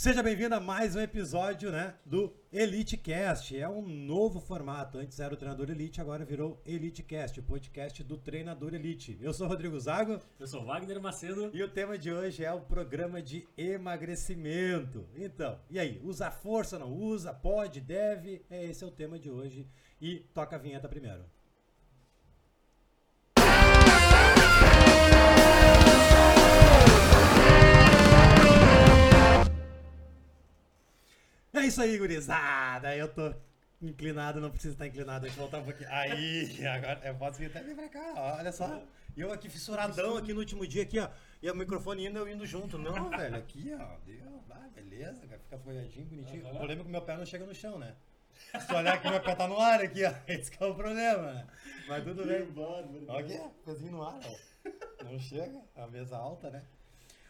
Seja 0.00 0.22
bem-vindo 0.22 0.54
a 0.54 0.60
mais 0.60 0.96
um 0.96 1.00
episódio 1.02 1.70
né, 1.70 1.94
do 2.06 2.32
Elite 2.50 2.96
Cast. 2.96 3.54
É 3.54 3.68
um 3.68 3.86
novo 3.86 4.40
formato. 4.40 4.96
Antes 4.96 5.20
era 5.20 5.34
o 5.34 5.36
Treinador 5.36 5.68
Elite, 5.68 6.00
agora 6.00 6.24
virou 6.24 6.58
Elite 6.64 7.02
Cast, 7.02 7.38
o 7.38 7.42
podcast 7.42 8.02
do 8.02 8.16
Treinador 8.16 8.72
Elite. 8.72 9.18
Eu 9.20 9.34
sou 9.34 9.46
Rodrigo 9.46 9.78
Zago. 9.78 10.18
Eu 10.38 10.46
sou 10.46 10.64
Wagner 10.64 10.98
Macedo. 11.02 11.50
E 11.52 11.62
o 11.62 11.68
tema 11.68 11.98
de 11.98 12.10
hoje 12.10 12.42
é 12.42 12.50
o 12.50 12.62
programa 12.62 13.20
de 13.20 13.46
emagrecimento. 13.58 15.06
Então, 15.14 15.60
e 15.68 15.78
aí? 15.78 16.00
Usa 16.02 16.30
força, 16.30 16.78
não 16.78 16.90
usa? 16.94 17.34
Pode, 17.34 17.78
deve? 17.78 18.42
É, 18.48 18.64
esse 18.64 18.82
é 18.82 18.86
o 18.86 18.90
tema 18.90 19.18
de 19.18 19.30
hoje. 19.30 19.68
E 20.00 20.20
toca 20.32 20.56
a 20.56 20.58
vinheta 20.58 20.88
primeiro. 20.88 21.26
É 31.60 31.66
isso 31.66 31.82
aí, 31.82 31.98
gurizada. 31.98 32.96
Eu 32.96 33.06
tô 33.06 33.34
inclinado, 33.82 34.40
não 34.40 34.50
precisa 34.50 34.72
estar 34.72 34.86
inclinado. 34.86 35.22
Deixa 35.22 35.36
eu 35.36 35.42
voltar 35.42 35.58
um 35.58 35.64
pouquinho. 35.64 35.90
Aí, 35.90 36.48
agora 36.66 37.00
eu 37.04 37.14
posso 37.16 37.38
vir 37.38 37.46
até 37.46 37.62
vir 37.62 37.76
pra 37.76 37.88
cá, 37.88 38.14
olha 38.38 38.50
só. 38.50 38.82
E 39.14 39.20
eu 39.20 39.30
aqui 39.30 39.50
fissuradão 39.50 40.16
aqui 40.16 40.32
no 40.32 40.40
último 40.40 40.66
dia, 40.66 40.84
aqui, 40.84 40.98
ó. 40.98 41.10
E 41.42 41.50
o 41.50 41.54
microfone 41.54 42.06
indo, 42.06 42.18
eu 42.18 42.28
indo 42.28 42.46
junto. 42.46 42.78
Não, 42.78 43.10
velho, 43.10 43.36
aqui, 43.36 43.76
ó. 43.78 43.96
Deu, 44.06 44.42
ah, 44.50 44.68
beleza, 44.74 45.26
cara. 45.26 45.38
Fica 45.38 45.58
folhadinho, 45.58 46.06
bonitinho. 46.06 46.46
O 46.46 46.56
problema 46.56 46.80
é 46.80 46.84
que 46.84 46.90
meu 46.90 47.02
pé 47.02 47.16
não 47.18 47.26
chega 47.26 47.44
no 47.44 47.54
chão, 47.54 47.78
né? 47.78 47.94
Se 48.66 48.74
olhar 48.74 49.02
que 49.02 49.10
meu 49.10 49.20
pé 49.20 49.34
tá 49.34 49.46
no 49.46 49.58
ar 49.60 49.82
aqui, 49.82 50.02
ó. 50.02 50.14
Esse 50.26 50.50
é 50.58 50.64
o 50.64 50.74
problema, 50.74 51.32
né? 51.32 51.46
Mas 51.86 52.04
tudo 52.04 52.24
bem. 52.24 52.48
Olha 53.06 53.20
aqui, 53.20 53.38
pezinho 53.66 53.92
no 53.92 54.02
ar, 54.02 54.18
ó. 54.24 55.04
Não 55.04 55.18
chega, 55.18 55.60
a 55.76 55.86
mesa 55.86 56.16
alta, 56.16 56.48
né? 56.48 56.62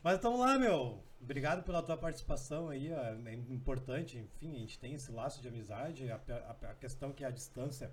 Mas 0.02 0.14
estamos 0.14 0.40
lá, 0.40 0.58
meu. 0.58 1.02
Obrigado 1.20 1.62
pela 1.62 1.82
tua 1.82 1.96
participação 1.96 2.70
aí, 2.70 2.90
é 2.90 3.34
importante, 3.50 4.16
enfim, 4.16 4.56
a 4.56 4.58
gente 4.60 4.78
tem 4.78 4.94
esse 4.94 5.12
laço 5.12 5.42
de 5.42 5.48
amizade, 5.48 6.10
a, 6.10 6.16
a, 6.16 6.70
a 6.70 6.74
questão 6.74 7.12
que 7.12 7.22
a 7.22 7.30
distância 7.30 7.92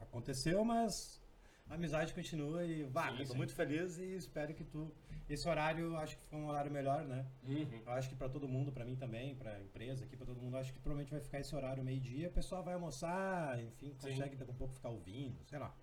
aconteceu, 0.00 0.64
mas 0.64 1.20
a 1.68 1.74
amizade 1.74 2.14
continua 2.14 2.64
e, 2.64 2.84
vá, 2.84 3.12
estou 3.20 3.36
muito 3.36 3.54
feliz 3.54 3.98
e 3.98 4.16
espero 4.16 4.54
que 4.54 4.64
tu, 4.64 4.90
esse 5.28 5.46
horário, 5.46 5.94
acho 5.98 6.16
que 6.16 6.24
foi 6.24 6.38
um 6.38 6.48
horário 6.48 6.70
melhor, 6.70 7.04
né? 7.04 7.26
Uhum. 7.46 7.82
Eu 7.86 7.92
acho 7.92 8.08
que 8.08 8.16
para 8.16 8.30
todo 8.30 8.48
mundo, 8.48 8.72
para 8.72 8.86
mim 8.86 8.96
também, 8.96 9.34
para 9.34 9.60
empresa 9.60 10.06
aqui, 10.06 10.16
para 10.16 10.26
todo 10.26 10.40
mundo, 10.40 10.56
acho 10.56 10.72
que 10.72 10.78
provavelmente 10.78 11.10
vai 11.10 11.20
ficar 11.20 11.40
esse 11.40 11.54
horário 11.54 11.84
meio-dia, 11.84 12.28
o 12.28 12.32
pessoal 12.32 12.64
vai 12.64 12.72
almoçar, 12.72 13.62
enfim, 13.62 13.94
consegue 14.00 14.34
daqui 14.34 14.50
a 14.50 14.54
pouco 14.54 14.72
ficar 14.72 14.88
ouvindo, 14.88 15.36
sei 15.44 15.58
lá. 15.58 15.74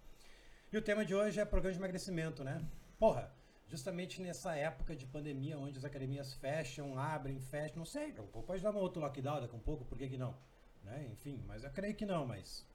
E 0.74 0.78
o 0.78 0.82
tema 0.82 1.06
de 1.06 1.14
hoje 1.14 1.40
é 1.40 1.46
programa 1.46 1.74
de 1.74 1.80
emagrecimento, 1.80 2.44
né? 2.44 2.60
Porra, 2.98 3.32
justamente 3.68 4.22
nessa 4.22 4.56
época 4.56 4.96
de 4.96 5.06
pandemia, 5.06 5.58
onde 5.58 5.78
as 5.78 5.86
academias 5.86 6.34
fecham, 6.34 6.98
abrem, 6.98 7.40
fecham, 7.40 7.78
não 7.78 7.86
sei, 7.86 8.14
pode 8.14 8.64
dar 8.64 8.72
uma 8.72 8.80
outra 8.80 9.02
lockdown 9.02 9.42
daqui 9.42 9.54
a 9.54 9.58
um 9.58 9.62
pouco, 9.62 9.86
por 9.86 9.98
que, 9.98 10.10
que 10.10 10.18
não? 10.18 10.36
Né? 10.84 11.10
Enfim, 11.12 11.44
mas 11.46 11.64
eu 11.64 11.70
creio 11.72 11.96
que 11.96 12.06
não, 12.06 12.26
mas. 12.26 12.66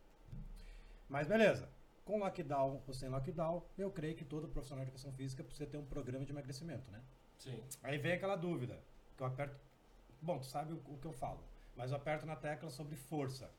Mas 1.09 1.27
beleza. 1.27 1.69
Com 2.05 2.19
lockdown 2.19 2.83
ou 2.87 2.95
sem 2.95 3.09
lockdown, 3.09 3.65
eu 3.79 3.91
creio 3.91 4.17
que 4.17 4.25
todo 4.25 4.49
profissional 4.49 4.85
de 4.85 4.91
educação 4.91 5.13
física 5.13 5.43
precisa 5.43 5.69
ter 5.69 5.79
um 5.79 5.87
programa 5.87 6.25
de 6.25 6.33
emagrecimento, 6.33 6.91
né? 6.91 7.01
Sim. 7.39 7.63
Aí 7.83 7.97
vem 7.97 8.13
aquela 8.13 8.37
dúvida, 8.37 8.83
que 9.17 9.23
eu 9.23 9.27
aperto. 9.27 9.57
Bom, 10.21 10.39
tu 10.39 10.47
sabe 10.47 10.73
o, 10.73 10.83
o 10.89 10.99
que 10.99 11.07
eu 11.07 11.13
falo, 11.13 11.43
mas 11.77 11.91
eu 11.91 11.97
aperto 11.97 12.27
na 12.27 12.37
tecla 12.37 12.71
sobre 12.71 12.97
força. 12.97 13.51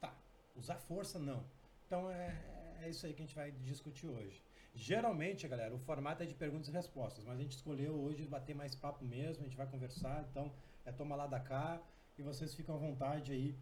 Tá, 0.00 0.14
usar 0.54 0.76
força 0.76 1.18
não. 1.18 1.44
Então 1.86 2.10
é, 2.10 2.78
é 2.82 2.88
isso 2.88 3.06
aí 3.06 3.14
que 3.14 3.22
a 3.22 3.26
gente 3.26 3.34
vai 3.34 3.50
discutir 3.50 4.06
hoje. 4.06 4.42
Geralmente, 4.78 5.48
galera, 5.48 5.74
o 5.74 5.78
formato 5.80 6.22
é 6.22 6.26
de 6.26 6.34
perguntas 6.34 6.68
e 6.68 6.70
respostas, 6.70 7.24
mas 7.24 7.36
a 7.36 7.42
gente 7.42 7.56
escolheu 7.56 7.94
hoje 7.94 8.24
bater 8.24 8.54
mais 8.54 8.76
papo 8.76 9.04
mesmo, 9.04 9.42
a 9.42 9.48
gente 9.48 9.56
vai 9.56 9.66
conversar, 9.66 10.24
então 10.30 10.52
é 10.86 10.92
toma 10.92 11.16
lá 11.16 11.26
da 11.26 11.40
cá 11.40 11.82
e 12.16 12.22
vocês 12.22 12.54
ficam 12.54 12.76
à 12.76 12.78
vontade 12.78 13.32
aí, 13.32 13.56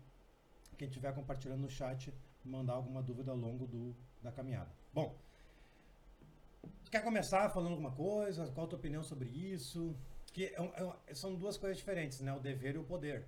quem 0.77 0.87
estiver 0.87 1.15
compartilhando 1.15 1.63
no 1.63 1.71
chat, 1.71 2.13
mandar 2.45 2.75
alguma 2.75 3.03
dúvida 3.03 3.31
ao 3.31 3.37
longo 3.37 3.67
do, 3.67 3.97
da 4.23 4.31
caminhada. 4.31 4.71
Bom, 4.93 5.17
quer 6.91 7.03
começar 7.03 7.49
falando 7.49 7.71
alguma 7.71 7.93
coisa? 7.93 8.47
Qual 8.53 8.67
a 8.67 8.69
tua 8.69 8.79
opinião 8.79 9.03
sobre 9.03 9.31
isso? 9.31 9.97
Que 10.35 10.45
é, 10.45 10.73
é, 11.07 11.15
são 11.15 11.35
duas 11.35 11.57
coisas 11.57 11.79
diferentes, 11.79 12.21
né? 12.21 12.35
O 12.35 12.41
dever 12.41 12.75
e 12.75 12.79
o 12.79 12.85
poder. 12.85 13.27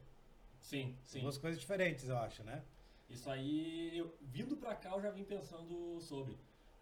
Sim, 0.61 0.95
sim. 1.03 1.21
Duas 1.21 1.39
coisas 1.39 1.59
diferentes, 1.59 2.07
eu 2.07 2.19
acho, 2.19 2.45
né? 2.45 2.63
Isso 3.09 3.31
aí, 3.31 3.97
eu, 3.97 4.15
vindo 4.21 4.59
pra 4.59 4.75
cá, 4.75 4.91
eu 4.91 5.01
já 5.01 5.11
vim 5.11 5.25
pensando 5.25 5.99
sobre 6.03 6.37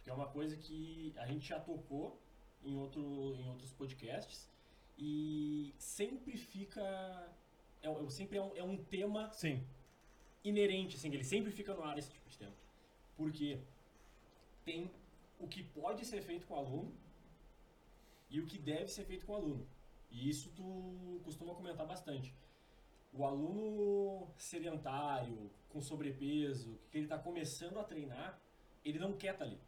que 0.06 0.10
é 0.10 0.14
uma 0.14 0.28
coisa 0.28 0.56
que 0.56 1.12
a 1.16 1.26
gente 1.26 1.48
já 1.48 1.58
tocou 1.58 2.16
em, 2.62 2.76
outro, 2.76 3.34
em 3.40 3.48
outros 3.48 3.72
podcasts 3.72 4.48
e 4.96 5.74
sempre 5.78 6.36
fica. 6.36 6.80
É, 7.82 7.88
é 7.88 8.10
sempre 8.10 8.38
é 8.38 8.42
um, 8.42 8.56
é 8.56 8.62
um 8.62 8.76
tema 8.84 9.32
Sim. 9.32 9.66
inerente, 10.44 10.94
assim, 10.94 11.12
ele 11.12 11.24
sempre 11.24 11.50
fica 11.50 11.74
no 11.74 11.82
ar 11.82 11.98
esse 11.98 12.12
tipo 12.12 12.30
de 12.30 12.38
tema. 12.38 12.54
Porque 13.16 13.58
tem 14.64 14.88
o 15.40 15.48
que 15.48 15.64
pode 15.64 16.04
ser 16.04 16.22
feito 16.22 16.46
com 16.46 16.54
o 16.54 16.58
aluno 16.58 16.94
e 18.30 18.40
o 18.40 18.46
que 18.46 18.58
deve 18.58 18.86
ser 18.86 19.04
feito 19.06 19.26
com 19.26 19.32
o 19.32 19.36
aluno. 19.36 19.66
E 20.08 20.30
isso 20.30 20.52
tu 20.54 21.20
costuma 21.24 21.52
comentar 21.52 21.84
bastante. 21.84 22.32
O 23.12 23.24
aluno 23.24 24.32
sedentário, 24.38 25.50
com 25.68 25.82
sobrepeso, 25.82 26.78
que 26.92 26.98
ele 26.98 27.06
está 27.06 27.18
começando 27.18 27.80
a 27.80 27.82
treinar, 27.82 28.40
ele 28.84 29.00
não 29.00 29.12
quer 29.12 29.32
estar 29.32 29.44
tá 29.44 29.50
ali. 29.50 29.65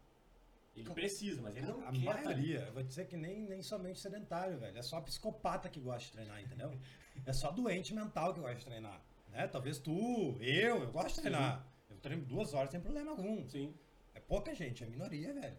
Ele 0.80 0.90
precisa, 0.90 1.40
mas 1.42 1.56
ele 1.56 1.66
não 1.66 1.86
a 1.86 1.92
quer. 1.92 2.08
A 2.08 2.22
maioria, 2.22 2.60
eu 2.60 2.72
vou 2.72 2.82
dizer 2.82 3.06
que 3.06 3.16
nem, 3.16 3.42
nem 3.42 3.62
somente 3.62 3.98
sedentário, 4.00 4.58
velho. 4.58 4.76
É 4.76 4.82
só 4.82 5.00
psicopata 5.00 5.68
que 5.68 5.80
gosta 5.80 6.04
de 6.06 6.12
treinar, 6.12 6.42
entendeu? 6.42 6.72
é 7.26 7.32
só 7.32 7.50
doente 7.50 7.94
mental 7.94 8.32
que 8.34 8.40
gosta 8.40 8.56
de 8.56 8.64
treinar. 8.64 9.02
Né? 9.30 9.46
Talvez 9.48 9.78
tu, 9.78 10.36
eu, 10.40 10.82
eu 10.82 10.90
gosto 10.90 11.16
de 11.16 11.22
treinar. 11.22 11.66
Sim. 11.86 11.94
Eu 11.94 11.96
treino 11.98 12.24
duas 12.24 12.54
horas 12.54 12.70
sem 12.70 12.80
problema 12.80 13.10
algum. 13.10 13.48
Sim. 13.48 13.74
É 14.14 14.20
pouca 14.20 14.54
gente, 14.54 14.82
é 14.82 14.86
minoria, 14.86 15.32
velho. 15.32 15.56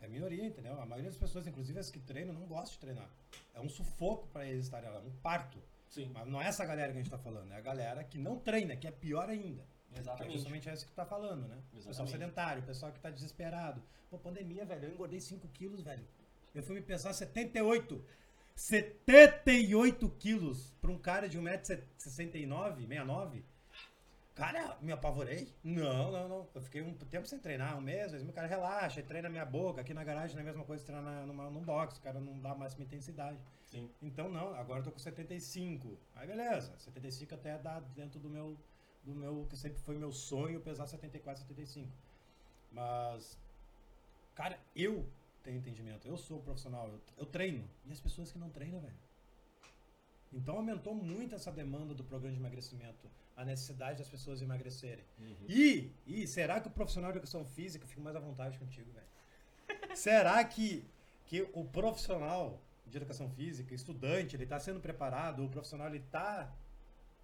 É 0.00 0.08
minoria, 0.08 0.44
entendeu? 0.44 0.80
A 0.80 0.84
maioria 0.84 1.10
das 1.10 1.18
pessoas, 1.18 1.46
inclusive 1.46 1.78
as 1.78 1.90
que 1.90 1.98
treinam, 1.98 2.34
não 2.34 2.46
gostam 2.46 2.72
de 2.72 2.78
treinar. 2.78 3.10
É 3.54 3.60
um 3.60 3.68
sufoco 3.68 4.26
para 4.28 4.46
eles 4.46 4.66
estarem 4.66 4.90
lá, 4.90 5.00
um 5.00 5.10
parto. 5.22 5.58
Sim. 5.88 6.10
Mas 6.12 6.26
não 6.26 6.40
é 6.40 6.46
essa 6.46 6.64
galera 6.64 6.92
que 6.92 6.98
a 6.98 7.02
gente 7.02 7.10
tá 7.10 7.18
falando, 7.18 7.50
é 7.52 7.56
a 7.56 7.60
galera 7.60 8.04
que 8.04 8.18
não 8.18 8.38
treina, 8.38 8.76
que 8.76 8.86
é 8.86 8.90
pior 8.90 9.28
ainda. 9.28 9.64
Exatamente. 10.00 10.28
é 10.28 10.36
justamente 10.36 10.70
isso 10.70 10.84
que 10.84 10.92
tu 10.92 10.96
tá 10.96 11.04
falando, 11.04 11.48
né? 11.48 11.56
Exatamente. 11.56 11.86
Pessoal 11.86 12.08
sedentário, 12.08 12.62
pessoal 12.62 12.92
que 12.92 13.00
tá 13.00 13.10
desesperado. 13.10 13.82
Pô, 14.10 14.18
pandemia, 14.18 14.64
velho, 14.64 14.86
eu 14.86 14.92
engordei 14.92 15.20
5 15.20 15.48
quilos, 15.48 15.82
velho. 15.82 16.06
Eu 16.54 16.62
fui 16.62 16.74
me 16.74 16.82
pensar 16.82 17.12
78. 17.12 18.04
78 18.54 20.08
quilos 20.18 20.72
para 20.80 20.90
um 20.90 20.98
cara 20.98 21.28
de 21.28 21.38
1,69m, 21.38 21.82
69 21.98 23.44
Cara, 24.36 24.76
me 24.82 24.92
apavorei? 24.92 25.48
Não, 25.64 26.12
não, 26.12 26.28
não. 26.28 26.48
Eu 26.54 26.60
fiquei 26.60 26.82
um 26.82 26.92
tempo 26.92 27.26
sem 27.26 27.38
treinar, 27.38 27.76
um 27.78 27.80
mês, 27.80 28.12
o 28.12 28.32
cara 28.34 28.46
relaxa, 28.46 29.02
treina 29.02 29.30
minha 29.30 29.46
boca. 29.46 29.80
Aqui 29.80 29.94
na 29.94 30.04
garagem 30.04 30.36
não 30.36 30.40
é 30.40 30.42
a 30.42 30.46
mesma 30.46 30.62
coisa 30.62 30.84
que 30.84 30.92
treinar 30.92 31.26
numa, 31.26 31.50
num 31.50 31.62
box, 31.62 31.96
o 31.96 32.02
cara 32.02 32.20
não 32.20 32.38
dá 32.38 32.50
a 32.50 32.54
máxima 32.54 32.84
intensidade. 32.84 33.38
Sim. 33.64 33.90
Então, 34.02 34.28
não, 34.28 34.54
agora 34.54 34.80
eu 34.80 34.84
tô 34.84 34.92
com 34.92 34.98
75. 34.98 35.98
Aí, 36.14 36.26
beleza. 36.26 36.70
75 36.76 37.34
até 37.34 37.56
dá 37.56 37.80
dentro 37.80 38.20
do 38.20 38.28
meu 38.28 38.58
do 39.06 39.14
meu 39.14 39.46
que 39.48 39.56
sempre 39.56 39.80
foi 39.80 39.96
meu 39.96 40.12
sonho 40.12 40.60
pesar 40.60 40.86
74, 40.86 41.42
75. 41.42 41.88
Mas 42.72 43.38
cara, 44.34 44.58
eu 44.74 45.06
tenho 45.42 45.58
entendimento, 45.58 46.06
eu 46.06 46.18
sou 46.18 46.40
profissional, 46.40 46.88
eu, 46.88 47.00
eu 47.18 47.26
treino 47.26 47.64
e 47.86 47.92
as 47.92 48.00
pessoas 48.00 48.32
que 48.32 48.38
não 48.38 48.50
treinam, 48.50 48.80
velho. 48.80 49.06
Então 50.32 50.56
aumentou 50.56 50.94
muito 50.94 51.34
essa 51.34 51.52
demanda 51.52 51.94
do 51.94 52.02
programa 52.04 52.34
de 52.34 52.40
emagrecimento, 52.40 53.08
a 53.36 53.44
necessidade 53.44 53.98
das 53.98 54.08
pessoas 54.08 54.42
emagrecerem. 54.42 55.04
Uhum. 55.18 55.46
E, 55.48 55.92
e 56.06 56.26
será 56.26 56.60
que 56.60 56.66
o 56.66 56.70
profissional 56.70 57.12
de 57.12 57.18
educação 57.18 57.44
física 57.44 57.86
fica 57.86 58.00
mais 58.00 58.16
à 58.16 58.20
vontade 58.20 58.58
contigo, 58.58 58.90
velho? 58.92 59.06
será 59.96 60.42
que, 60.44 60.84
que 61.26 61.48
o 61.54 61.64
profissional 61.64 62.60
de 62.86 62.96
educação 62.96 63.30
física, 63.30 63.74
estudante, 63.74 64.36
ele 64.36 64.44
está 64.44 64.58
sendo 64.58 64.80
preparado, 64.80 65.44
o 65.44 65.48
profissional 65.48 65.88
ele 65.88 65.98
está 65.98 66.52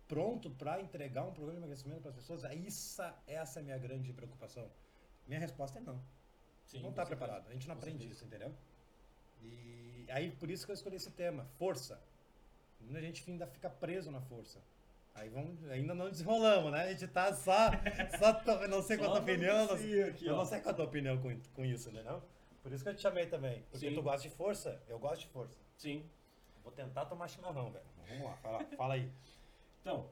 pronto 0.08 0.50
para 0.50 0.80
entregar 0.80 1.22
um 1.24 1.32
programa 1.32 1.52
de 1.52 1.58
emagrecimento 1.58 2.00
para 2.00 2.10
as 2.10 2.16
pessoas? 2.16 2.44
Essa, 2.44 3.16
essa 3.26 3.58
é 3.58 3.62
a 3.62 3.64
minha 3.64 3.78
grande 3.78 4.12
preocupação. 4.12 4.70
Minha 5.26 5.40
resposta 5.40 5.78
é 5.78 5.82
não. 5.82 6.00
Sim, 6.66 6.80
não 6.80 6.90
está 6.90 7.04
preparado. 7.04 7.48
A 7.48 7.52
gente 7.52 7.68
não 7.68 7.74
aprende 7.74 8.08
isso, 8.08 8.24
entendeu? 8.24 8.54
E 9.42 10.06
aí, 10.10 10.30
por 10.30 10.50
isso 10.50 10.64
que 10.64 10.72
eu 10.72 10.74
escolhi 10.74 10.96
esse 10.96 11.10
tema, 11.10 11.46
força. 11.58 12.00
A 12.94 13.00
gente 13.00 13.28
ainda 13.30 13.46
fica 13.46 13.70
preso 13.70 14.10
na 14.10 14.20
força. 14.20 14.60
Aí 15.14 15.28
vamos, 15.28 15.62
ainda 15.70 15.94
não 15.94 16.08
desenrolamos, 16.08 16.72
né? 16.72 16.84
A 16.84 16.90
gente 16.92 17.06
tá 17.06 17.32
só, 17.34 17.70
só 18.18 18.66
não 18.66 18.82
sei 18.82 18.96
qual 18.98 19.10
a 19.10 19.12
tua 19.12 19.22
opinião, 19.22 19.66
não, 19.66 19.74
aqui, 19.74 20.24
eu 20.24 20.36
não 20.36 20.46
sei 20.46 20.60
qual 20.60 20.72
a 20.72 20.76
tua 20.76 20.84
opinião 20.86 21.18
com, 21.18 21.38
com 21.54 21.64
isso, 21.64 21.90
né? 21.92 22.02
Não? 22.02 22.22
Por 22.62 22.72
isso 22.72 22.82
que 22.82 22.90
eu 22.90 22.94
te 22.94 23.02
chamei 23.02 23.26
também. 23.26 23.62
Porque 23.70 23.88
Sim. 23.88 23.94
tu 23.94 24.02
gosta 24.02 24.26
de 24.26 24.34
força, 24.34 24.80
eu 24.88 24.98
gosto 24.98 25.22
de 25.22 25.28
força. 25.28 25.58
Sim. 25.76 26.08
Vou 26.62 26.72
tentar 26.72 27.04
tomar 27.06 27.28
chimarrão, 27.28 27.70
velho. 27.70 27.84
Vamos 28.08 28.24
lá, 28.24 28.36
fala, 28.36 28.64
fala 28.76 28.94
aí. 28.94 29.10
Então, 29.82 30.08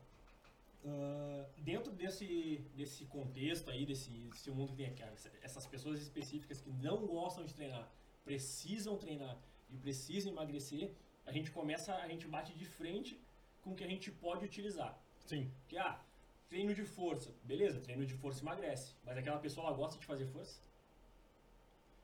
uh, 0.84 1.46
dentro 1.58 1.92
desse, 1.92 2.58
desse 2.74 3.04
contexto 3.06 3.70
aí, 3.70 3.86
desse, 3.86 4.10
desse 4.10 4.50
mundo 4.50 4.72
que 4.72 4.78
tem 4.78 4.86
aqui, 4.86 5.02
essas 5.42 5.66
pessoas 5.66 6.00
específicas 6.02 6.60
que 6.60 6.70
não 6.70 7.06
gostam 7.06 7.44
de 7.44 7.54
treinar, 7.54 7.88
precisam 8.24 8.98
treinar 8.98 9.38
e 9.70 9.76
precisam 9.78 10.32
emagrecer, 10.32 10.92
a 11.24 11.32
gente 11.32 11.50
começa, 11.52 11.94
a 11.94 12.08
gente 12.08 12.26
bate 12.26 12.52
de 12.52 12.64
frente 12.64 13.18
com 13.62 13.70
o 13.70 13.74
que 13.76 13.84
a 13.84 13.88
gente 13.88 14.10
pode 14.10 14.44
utilizar. 14.44 15.00
Sim. 15.24 15.48
Que, 15.68 15.78
ah, 15.78 16.02
treino 16.48 16.74
de 16.74 16.84
força. 16.84 17.32
Beleza, 17.44 17.80
treino 17.80 18.04
de 18.04 18.14
força 18.14 18.42
emagrece. 18.42 18.94
Mas 19.04 19.16
aquela 19.16 19.38
pessoa, 19.38 19.68
ela 19.68 19.76
gosta 19.76 20.00
de 20.00 20.06
fazer 20.06 20.26
força? 20.26 20.60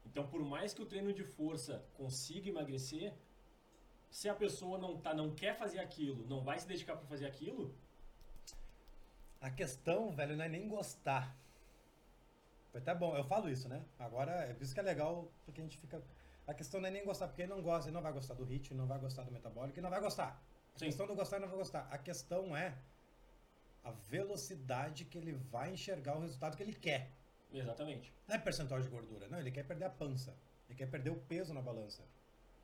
Então, 0.04 0.26
por 0.28 0.42
mais 0.44 0.72
que 0.72 0.80
o 0.80 0.86
treino 0.86 1.12
de 1.12 1.24
força 1.24 1.84
consiga 1.94 2.48
emagrecer, 2.48 3.12
se 4.10 4.28
a 4.28 4.34
pessoa 4.34 4.78
não, 4.78 4.98
tá, 4.98 5.12
não 5.14 5.34
quer 5.34 5.56
fazer 5.56 5.78
aquilo, 5.78 6.26
não 6.26 6.42
vai 6.42 6.58
se 6.58 6.66
dedicar 6.66 6.96
para 6.96 7.06
fazer 7.06 7.26
aquilo, 7.26 7.74
A 9.40 9.50
questão, 9.50 10.10
velho, 10.12 10.36
não 10.36 10.44
é 10.44 10.48
nem 10.48 10.66
gostar. 10.68 11.36
Foi 12.72 12.80
até 12.80 12.94
bom, 12.94 13.16
eu 13.16 13.24
falo 13.24 13.48
isso, 13.48 13.68
né? 13.68 13.84
Agora, 13.98 14.32
é 14.32 14.54
por 14.54 14.62
isso 14.62 14.74
que 14.74 14.80
é 14.80 14.82
legal, 14.82 15.30
porque 15.44 15.60
a 15.60 15.64
gente 15.64 15.78
fica. 15.78 16.02
A 16.46 16.54
questão 16.54 16.80
não 16.80 16.88
é 16.88 16.90
nem 16.90 17.04
gostar, 17.04 17.26
porque 17.28 17.42
ele 17.42 17.52
não 17.52 17.62
gosta, 17.62 17.88
ele 17.88 17.94
não 17.94 18.02
vai 18.02 18.12
gostar 18.12 18.34
do 18.34 18.50
ele 18.50 18.74
não 18.74 18.86
vai 18.86 18.98
gostar 18.98 19.22
do 19.24 19.32
metabólico, 19.32 19.78
ele 19.78 19.82
não 19.84 19.90
vai 19.90 20.00
gostar. 20.00 20.40
A 20.74 20.78
Sim. 20.78 20.86
questão 20.86 21.06
do 21.06 21.14
gostar, 21.14 21.38
não 21.38 21.48
vai 21.48 21.58
gostar. 21.58 21.88
A 21.90 21.98
questão 21.98 22.56
é 22.56 22.76
a 23.84 23.90
velocidade 23.90 25.04
que 25.04 25.18
ele 25.18 25.32
vai 25.32 25.72
enxergar 25.72 26.16
o 26.16 26.20
resultado 26.20 26.56
que 26.56 26.62
ele 26.62 26.74
quer. 26.74 27.10
exatamente. 27.52 28.12
Não 28.26 28.34
é 28.34 28.38
percentual 28.38 28.80
de 28.80 28.88
gordura, 28.88 29.28
não. 29.28 29.38
Ele 29.38 29.50
quer 29.50 29.64
perder 29.64 29.84
a 29.84 29.90
pança. 29.90 30.36
Ele 30.68 30.76
quer 30.76 30.90
perder 30.90 31.10
o 31.10 31.16
peso 31.16 31.54
na 31.54 31.62
balança. 31.62 32.02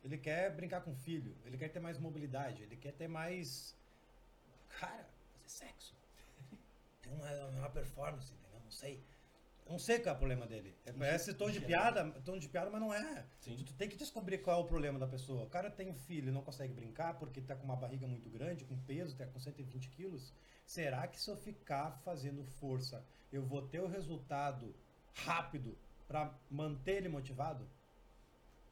Ele 0.03 0.17
quer 0.17 0.53
brincar 0.53 0.81
com 0.81 0.91
o 0.91 0.95
filho. 0.95 1.35
Ele 1.45 1.57
quer 1.57 1.69
ter 1.69 1.79
mais 1.79 1.97
mobilidade. 1.97 2.61
Ele 2.63 2.75
quer 2.75 2.91
ter 2.91 3.07
mais. 3.07 3.75
Cara, 4.79 5.07
fazer 5.31 5.49
sexo. 5.49 5.95
Ter 7.01 7.09
uma, 7.09 7.45
uma 7.59 7.69
performance, 7.69 8.33
entendeu? 8.33 8.59
Não 8.59 8.71
sei. 8.71 9.03
Eu 9.65 9.71
Não 9.71 9.79
sei 9.79 9.99
qual 9.99 10.13
é 10.13 10.15
o 10.15 10.19
problema 10.19 10.45
dele. 10.45 10.75
É, 10.85 10.91
Parece 10.91 11.33
tom 11.33 11.49
de 11.49 11.61
piada, 11.61 12.11
tom 12.25 12.37
de 12.37 12.49
piada, 12.49 12.69
mas 12.69 12.81
não 12.81 12.93
é. 12.93 13.25
Sim. 13.39 13.55
Tu, 13.55 13.65
tu 13.65 13.73
tem 13.73 13.87
que 13.87 13.95
descobrir 13.95 14.39
qual 14.39 14.59
é 14.59 14.63
o 14.63 14.67
problema 14.67 14.99
da 14.99 15.07
pessoa. 15.07 15.43
O 15.43 15.49
cara 15.49 15.69
tem 15.71 15.89
um 15.89 15.93
filho 15.93 16.29
e 16.29 16.31
não 16.31 16.41
consegue 16.41 16.73
brincar 16.73 17.17
porque 17.17 17.41
tá 17.41 17.55
com 17.55 17.63
uma 17.63 17.75
barriga 17.75 18.05
muito 18.07 18.29
grande, 18.29 18.65
com 18.65 18.77
peso, 18.79 19.15
tá 19.15 19.25
com 19.25 19.39
120 19.39 19.89
quilos. 19.89 20.33
Será 20.65 21.07
que 21.07 21.19
se 21.19 21.29
eu 21.29 21.37
ficar 21.37 21.91
fazendo 22.03 22.43
força, 22.43 23.05
eu 23.31 23.43
vou 23.43 23.61
ter 23.61 23.79
o 23.79 23.87
resultado 23.87 24.75
rápido 25.13 25.77
para 26.07 26.33
manter 26.49 26.97
ele 26.97 27.09
motivado? 27.09 27.67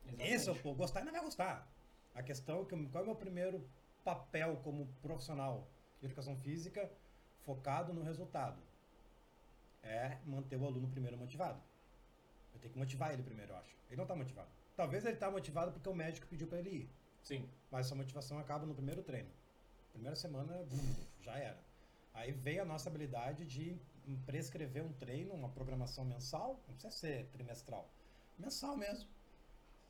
Exatamente. 0.06 0.34
Esse 0.34 0.50
é 0.50 0.52
o 0.52 0.56
ponto. 0.56 0.78
Gostar 0.78 1.00
ele 1.00 1.08
não 1.08 1.14
vai 1.14 1.24
gostar. 1.24 1.68
A 2.14 2.22
questão 2.22 2.62
é 2.62 2.66
que 2.66 2.88
qual 2.88 3.02
é 3.02 3.04
o 3.04 3.08
meu 3.08 3.16
primeiro 3.16 3.68
papel 4.04 4.58
como 4.64 4.88
profissional 5.02 5.68
de 6.00 6.06
educação 6.06 6.36
física 6.38 6.92
focado 7.46 7.94
no 7.94 8.04
resultado? 8.04 8.62
É 9.84 10.18
manter 10.26 10.58
o 10.58 10.66
aluno 10.66 10.88
primeiro 10.88 11.18
motivado. 11.18 11.60
Eu 12.54 12.60
tenho 12.60 12.74
que 12.74 12.80
motivar 12.80 13.14
ele 13.14 13.24
primeiro, 13.24 13.54
eu 13.54 13.58
acho. 13.58 13.76
Ele 13.88 13.98
não 13.98 14.04
está 14.04 14.16
motivado. 14.16 14.50
Talvez 14.76 15.06
ele 15.06 15.16
está 15.16 15.30
motivado 15.32 15.72
porque 15.72 15.90
o 15.90 15.96
médico 15.96 16.28
pediu 16.28 16.48
para 16.48 16.60
ele 16.60 16.70
ir. 16.70 16.90
Sim. 17.24 17.50
Mas 17.70 17.88
essa 17.88 17.96
motivação 17.96 18.40
acaba 18.40 18.66
no 18.66 18.76
primeiro 18.76 19.02
treino. 19.04 19.30
Primeira 19.92 20.16
semana, 20.16 20.66
já 21.22 21.38
era. 21.38 21.60
Aí 22.14 22.32
vem 22.32 22.60
a 22.60 22.66
nossa 22.66 22.90
habilidade 22.90 23.46
de 23.46 23.80
prescrever 24.26 24.84
um 24.84 24.92
treino, 24.94 25.34
uma 25.34 25.50
programação 25.50 26.04
mensal, 26.04 26.60
não 26.68 26.76
precisa 26.76 26.92
ser 26.92 27.28
trimestral, 27.28 27.90
mensal 28.38 28.76
mesmo, 28.76 29.08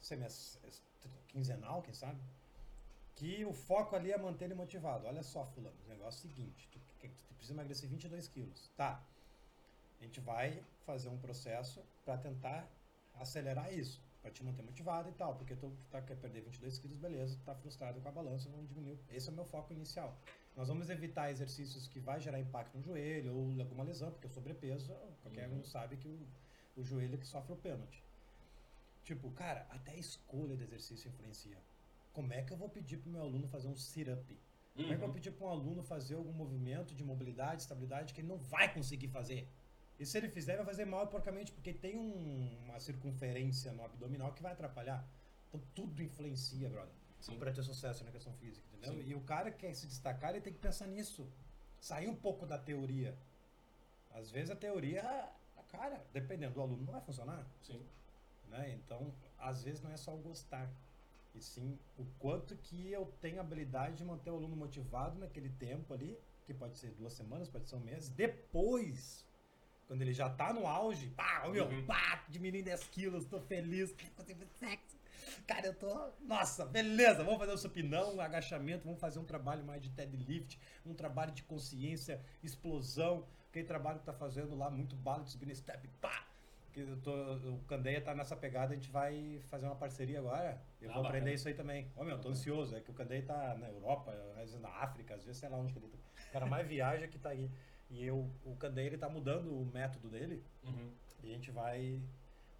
semes- 0.01 0.59
quinzenal, 1.27 1.81
quem 1.81 1.93
sabe, 1.93 2.19
que 3.15 3.45
o 3.45 3.53
foco 3.53 3.95
ali 3.95 4.11
é 4.11 4.17
manter 4.17 4.45
ele 4.45 4.55
motivado. 4.55 5.05
Olha 5.07 5.23
só, 5.23 5.45
fulano, 5.45 5.75
o 5.85 5.87
negócio 5.89 6.27
é 6.27 6.31
o 6.31 6.33
seguinte, 6.33 6.67
tu, 6.71 6.79
tu 7.27 7.33
precisa 7.35 7.53
emagrecer 7.53 7.87
22 7.89 8.27
quilos, 8.27 8.69
tá? 8.75 9.03
A 9.99 10.03
gente 10.03 10.19
vai 10.19 10.63
fazer 10.85 11.09
um 11.09 11.17
processo 11.17 11.83
para 12.03 12.17
tentar 12.17 12.67
acelerar 13.13 13.71
isso, 13.73 14.01
para 14.21 14.31
te 14.31 14.43
manter 14.43 14.63
motivado 14.63 15.09
e 15.09 15.11
tal, 15.13 15.35
porque 15.35 15.55
tu 15.55 15.71
tá, 15.91 16.01
quer 16.01 16.15
perder 16.15 16.41
22 16.41 16.79
quilos, 16.79 16.97
beleza, 16.97 17.35
tu 17.37 17.43
tá 17.43 17.55
frustrado 17.55 18.01
com 18.01 18.09
a 18.09 18.11
balança, 18.11 18.49
vamos 18.49 18.67
diminuir. 18.67 18.99
Esse 19.09 19.29
é 19.29 19.31
o 19.31 19.35
meu 19.35 19.45
foco 19.45 19.71
inicial. 19.73 20.17
Nós 20.55 20.67
vamos 20.67 20.89
evitar 20.89 21.29
exercícios 21.31 21.87
que 21.87 21.99
vai 21.99 22.19
gerar 22.19 22.39
impacto 22.39 22.75
no 22.77 22.83
joelho 22.83 23.35
ou 23.35 23.61
alguma 23.61 23.83
lesão, 23.83 24.11
porque 24.11 24.27
o 24.27 24.29
sobrepeso, 24.29 24.93
qualquer 25.21 25.47
Uhum. 25.49 25.59
um 25.59 25.63
sabe 25.63 25.97
que 25.97 26.07
o, 26.07 26.27
o 26.75 26.83
joelho 26.83 27.15
é 27.15 27.17
que 27.17 27.25
sofre 27.27 27.53
o 27.53 27.55
pênalti. 27.55 28.03
Tipo, 29.03 29.31
cara, 29.31 29.65
até 29.69 29.91
a 29.91 29.95
escolha 29.97 30.55
do 30.55 30.63
exercício 30.63 31.09
influencia. 31.09 31.57
Como 32.13 32.31
é 32.33 32.41
que 32.43 32.51
eu 32.53 32.57
vou 32.57 32.69
pedir 32.69 32.97
pro 32.97 33.09
meu 33.09 33.21
aluno 33.21 33.47
fazer 33.47 33.67
um 33.67 33.75
sit-up? 33.75 34.37
Como 34.75 34.85
é 34.87 34.89
que 34.89 34.93
eu 34.95 34.99
vou 34.99 35.07
Uhum. 35.09 35.13
pedir 35.13 35.31
para 35.31 35.47
um 35.47 35.49
aluno 35.49 35.83
fazer 35.83 36.15
algum 36.15 36.31
movimento 36.31 36.93
de 36.95 37.03
mobilidade, 37.03 37.61
estabilidade 37.61 38.13
que 38.13 38.21
ele 38.21 38.27
não 38.27 38.37
vai 38.37 38.73
conseguir 38.73 39.07
fazer? 39.09 39.47
E 39.99 40.05
se 40.05 40.17
ele 40.17 40.29
fizer, 40.29 40.55
vai 40.55 40.65
fazer 40.65 40.85
mal 40.85 41.07
porcamente, 41.07 41.51
porque 41.51 41.73
tem 41.73 41.97
um- 41.97 42.63
uma 42.65 42.79
circunferência 42.79 43.71
no 43.73 43.83
abdominal 43.83 44.33
que 44.33 44.41
vai 44.41 44.51
atrapalhar. 44.53 45.05
Então 45.49 45.61
tudo 45.75 46.01
influencia, 46.01 46.69
brother, 46.69 46.93
para 47.37 47.51
ter 47.51 47.63
sucesso 47.63 48.03
na 48.03 48.11
questão 48.11 48.33
física, 48.33 48.65
entendeu? 48.73 48.93
Sim. 49.03 49.09
E 49.09 49.13
o 49.15 49.21
cara 49.21 49.51
que 49.51 49.59
quer 49.59 49.73
se 49.75 49.85
destacar, 49.87 50.31
ele 50.31 50.41
tem 50.41 50.53
que 50.53 50.59
pensar 50.59 50.87
nisso. 50.87 51.27
Sair 51.79 52.07
um 52.07 52.15
pouco 52.15 52.45
da 52.45 52.57
teoria. 52.57 53.17
Às 54.11 54.31
vezes 54.31 54.49
a 54.51 54.55
teoria, 54.55 55.01
cara, 55.69 56.03
dependendo 56.13 56.53
do 56.55 56.61
aluno, 56.61 56.83
não 56.83 56.93
vai 56.93 57.01
funcionar 57.01 57.45
Sim. 57.61 57.83
Né? 58.51 58.71
Então, 58.73 59.11
às 59.39 59.63
vezes 59.63 59.81
não 59.81 59.91
é 59.91 59.97
só 59.97 60.13
o 60.13 60.19
gostar, 60.19 60.69
e 61.33 61.41
sim 61.41 61.79
o 61.97 62.05
quanto 62.19 62.55
que 62.57 62.91
eu 62.91 63.05
tenho 63.21 63.39
habilidade 63.39 63.95
de 63.95 64.03
manter 64.03 64.29
o 64.29 64.35
aluno 64.35 64.55
motivado 64.55 65.17
naquele 65.17 65.49
tempo 65.49 65.93
ali, 65.93 66.19
que 66.45 66.53
pode 66.53 66.77
ser 66.77 66.91
duas 66.91 67.13
semanas, 67.13 67.47
pode 67.47 67.67
ser 67.69 67.75
um 67.77 67.79
mês. 67.79 68.09
Depois, 68.09 69.25
quando 69.87 70.01
ele 70.01 70.13
já 70.13 70.29
tá 70.29 70.51
no 70.53 70.67
auge, 70.67 71.07
pá, 71.11 71.47
meu, 71.49 71.65
Uhum. 71.65 71.85
pá, 71.85 72.25
diminui 72.29 72.61
10 72.61 72.83
quilos, 72.89 73.25
tô 73.25 73.39
feliz, 73.39 73.95
sexo. 74.59 74.99
Cara, 75.47 75.67
eu 75.67 75.73
tô. 75.73 76.11
Nossa, 76.21 76.65
beleza, 76.65 77.23
vamos 77.23 77.39
fazer 77.39 77.53
um 77.53 77.57
supinão, 77.57 78.15
um 78.15 78.21
agachamento, 78.21 78.83
vamos 78.85 78.99
fazer 78.99 79.19
um 79.19 79.23
trabalho 79.25 79.63
mais 79.63 79.81
de 79.81 79.89
deadlift, 79.89 80.59
um 80.85 80.93
trabalho 80.93 81.31
de 81.31 81.43
consciência, 81.43 82.21
explosão, 82.43 83.25
aquele 83.49 83.65
trabalho 83.67 83.99
que 83.99 84.05
tá 84.05 84.13
fazendo 84.13 84.55
lá, 84.55 84.69
muito 84.69 84.95
bala 84.95 85.23
de 85.23 85.31
subir 85.31 85.45
no 85.45 85.55
step, 85.55 85.87
pá! 86.01 86.27
Que 86.73 86.85
tô, 87.03 87.11
o 87.11 87.59
Candeia 87.67 87.99
tá 88.01 88.15
nessa 88.15 88.35
pegada, 88.35 88.71
a 88.71 88.75
gente 88.75 88.89
vai 88.89 89.41
fazer 89.49 89.65
uma 89.65 89.75
parceria 89.75 90.19
agora. 90.19 90.61
Eu 90.81 90.89
Ah, 90.89 90.93
vou 90.93 91.01
aprender 91.03 91.19
bacana. 91.25 91.35
isso 91.35 91.47
aí 91.47 91.53
também. 91.53 91.91
Ô 91.97 92.03
meu, 92.03 92.17
tô 92.19 92.29
ansioso, 92.29 92.75
é 92.75 92.79
que 92.79 92.89
o 92.89 92.93
Candeia 92.93 93.23
tá 93.23 93.55
na 93.57 93.67
Europa, 93.67 94.11
às 94.31 94.37
vezes 94.49 94.59
na 94.61 94.69
África, 94.69 95.15
às 95.15 95.23
vezes 95.23 95.37
sei 95.39 95.49
lá 95.49 95.57
onde 95.57 95.73
que 95.73 95.79
ele 95.79 95.89
tá. 95.89 95.97
O 96.29 96.31
cara 96.31 96.45
mais 96.45 96.65
viaja 96.67 97.07
que 97.07 97.19
tá 97.19 97.29
aí. 97.29 97.51
E 97.89 98.05
eu, 98.05 98.29
o 98.45 98.55
Candeia 98.55 98.87
ele 98.87 98.97
tá 98.97 99.09
mudando 99.09 99.51
o 99.53 99.65
método 99.65 100.07
dele. 100.09 100.41
Uhum. 100.63 100.91
E 101.23 101.29
a 101.31 101.33
gente 101.33 101.51
vai 101.51 102.01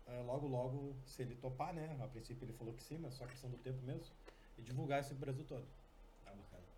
eh, 0.07 0.21
logo, 0.25 0.45
logo, 0.45 0.93
se 1.05 1.21
ele 1.21 1.35
topar, 1.35 1.73
né? 1.73 1.95
A 2.01 2.07
princípio 2.07 2.43
ele 2.43 2.51
falou 2.53 2.73
que 2.73 2.83
sim, 2.83 2.97
mas 2.97 3.13
só 3.13 3.25
questão 3.25 3.49
do 3.49 3.57
tempo 3.59 3.81
mesmo. 3.83 4.03
E 4.57 4.61
divulgar 4.61 4.99
isso 4.99 5.11
pro 5.15 5.19
Brasil 5.19 5.45
todo. 5.45 5.65
Ah. 6.27 6.33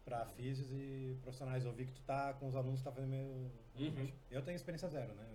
Pra 0.06 0.26
físicos 0.28 0.72
e 0.72 1.18
profissionais. 1.24 1.66
Eu 1.66 1.74
vi 1.74 1.86
que 1.86 1.94
tu 1.94 2.02
tá 2.04 2.34
com 2.36 2.48
os 2.48 2.56
alunos, 2.56 2.84
tá 2.84 2.92
fazendo 2.92 3.10
meio. 3.10 3.52
Uhum. 3.80 4.12
Eu 4.30 4.44
tenho 4.44 4.56
experiência 4.56 4.88
zero, 4.88 5.14
né? 5.16 5.26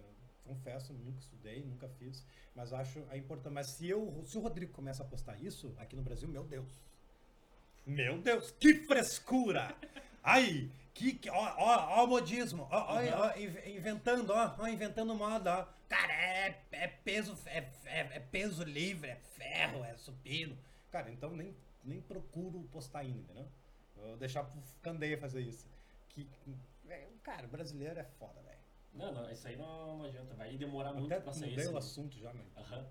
Confesso, 0.49 0.93
nunca 0.95 1.21
estudei, 1.21 1.63
nunca 1.63 1.89
fiz. 1.99 2.25
Mas 2.55 2.73
acho 2.73 3.05
a 3.11 3.17
importante. 3.17 3.53
Mas 3.53 3.67
se, 3.67 3.87
eu, 3.89 4.23
se 4.27 4.37
o 4.39 4.41
Rodrigo 4.41 4.73
começa 4.73 5.03
a 5.03 5.07
postar 5.07 5.37
isso 5.41 5.75
aqui 5.79 5.95
no 5.95 6.03
Brasil, 6.03 6.27
meu 6.29 6.43
Deus. 6.43 6.81
Meu 7.87 8.19
Deus, 8.19 8.51
que 8.53 8.75
frescura! 8.87 9.75
Aí, 10.23 10.71
que, 10.95 11.15
que- 11.15 11.31
ó, 11.31 11.55
ó, 11.57 12.01
ó 12.01 12.05
o 12.05 12.07
modismo, 12.09 12.67
ó, 12.71 12.95
ó, 12.95 12.97
ó, 12.97 13.39
inv- 13.39 13.67
inventando, 13.69 14.31
ó, 14.31 14.57
ó, 14.59 14.67
inventando 14.69 15.15
moda, 15.15 15.61
ó. 15.61 15.67
Cara, 15.89 16.13
é, 16.13 16.61
é 16.73 16.87
peso, 16.89 17.37
é, 17.47 17.59
é, 17.87 18.01
é 18.17 18.21
peso 18.21 18.63
livre, 18.65 19.11
é 19.11 19.17
ferro, 19.17 19.85
é 19.85 19.97
supino. 19.97 20.57
Cara, 20.91 21.11
então 21.11 21.31
nem, 21.35 21.55
nem 21.85 22.01
procuro 22.01 22.61
postar 22.73 23.01
ainda, 23.01 23.19
entendeu? 23.21 23.47
Vou 23.97 24.17
deixar 24.17 24.45
pro 24.45 24.61
Candeia 24.83 25.17
fazer 25.19 25.41
isso. 25.41 25.67
Que, 26.11 26.29
é, 26.91 27.07
cara, 27.23 27.47
brasileiro 27.47 27.99
é 27.99 28.05
foda, 28.05 28.41
velho. 28.43 28.58
Não, 28.99 29.13
não, 29.13 29.31
isso 29.31 29.47
aí 29.47 29.57
não, 29.57 29.99
não 29.99 30.05
adianta. 30.05 30.35
Vai 30.35 30.57
demorar 30.57 30.93
muito 30.93 31.13
Até 31.13 31.21
pra 31.23 31.33
sair 31.33 31.59
esse... 31.59 31.69
o 31.69 31.77
assunto 31.77 32.19
já, 32.19 32.33
mano. 32.33 32.51
Aham. 32.57 32.87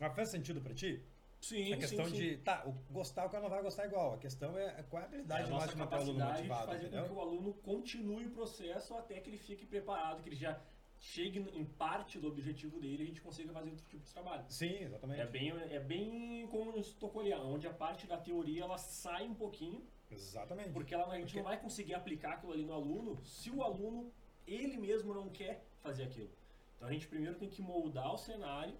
Mas 0.00 0.14
faz 0.14 0.28
sentido 0.28 0.60
pra 0.60 0.74
ti? 0.74 1.02
Sim, 1.40 1.74
a 1.74 1.76
questão 1.76 2.06
sim, 2.06 2.10
sim. 2.12 2.16
de, 2.16 2.36
tá, 2.38 2.64
o 2.66 2.72
gostar 2.90 3.26
o 3.26 3.30
cara 3.30 3.42
não 3.42 3.50
vai 3.50 3.62
gostar 3.62 3.84
igual. 3.86 4.14
A 4.14 4.18
questão 4.18 4.56
é 4.56 4.82
qual 4.88 5.02
é 5.02 5.04
a 5.04 5.08
É 5.08 5.08
habilidade 5.08 5.42
a 5.42 5.44
de 5.44 5.50
nossa 5.50 5.66
nós 5.66 5.74
de 5.74 5.78
manter 5.78 5.94
o 5.94 5.98
aluno 5.98 6.18
capacidade 6.18 6.42
de 6.42 6.48
motivado, 6.48 6.66
fazer 6.66 6.84
com 6.84 6.90
que 6.90 6.96
entendeu? 6.96 7.16
o 7.16 7.20
aluno 7.20 7.54
continue 7.54 8.26
o 8.26 8.30
processo 8.30 8.94
até 8.94 9.20
que 9.20 9.28
ele 9.30 9.38
fique 9.38 9.66
preparado, 9.66 10.22
que 10.22 10.28
ele 10.30 10.36
já 10.36 10.58
chegue 10.98 11.38
em 11.54 11.64
parte 11.66 12.18
do 12.18 12.28
objetivo 12.28 12.80
dele 12.80 13.00
e 13.00 13.02
a 13.02 13.06
gente 13.06 13.20
consiga 13.20 13.52
fazer 13.52 13.68
outro 13.68 13.84
tipo 13.86 14.02
de 14.02 14.10
trabalho. 14.10 14.44
Sim, 14.48 14.84
exatamente. 14.84 15.20
É 15.20 15.26
bem, 15.26 15.50
é 15.50 15.80
bem 15.80 16.46
como 16.50 16.72
nos 16.72 16.94
tocou 16.94 17.20
ali, 17.20 17.34
onde 17.34 17.66
a 17.66 17.72
parte 17.74 18.06
da 18.06 18.16
teoria 18.16 18.62
ela 18.62 18.78
sai 18.78 19.26
um 19.28 19.34
pouquinho, 19.34 19.86
Exatamente. 20.10 20.70
porque 20.70 20.94
ela, 20.94 21.06
a 21.06 21.14
gente 21.16 21.24
Porque- 21.24 21.38
não 21.38 21.44
vai 21.44 21.60
conseguir 21.60 21.94
aplicar 21.94 22.34
aquilo 22.34 22.52
ali 22.52 22.64
no 22.64 22.72
aluno 22.72 23.18
se 23.24 23.50
o 23.50 23.62
aluno, 23.62 24.12
ele 24.46 24.76
mesmo 24.76 25.12
não 25.14 25.28
quer 25.28 25.64
fazer 25.80 26.04
aquilo. 26.04 26.30
Então 26.76 26.88
a 26.88 26.92
gente 26.92 27.06
primeiro 27.08 27.36
tem 27.36 27.48
que 27.48 27.62
moldar 27.62 28.12
o 28.12 28.18
cenário 28.18 28.74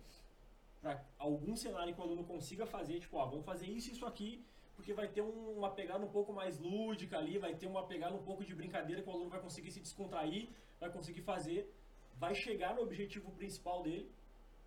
para 0.80 1.02
algum 1.18 1.56
cenário 1.56 1.94
que 1.94 2.00
o 2.00 2.04
aluno 2.04 2.24
consiga 2.24 2.66
fazer, 2.66 3.00
tipo, 3.00 3.16
ó, 3.16 3.26
vamos 3.26 3.44
fazer 3.44 3.66
isso 3.66 3.88
e 3.90 3.92
isso 3.92 4.04
aqui, 4.06 4.44
porque 4.76 4.92
vai 4.92 5.08
ter 5.08 5.22
um- 5.22 5.56
uma 5.58 5.70
pegada 5.70 6.04
um 6.04 6.10
pouco 6.10 6.32
mais 6.32 6.58
lúdica 6.58 7.16
ali, 7.18 7.38
vai 7.38 7.54
ter 7.54 7.66
uma 7.66 7.86
pegada 7.86 8.14
um 8.14 8.22
pouco 8.22 8.44
de 8.44 8.54
brincadeira 8.54 9.00
que 9.02 9.08
o 9.08 9.12
aluno 9.12 9.30
vai 9.30 9.40
conseguir 9.40 9.70
se 9.70 9.80
descontrair, 9.80 10.48
vai 10.78 10.90
conseguir 10.90 11.22
fazer, 11.22 11.72
vai 12.16 12.34
chegar 12.34 12.74
no 12.74 12.82
objetivo 12.82 13.30
principal 13.32 13.82
dele. 13.82 14.10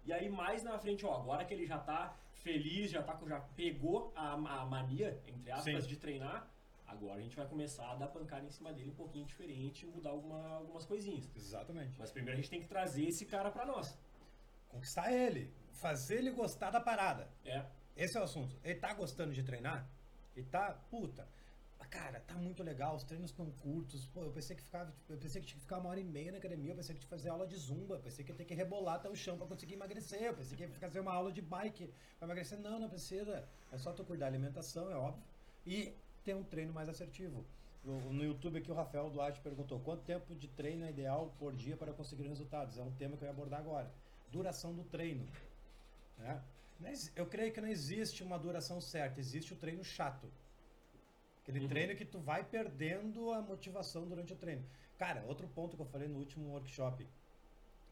E 0.05 0.11
aí 0.11 0.27
mais 0.29 0.63
na 0.63 0.77
frente, 0.79 1.05
ó, 1.05 1.13
agora 1.15 1.45
que 1.45 1.53
ele 1.53 1.65
já 1.65 1.77
tá 1.77 2.17
feliz, 2.43 2.91
já 2.91 3.03
tá 3.03 3.17
já 3.27 3.39
pegou 3.55 4.11
a, 4.15 4.33
a 4.33 4.65
mania, 4.65 5.21
entre 5.27 5.51
aspas, 5.51 5.83
Sim. 5.83 5.89
de 5.89 5.97
treinar, 5.97 6.49
Agora 6.87 7.19
a 7.19 7.21
gente 7.21 7.35
vai 7.35 7.45
começar 7.45 7.91
a 7.91 7.95
dar 7.95 8.07
pancada 8.07 8.45
em 8.45 8.49
cima 8.49 8.71
dele 8.71 8.89
um 8.89 8.95
pouquinho 8.95 9.25
diferente, 9.25 9.85
mudar 9.85 10.11
alguma, 10.11 10.55
algumas 10.55 10.85
coisinhas. 10.85 11.29
Exatamente. 11.35 11.99
Mas 11.99 12.11
primeiro 12.11 12.39
a 12.39 12.41
gente 12.41 12.49
tem 12.49 12.61
que 12.61 12.67
trazer 12.67 13.05
esse 13.05 13.25
cara 13.25 13.51
pra 13.51 13.65
nós. 13.65 13.99
Conquistar 14.69 15.11
ele. 15.11 15.53
Fazer 15.73 16.19
ele 16.19 16.31
gostar 16.31 16.71
da 16.71 16.79
parada. 16.79 17.29
É. 17.43 17.65
Esse 17.95 18.17
é 18.17 18.21
o 18.21 18.23
assunto. 18.23 18.55
Ele 18.63 18.79
tá 18.79 18.93
gostando 18.93 19.33
de 19.33 19.43
treinar? 19.43 19.85
Ele 20.35 20.45
tá, 20.45 20.79
puta. 20.89 21.27
Cara, 21.89 22.19
tá 22.19 22.35
muito 22.35 22.63
legal, 22.63 22.95
os 22.95 23.03
treinos 23.03 23.31
estão 23.31 23.49
curtos. 23.51 24.05
Pô, 24.07 24.23
eu 24.23 24.31
pensei 24.31 24.55
que 24.55 24.61
ficava, 24.61 24.93
eu 25.09 25.17
pensei 25.17 25.41
que 25.41 25.47
tinha 25.47 25.57
que 25.57 25.63
ficar 25.63 25.77
uma 25.77 25.89
hora 25.89 25.99
e 25.99 26.03
meia 26.03 26.31
na 26.31 26.37
academia, 26.37 26.71
eu 26.71 26.75
pensei 26.75 26.93
que 26.93 26.99
tinha 26.99 27.09
que 27.09 27.15
fazer 27.15 27.29
aula 27.29 27.47
de 27.47 27.55
zumba, 27.55 27.95
eu 27.95 27.99
pensei 27.99 28.25
que 28.25 28.31
ia 28.31 28.35
ter 28.35 28.45
que 28.45 28.53
rebolar 28.53 28.95
até 28.95 29.09
o 29.09 29.15
chão 29.15 29.37
pra 29.37 29.47
conseguir 29.47 29.75
emagrecer, 29.75 30.21
eu 30.21 30.33
pensei 30.33 30.57
que 30.57 30.63
ia 30.63 30.69
fazer 30.69 30.99
uma 30.99 31.13
aula 31.13 31.31
de 31.31 31.41
bike 31.41 31.93
pra 32.19 32.27
emagrecer. 32.27 32.59
Não, 32.59 32.77
não 32.77 32.89
precisa. 32.89 33.47
É 33.71 33.77
só 33.77 33.93
tu 33.93 34.03
cuidar 34.03 34.25
da 34.25 34.31
alimentação, 34.31 34.91
é 34.91 34.95
óbvio. 34.95 35.23
E 35.65 35.93
ter 36.23 36.35
um 36.35 36.43
treino 36.43 36.73
mais 36.73 36.89
assertivo. 36.89 37.45
No 37.83 38.21
YouTube 38.21 38.57
aqui 38.57 38.69
o 38.69 38.73
Rafael 38.73 39.09
Duarte 39.09 39.39
perguntou 39.39 39.79
quanto 39.79 40.03
tempo 40.03 40.35
de 40.35 40.49
treino 40.49 40.83
é 40.83 40.89
ideal 40.89 41.33
por 41.39 41.55
dia 41.55 41.77
para 41.77 41.93
conseguir 41.93 42.27
resultados. 42.27 42.77
É 42.77 42.83
um 42.83 42.91
tema 42.91 43.15
que 43.15 43.23
eu 43.23 43.27
ia 43.27 43.31
abordar 43.31 43.61
agora. 43.61 43.89
Duração 44.29 44.73
do 44.73 44.83
treino. 44.83 45.25
Né? 46.17 46.43
Eu 47.15 47.25
creio 47.27 47.53
que 47.53 47.61
não 47.61 47.69
existe 47.69 48.23
uma 48.23 48.37
duração 48.37 48.81
certa, 48.81 49.21
existe 49.21 49.53
o 49.53 49.55
treino 49.55 49.85
chato. 49.85 50.29
Aquele 51.47 51.61
Uhum. 51.61 51.67
treino 51.69 51.95
que 51.95 52.03
tu 52.03 52.19
vai 52.19 52.43
perdendo 52.43 53.31
a 53.31 53.41
motivação 53.41 54.05
durante 54.05 54.33
o 54.33 54.35
treino. 54.35 54.65
Cara, 54.97 55.23
outro 55.25 55.47
ponto 55.47 55.77
que 55.77 55.81
eu 55.81 55.85
falei 55.85 56.09
no 56.09 56.17
último 56.19 56.49
workshop, 56.49 57.07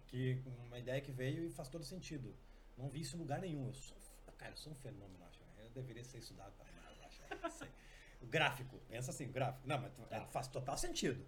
que 0.07 0.41
uma 0.67 0.77
ideia 0.77 0.99
que 0.99 1.11
veio 1.11 1.45
e 1.45 1.49
faz 1.49 1.69
todo 1.69 1.85
sentido. 1.85 2.35
Não 2.77 2.89
vi 2.89 2.99
isso 3.01 3.15
em 3.15 3.19
lugar 3.19 3.39
nenhum. 3.39 3.67
Eu 3.67 3.73
sou, 3.73 3.97
cara, 4.37 4.51
eu 4.51 4.57
sou 4.57 4.73
um 4.73 4.75
fenômeno, 4.75 5.23
acho. 5.23 5.39
Eu 5.57 5.69
deveria 5.69 6.03
ser 6.03 6.17
estudado 6.17 6.51
para 6.57 6.67
nada, 6.73 7.05
acho. 7.05 7.57
Sei. 7.57 7.69
O 8.21 8.25
gráfico, 8.27 8.77
pensa 8.89 9.11
assim, 9.11 9.27
o 9.27 9.31
gráfico. 9.31 9.65
Não, 9.65 9.79
mas 9.79 9.93
Tá. 10.09 10.25
faz 10.27 10.47
total 10.49 10.77
sentido. 10.77 11.25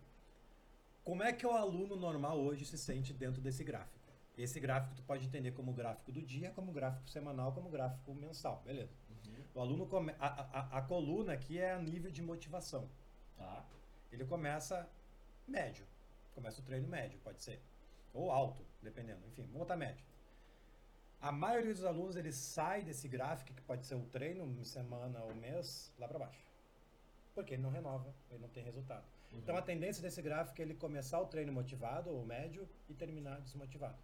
Como 1.06 1.24
é 1.24 1.32
que 1.32 1.46
o 1.46 1.52
aluno 1.52 1.96
normal 1.96 2.38
hoje 2.38 2.66
se 2.66 2.78
sente 2.78 3.14
dentro 3.14 3.42
desse 3.42 3.64
gráfico? 3.64 3.96
Esse 4.38 4.60
gráfico 4.60 4.96
tu 4.96 5.02
pode 5.04 5.26
entender 5.26 5.52
como 5.54 5.72
gráfico 5.74 6.12
do 6.12 6.22
dia, 6.22 6.52
como 6.52 6.72
gráfico 6.74 7.10
semanal, 7.10 7.54
como 7.54 7.70
gráfico 7.70 8.14
mensal, 8.14 8.62
beleza? 8.66 8.92
O 9.58 9.60
aluno 9.60 9.88
come... 9.88 10.14
a, 10.20 10.28
a, 10.28 10.78
a 10.78 10.82
coluna 10.84 11.34
aqui 11.34 11.58
é 11.58 11.72
a 11.72 11.80
nível 11.80 12.12
de 12.12 12.22
motivação. 12.22 12.88
Tá. 13.36 13.66
Ele 14.12 14.24
começa 14.24 14.88
médio. 15.48 15.84
Começa 16.36 16.62
o 16.62 16.64
treino 16.64 16.88
médio, 16.88 17.20
pode 17.24 17.42
ser. 17.42 17.60
Ou 18.14 18.30
alto, 18.30 18.64
dependendo. 18.84 19.26
Enfim, 19.26 19.42
vamos 19.46 19.58
botar 19.58 19.76
médio. 19.76 20.06
A 21.20 21.32
maioria 21.32 21.74
dos 21.74 21.84
alunos, 21.84 22.16
ele 22.16 22.32
sai 22.32 22.84
desse 22.84 23.08
gráfico, 23.08 23.52
que 23.52 23.64
pode 23.64 23.84
ser 23.88 23.96
o 23.96 24.06
treino, 24.06 24.64
semana 24.64 25.24
ou 25.24 25.34
mês, 25.34 25.92
lá 25.98 26.08
para 26.08 26.20
baixo. 26.20 26.46
Porque 27.34 27.56
ele 27.56 27.64
não 27.64 27.72
renova, 27.72 28.14
ele 28.30 28.40
não 28.40 28.50
tem 28.50 28.64
resultado. 28.64 29.06
Uhum. 29.32 29.40
Então 29.40 29.58
a 29.58 29.62
tendência 29.64 30.04
desse 30.04 30.22
gráfico 30.22 30.62
é 30.62 30.66
ele 30.66 30.76
começar 30.76 31.20
o 31.20 31.26
treino 31.26 31.52
motivado 31.52 32.12
ou 32.12 32.24
médio 32.24 32.70
e 32.88 32.94
terminar 32.94 33.42
desmotivado. 33.42 33.98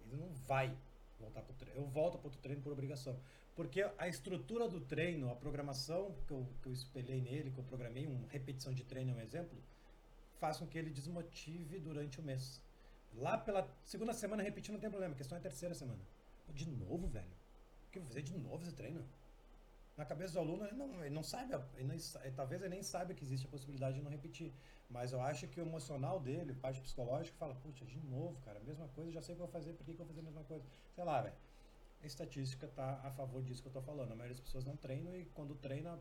Ele 0.00 0.16
não 0.16 0.34
vai 0.48 0.76
voltar 1.20 1.42
para 1.42 1.52
o 1.52 1.56
treino. 1.56 1.80
Eu 1.80 1.86
volto 1.86 2.18
para 2.18 2.28
o 2.28 2.30
treino 2.30 2.62
por 2.62 2.72
obrigação. 2.72 3.18
Porque 3.54 3.82
a 3.98 4.08
estrutura 4.08 4.68
do 4.68 4.80
treino, 4.80 5.30
a 5.30 5.36
programação 5.36 6.14
que 6.26 6.32
eu, 6.32 6.46
que 6.62 6.68
eu 6.68 6.72
espelhei 6.72 7.20
nele, 7.20 7.50
que 7.50 7.58
eu 7.58 7.64
programei, 7.64 8.06
uma 8.06 8.28
repetição 8.28 8.72
de 8.72 8.84
treino 8.84 9.12
é 9.12 9.14
um 9.14 9.20
exemplo, 9.20 9.58
faz 10.38 10.56
com 10.56 10.66
que 10.66 10.78
ele 10.78 10.90
desmotive 10.90 11.78
durante 11.78 12.20
o 12.20 12.22
mês. 12.22 12.60
Lá 13.14 13.36
pela 13.36 13.68
segunda 13.84 14.12
semana 14.12 14.42
repetir 14.42 14.72
não 14.72 14.80
tem 14.80 14.88
problema, 14.88 15.14
a 15.14 15.16
questão 15.16 15.36
é 15.36 15.38
a 15.38 15.42
terceira 15.42 15.74
semana. 15.74 16.00
De 16.48 16.68
novo, 16.68 17.06
velho? 17.06 17.32
O 17.86 17.90
que 17.90 17.98
eu 17.98 18.02
vou 18.02 18.08
fazer 18.08 18.22
de 18.22 18.36
novo 18.38 18.62
esse 18.62 18.72
treino? 18.72 19.04
Na 19.96 20.04
cabeça 20.04 20.32
do 20.34 20.38
aluno, 20.40 20.64
ele 20.64 20.76
não, 20.76 21.04
ele 21.04 21.14
não 21.14 21.22
sabe, 21.22 21.54
ele 21.76 21.84
não 21.88 21.96
talvez 22.34 22.62
ele 22.62 22.70
nem 22.70 22.82
saiba 22.82 23.12
que 23.12 23.22
existe 23.22 23.46
a 23.46 23.50
possibilidade 23.50 23.96
de 23.96 24.02
não 24.02 24.10
repetir. 24.10 24.52
Mas 24.88 25.12
eu 25.12 25.20
acho 25.20 25.46
que 25.46 25.60
o 25.60 25.64
emocional 25.64 26.18
dele, 26.18 26.54
parte 26.54 26.80
psicológica, 26.80 27.36
fala, 27.38 27.54
puxa, 27.56 27.84
de 27.84 27.98
novo, 28.06 28.40
cara, 28.40 28.58
a 28.58 28.62
mesma 28.62 28.88
coisa, 28.88 29.10
já 29.12 29.20
sei 29.22 29.34
o 29.34 29.36
que 29.36 29.42
eu 29.42 29.46
vou 29.46 29.52
fazer, 29.52 29.72
por 29.74 29.84
que, 29.84 29.92
eu 29.92 29.96
vou 29.98 30.06
fazer 30.06 30.20
a 30.20 30.24
mesma 30.24 30.42
coisa? 30.44 30.64
Sei 30.94 31.04
lá, 31.04 31.20
velho. 31.20 31.34
A 32.02 32.06
estatística 32.06 32.66
tá 32.68 32.98
a 33.04 33.10
favor 33.10 33.42
disso 33.42 33.60
que 33.62 33.68
eu 33.68 33.72
tô 33.72 33.82
falando. 33.82 34.10
A 34.12 34.16
maioria 34.16 34.34
das 34.34 34.40
pessoas 34.40 34.64
não 34.64 34.74
treinam 34.76 35.14
e 35.14 35.26
quando 35.26 35.54
treina, 35.54 35.98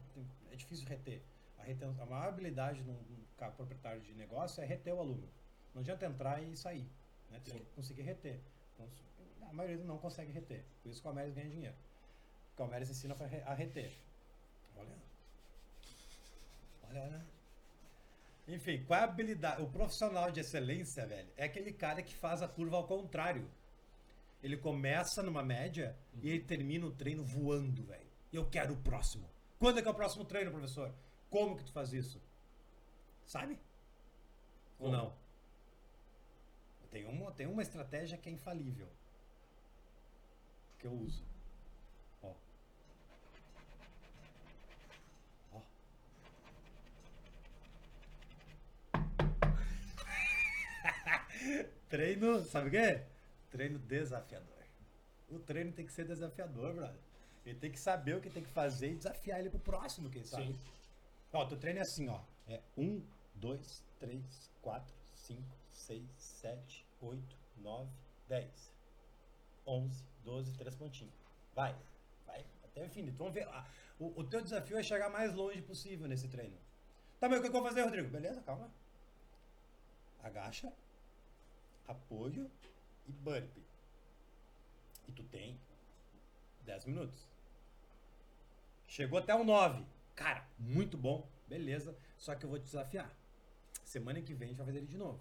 é 0.49 0.55
difícil 0.55 0.87
reter. 0.87 1.21
A, 1.57 1.63
reten- 1.63 1.93
a 1.99 2.05
maior 2.05 2.29
habilidade 2.29 2.81
de 2.83 2.89
um 2.89 2.97
proprietário 3.57 4.01
de 4.01 4.13
negócio 4.13 4.63
é 4.63 4.65
reter 4.65 4.93
o 4.93 4.99
aluno. 4.99 5.27
Não 5.73 5.81
adianta 5.81 6.05
entrar 6.05 6.41
e 6.41 6.55
sair. 6.55 6.89
Né? 7.29 7.39
Tem 7.43 7.53
Sim. 7.53 7.59
que 7.59 7.65
conseguir 7.75 8.03
reter. 8.03 8.39
Então, 8.73 8.87
a 9.49 9.53
maioria 9.53 9.83
não 9.83 9.97
consegue 9.97 10.31
reter. 10.31 10.63
Por 10.81 10.89
isso 10.89 11.01
que 11.01 11.07
o 11.07 11.09
Almeres 11.09 11.33
ganha 11.33 11.49
dinheiro. 11.49 11.75
Almeres 12.61 12.89
ensina 12.89 13.15
a 13.19 13.25
re- 13.25 13.43
a 13.45 13.53
reter. 13.53 13.91
Olha. 14.75 14.95
Olha, 16.89 17.07
né? 17.09 17.25
Enfim, 18.47 18.83
qual 18.85 18.99
é 18.99 19.03
a 19.03 19.05
habilidade? 19.05 19.61
O 19.61 19.69
profissional 19.69 20.31
de 20.31 20.39
excelência, 20.39 21.05
velho, 21.05 21.29
é 21.37 21.43
aquele 21.45 21.71
cara 21.71 22.01
que 22.01 22.15
faz 22.15 22.41
a 22.41 22.47
curva 22.47 22.77
ao 22.77 22.87
contrário. 22.87 23.49
Ele 24.41 24.57
começa 24.57 25.21
numa 25.21 25.43
média 25.43 25.95
e 26.21 26.29
ele 26.29 26.43
termina 26.43 26.85
o 26.85 26.91
treino 26.91 27.23
voando, 27.23 27.83
velho. 27.83 28.09
Eu 28.33 28.49
quero 28.49 28.73
o 28.73 28.81
próximo. 28.81 29.29
Quando 29.59 29.79
é 29.79 29.81
que 29.81 29.87
é 29.87 29.91
o 29.91 29.95
próximo 29.95 30.25
treino, 30.25 30.49
professor? 30.51 30.93
Como 31.29 31.57
que 31.57 31.63
tu 31.65 31.71
faz 31.73 31.93
isso? 31.93 32.21
Sabe? 33.25 33.59
Ou 34.79 34.89
Como? 34.89 34.91
não? 34.97 35.13
Tem 36.89 37.05
uma, 37.05 37.31
tem 37.33 37.45
uma 37.45 37.61
estratégia 37.61 38.17
que 38.17 38.29
é 38.29 38.31
infalível. 38.31 38.87
Que 40.79 40.87
eu 40.87 40.93
uso. 40.93 41.23
Ó. 42.23 42.33
Ó. 45.51 45.61
Treino, 51.89 52.43
sabe 52.45 52.67
o 52.67 52.71
quê? 52.71 53.01
Treino 53.49 53.79
desafiador. 53.79 54.59
O 55.29 55.39
treino 55.39 55.71
tem 55.71 55.85
que 55.85 55.91
ser 55.91 56.05
desafiador, 56.05 56.73
brother. 56.73 56.99
Ele 57.45 57.57
tem 57.57 57.71
que 57.71 57.79
saber 57.79 58.15
o 58.15 58.21
que 58.21 58.29
tem 58.29 58.43
que 58.43 58.49
fazer 58.49 58.91
e 58.91 58.95
desafiar 58.95 59.39
ele 59.39 59.49
pro 59.49 59.59
próximo, 59.59 60.09
quem 60.09 60.23
sabe. 60.23 60.47
Sim. 60.47 60.59
Ó, 61.31 61.45
teu 61.45 61.57
treino 61.57 61.79
é 61.79 61.81
assim, 61.81 62.07
ó. 62.09 62.19
É 62.47 62.61
1, 62.77 63.01
2, 63.35 63.83
3, 63.99 64.51
4, 64.61 64.95
5, 65.15 65.41
6, 65.71 66.03
7, 66.17 66.85
8, 67.01 67.37
9, 67.57 67.89
10. 68.27 68.73
11, 69.65 70.03
12, 70.23 70.53
3 70.57 70.75
pontinhos. 70.75 71.13
Vai. 71.55 71.75
Vai. 72.25 72.45
Até 72.63 72.81
o 72.81 72.85
infinito. 72.85 73.17
Vamos 73.17 73.33
ver. 73.33 73.45
lá. 73.45 73.67
O, 73.99 74.19
o 74.19 74.23
teu 74.23 74.41
desafio 74.41 74.77
é 74.77 74.83
chegar 74.83 75.09
mais 75.09 75.33
longe 75.33 75.61
possível 75.61 76.07
nesse 76.07 76.27
treino. 76.27 76.57
Tá, 77.19 77.27
mas 77.27 77.39
o 77.39 77.41
que 77.41 77.47
eu 77.47 77.51
vou 77.51 77.63
fazer, 77.63 77.81
Rodrigo? 77.81 78.09
Beleza, 78.09 78.41
calma. 78.41 78.71
Agacha, 80.23 80.71
apoio 81.89 82.49
e 83.07 83.11
burpee. 83.11 83.65
E 85.07 85.11
tu 85.11 85.23
tem 85.23 85.59
10 86.61 86.85
minutos. 86.85 87.27
Chegou 88.87 89.17
até 89.19 89.33
o 89.33 89.43
9. 89.43 89.83
Cara, 90.15 90.47
muito 90.57 90.97
bom. 90.97 91.27
Beleza. 91.47 91.95
Só 92.17 92.35
que 92.35 92.45
eu 92.45 92.49
vou 92.49 92.59
te 92.59 92.65
desafiar. 92.65 93.11
Semana 93.83 94.21
que 94.21 94.33
vem 94.33 94.47
a 94.47 94.49
gente 94.49 94.57
vai 94.57 94.65
fazer 94.67 94.79
ele 94.79 94.87
de 94.87 94.97
novo. 94.97 95.19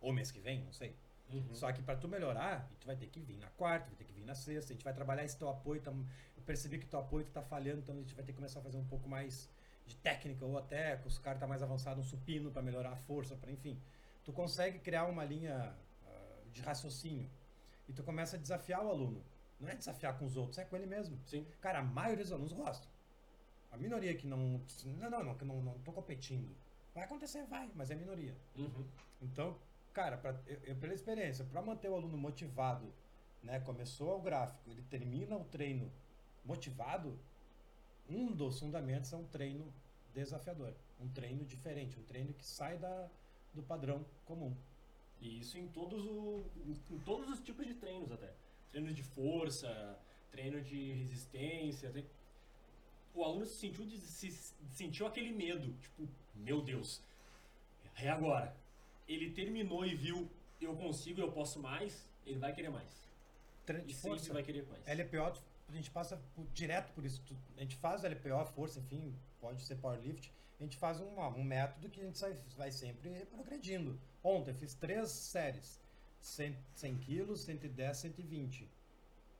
Ou 0.00 0.12
mês 0.12 0.30
que 0.30 0.40
vem, 0.40 0.64
não 0.64 0.72
sei. 0.72 0.96
Uhum. 1.32 1.54
Só 1.54 1.70
que 1.72 1.82
para 1.82 1.96
tu 1.96 2.08
melhorar, 2.08 2.68
tu 2.80 2.86
vai 2.86 2.96
ter 2.96 3.06
que 3.06 3.20
vir 3.20 3.36
na 3.36 3.48
quarta, 3.50 3.86
vai 3.86 3.96
ter 3.96 4.04
que 4.04 4.12
vir 4.12 4.24
na 4.24 4.34
sexta, 4.34 4.72
a 4.72 4.74
gente 4.74 4.84
vai 4.84 4.94
trabalhar 4.94 5.24
esse 5.24 5.36
teu 5.36 5.48
apoio. 5.48 5.80
Tam... 5.80 6.04
Eu 6.36 6.42
percebi 6.42 6.78
que 6.78 6.86
teu 6.86 6.98
apoio 6.98 7.24
tá 7.26 7.42
falhando, 7.42 7.80
então 7.80 7.94
a 7.94 7.98
gente 7.98 8.14
vai 8.14 8.24
ter 8.24 8.32
que 8.32 8.36
começar 8.36 8.60
a 8.60 8.62
fazer 8.62 8.78
um 8.78 8.86
pouco 8.86 9.08
mais 9.08 9.48
de 9.86 9.94
técnica, 9.96 10.44
ou 10.44 10.58
até 10.58 10.96
com 10.96 11.08
os 11.08 11.18
caras 11.18 11.40
tá 11.40 11.46
mais 11.46 11.62
avançado, 11.62 12.00
um 12.00 12.04
supino 12.04 12.50
para 12.50 12.62
melhorar 12.62 12.92
a 12.92 12.96
força, 12.96 13.36
para 13.36 13.50
enfim. 13.50 13.80
Tu 14.28 14.32
consegue 14.34 14.78
criar 14.80 15.06
uma 15.06 15.24
linha 15.24 15.74
ah, 16.06 16.10
de 16.52 16.60
raciocínio 16.60 17.26
e 17.88 17.94
tu 17.94 18.02
começa 18.02 18.36
a 18.36 18.38
desafiar 18.38 18.84
o 18.84 18.90
aluno. 18.90 19.24
Não 19.58 19.70
é 19.70 19.74
desafiar 19.74 20.18
com 20.18 20.26
os 20.26 20.36
outros, 20.36 20.58
é 20.58 20.66
com 20.66 20.76
ele 20.76 20.84
mesmo. 20.84 21.18
Sim. 21.24 21.46
Cara, 21.62 21.78
a 21.78 21.82
maioria 21.82 22.24
dos 22.24 22.32
alunos 22.34 22.52
gostam. 22.52 22.90
A 23.72 23.78
minoria 23.78 24.14
que 24.14 24.26
não. 24.26 24.60
Não, 24.84 25.08
não, 25.08 25.24
não, 25.24 25.34
que 25.34 25.46
não, 25.46 25.62
não 25.62 25.78
tô 25.78 25.92
competindo. 25.92 26.54
Vai 26.94 27.04
acontecer, 27.04 27.46
vai, 27.46 27.70
mas 27.74 27.90
é 27.90 27.94
minoria. 27.94 28.36
Uhum. 28.54 28.84
Então, 29.22 29.56
cara, 29.94 30.18
pra, 30.18 30.38
eu, 30.46 30.60
eu, 30.62 30.76
pela 30.76 30.92
experiência, 30.92 31.46
para 31.46 31.62
manter 31.62 31.88
o 31.88 31.94
aluno 31.94 32.18
motivado, 32.18 32.92
né? 33.42 33.60
Começou 33.60 34.18
o 34.18 34.20
gráfico, 34.20 34.60
ele 34.70 34.82
termina 34.90 35.38
o 35.38 35.44
treino 35.44 35.90
motivado, 36.44 37.18
um 38.06 38.30
dos 38.30 38.60
fundamentos 38.60 39.10
é 39.10 39.16
um 39.16 39.24
treino 39.24 39.72
desafiador, 40.12 40.74
um 41.00 41.08
treino 41.08 41.46
diferente, 41.46 41.98
um 41.98 42.02
treino 42.02 42.34
que 42.34 42.44
sai 42.44 42.76
da, 42.76 43.08
do 43.54 43.62
padrão 43.62 44.04
comum. 44.24 44.54
E 45.20 45.40
isso 45.40 45.58
em 45.58 45.66
todos, 45.68 46.04
o, 46.06 46.44
em 46.90 46.98
todos 47.00 47.28
os 47.30 47.40
tipos 47.40 47.66
de 47.66 47.74
treinos 47.74 48.10
até. 48.12 48.32
Treino 48.70 48.92
de 48.92 49.02
força, 49.02 49.98
treino 50.30 50.60
de 50.60 50.92
resistência. 50.92 51.92
O 53.14 53.24
aluno 53.24 53.44
se 53.46 53.56
sentiu, 53.56 53.84
se 54.00 54.30
sentiu 54.70 55.06
aquele 55.06 55.32
medo, 55.32 55.72
tipo, 55.80 56.08
meu 56.34 56.62
Deus, 56.62 57.02
é 57.96 58.08
agora. 58.08 58.54
Ele 59.08 59.30
terminou 59.30 59.84
e 59.84 59.94
viu, 59.94 60.28
eu 60.60 60.76
consigo, 60.76 61.20
eu 61.20 61.32
posso 61.32 61.58
mais, 61.58 62.06
ele 62.24 62.38
vai 62.38 62.52
querer 62.52 62.70
mais. 62.70 62.88
Treino 63.66 63.84
E 63.84 63.88
de 63.88 63.94
sempre 63.94 64.18
força. 64.18 64.32
vai 64.32 64.42
querer 64.42 64.66
mais. 64.68 64.86
LPO, 64.86 65.40
a 65.68 65.72
gente 65.72 65.90
passa 65.90 66.16
por- 66.36 66.46
direto 66.54 66.92
por 66.92 67.04
isso. 67.04 67.20
A 67.56 67.60
gente 67.60 67.74
faz 67.76 68.04
LPO, 68.04 68.44
força, 68.54 68.78
enfim, 68.78 69.12
pode 69.40 69.62
ser 69.62 69.76
powerlift. 69.76 70.32
A 70.58 70.62
gente 70.64 70.76
faz 70.76 71.00
um, 71.00 71.20
um 71.36 71.44
método 71.44 71.88
que 71.88 72.00
a 72.00 72.04
gente 72.04 72.20
vai 72.56 72.72
sempre 72.72 73.26
progredindo. 73.26 73.98
Ontem 74.22 74.50
eu 74.50 74.54
fiz 74.54 74.74
três 74.74 75.10
séries: 75.10 75.80
100, 76.20 76.56
100 76.74 76.96
quilos, 76.98 77.40
110, 77.42 77.96
120. 77.96 78.68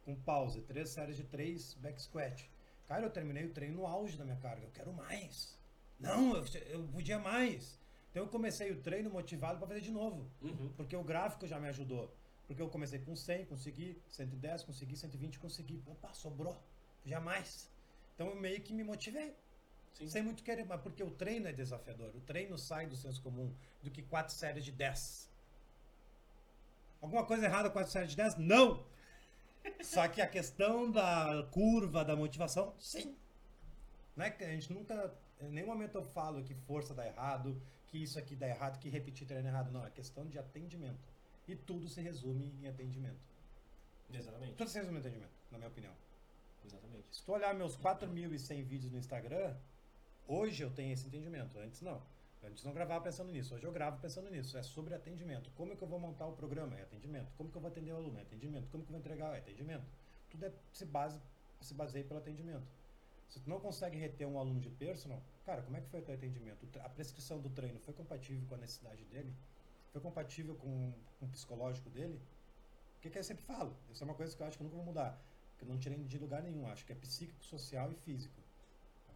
Com 0.04 0.14
pausa, 0.14 0.60
três 0.62 0.90
séries 0.90 1.16
de 1.16 1.24
três 1.24 1.74
back 1.74 2.00
squat. 2.00 2.48
Cara, 2.86 3.04
eu 3.04 3.10
terminei 3.10 3.44
o 3.44 3.52
treino 3.52 3.78
no 3.78 3.86
auge 3.86 4.16
da 4.16 4.24
minha 4.24 4.36
carga. 4.36 4.64
Eu 4.64 4.70
quero 4.70 4.92
mais. 4.92 5.58
Não, 5.98 6.36
eu, 6.36 6.44
eu 6.68 6.82
podia 6.88 7.18
mais. 7.18 7.78
Então 8.10 8.22
eu 8.22 8.28
comecei 8.28 8.70
o 8.70 8.80
treino 8.80 9.10
motivado 9.10 9.58
para 9.58 9.68
fazer 9.68 9.80
de 9.80 9.90
novo. 9.90 10.30
Uhum. 10.40 10.72
Porque 10.76 10.96
o 10.96 11.02
gráfico 11.02 11.46
já 11.46 11.58
me 11.58 11.68
ajudou. 11.68 12.14
Porque 12.46 12.62
eu 12.62 12.68
comecei 12.70 12.98
com 13.00 13.14
100, 13.14 13.44
consegui 13.44 14.00
110, 14.08 14.62
consegui 14.62 14.96
120, 14.96 15.38
consegui. 15.38 15.82
Opa, 15.86 16.14
sobrou. 16.14 16.56
Já 17.04 17.20
mais. 17.20 17.70
Então 18.14 18.28
eu 18.28 18.36
meio 18.36 18.62
que 18.62 18.72
me 18.72 18.82
motivei. 18.82 19.36
Sim. 19.94 20.08
Sem 20.08 20.22
muito 20.22 20.42
querer, 20.42 20.64
mas 20.64 20.80
porque 20.80 21.02
o 21.02 21.10
treino 21.10 21.48
é 21.48 21.52
desafiador. 21.52 22.14
O 22.14 22.20
treino 22.20 22.56
sai 22.56 22.86
do 22.86 22.96
senso 22.96 23.20
comum 23.22 23.52
do 23.82 23.90
que 23.90 24.02
quatro 24.02 24.34
séries 24.34 24.64
de 24.64 24.72
10. 24.72 25.28
Alguma 27.00 27.24
coisa 27.24 27.46
errada 27.46 27.68
com 27.68 27.74
quatro 27.74 27.92
séries 27.92 28.10
de 28.10 28.16
10? 28.16 28.36
Não! 28.36 28.84
Só 29.82 30.06
que 30.08 30.20
a 30.20 30.26
questão 30.26 30.90
da 30.90 31.46
curva, 31.50 32.04
da 32.04 32.16
motivação, 32.16 32.74
sim. 32.78 33.16
Não 34.16 34.24
é 34.24 34.30
que 34.30 34.42
a 34.42 34.48
gente 34.48 34.72
nunca, 34.72 35.14
em 35.40 35.50
nenhum 35.50 35.68
momento 35.68 35.96
eu 35.96 36.02
falo 36.02 36.42
que 36.42 36.54
força 36.54 36.94
dá 36.94 37.06
errado, 37.06 37.60
que 37.86 37.98
isso 37.98 38.18
aqui 38.18 38.34
dá 38.34 38.48
errado, 38.48 38.78
que 38.78 38.88
repetir 38.88 39.26
treino 39.26 39.46
é 39.46 39.50
errado. 39.50 39.70
Não, 39.70 39.84
é 39.84 39.90
questão 39.90 40.26
de 40.26 40.38
atendimento. 40.38 41.08
E 41.46 41.54
tudo 41.54 41.88
se 41.88 42.00
resume 42.00 42.54
em 42.60 42.68
atendimento. 42.68 43.20
Exatamente. 44.12 44.54
Tudo 44.54 44.68
se 44.68 44.78
resume 44.78 44.96
em 44.98 45.00
atendimento, 45.00 45.32
na 45.50 45.58
minha 45.58 45.68
opinião. 45.68 45.92
Exatamente. 46.64 47.06
Se 47.10 47.22
tu 47.22 47.32
olhar 47.32 47.54
meus 47.54 47.76
4.100 47.76 48.64
vídeos 48.64 48.92
no 48.92 48.98
Instagram, 48.98 49.54
hoje 50.28 50.62
eu 50.62 50.70
tenho 50.70 50.92
esse 50.92 51.06
entendimento. 51.06 51.58
Antes 51.58 51.80
não. 51.80 52.00
Antes 52.42 52.62
não 52.62 52.72
gravava 52.72 53.02
pensando 53.02 53.32
nisso. 53.32 53.54
Hoje 53.54 53.66
eu 53.66 53.72
gravo 53.72 54.00
pensando 54.00 54.30
nisso. 54.30 54.56
É 54.56 54.62
sobre 54.62 54.94
atendimento. 54.94 55.50
Como 55.56 55.72
é 55.72 55.76
que 55.76 55.82
eu 55.82 55.88
vou 55.88 55.98
montar 55.98 56.26
o 56.26 56.32
programa? 56.32 56.78
É 56.78 56.82
atendimento. 56.82 57.32
Como 57.36 57.50
que 57.50 57.56
eu 57.56 57.60
vou 57.60 57.70
atender 57.70 57.92
o 57.92 57.96
aluno? 57.96 58.18
É 58.18 58.22
atendimento. 58.22 58.68
Como 58.70 58.84
que 58.84 58.90
eu 58.90 58.92
vou 58.92 59.00
entregar? 59.00 59.34
É 59.34 59.38
atendimento. 59.38 59.84
Tudo 60.30 60.46
é, 60.46 60.52
se, 60.72 60.84
base, 60.84 61.20
se 61.60 61.74
baseia 61.74 62.04
pelo 62.04 62.20
atendimento. 62.20 62.66
Se 63.28 63.40
tu 63.40 63.50
não 63.50 63.60
consegue 63.60 63.98
reter 63.98 64.26
um 64.26 64.38
aluno 64.38 64.60
de 64.60 64.70
personal, 64.70 65.22
cara, 65.44 65.62
como 65.62 65.76
é 65.76 65.80
que 65.80 65.88
foi 65.88 66.00
o 66.00 66.02
teu 66.02 66.14
atendimento? 66.14 66.66
A 66.80 66.88
prescrição 66.88 67.40
do 67.40 67.50
treino 67.50 67.78
foi 67.80 67.92
compatível 67.92 68.46
com 68.48 68.54
a 68.54 68.58
necessidade 68.58 69.04
dele? 69.04 69.34
Foi 69.92 70.00
compatível 70.00 70.54
com, 70.54 70.92
com 71.18 71.26
o 71.26 71.28
psicológico 71.28 71.90
dele? 71.90 72.20
O 72.96 73.00
que, 73.00 73.10
que 73.10 73.18
eu 73.18 73.24
sempre 73.24 73.44
falo? 73.44 73.76
Isso 73.90 74.02
é 74.02 74.06
uma 74.06 74.14
coisa 74.14 74.34
que 74.34 74.42
eu 74.42 74.46
acho 74.46 74.56
que 74.56 74.62
eu 74.62 74.64
nunca 74.64 74.76
vou 74.76 74.84
mudar. 74.84 75.20
Que 75.58 75.64
eu 75.64 75.68
não 75.68 75.78
tirei 75.78 75.98
de 75.98 76.18
lugar 76.18 76.42
nenhum. 76.42 76.66
Acho 76.68 76.86
que 76.86 76.92
é 76.92 76.94
psíquico, 76.94 77.44
social 77.44 77.92
e 77.92 77.96
físico. 77.96 78.40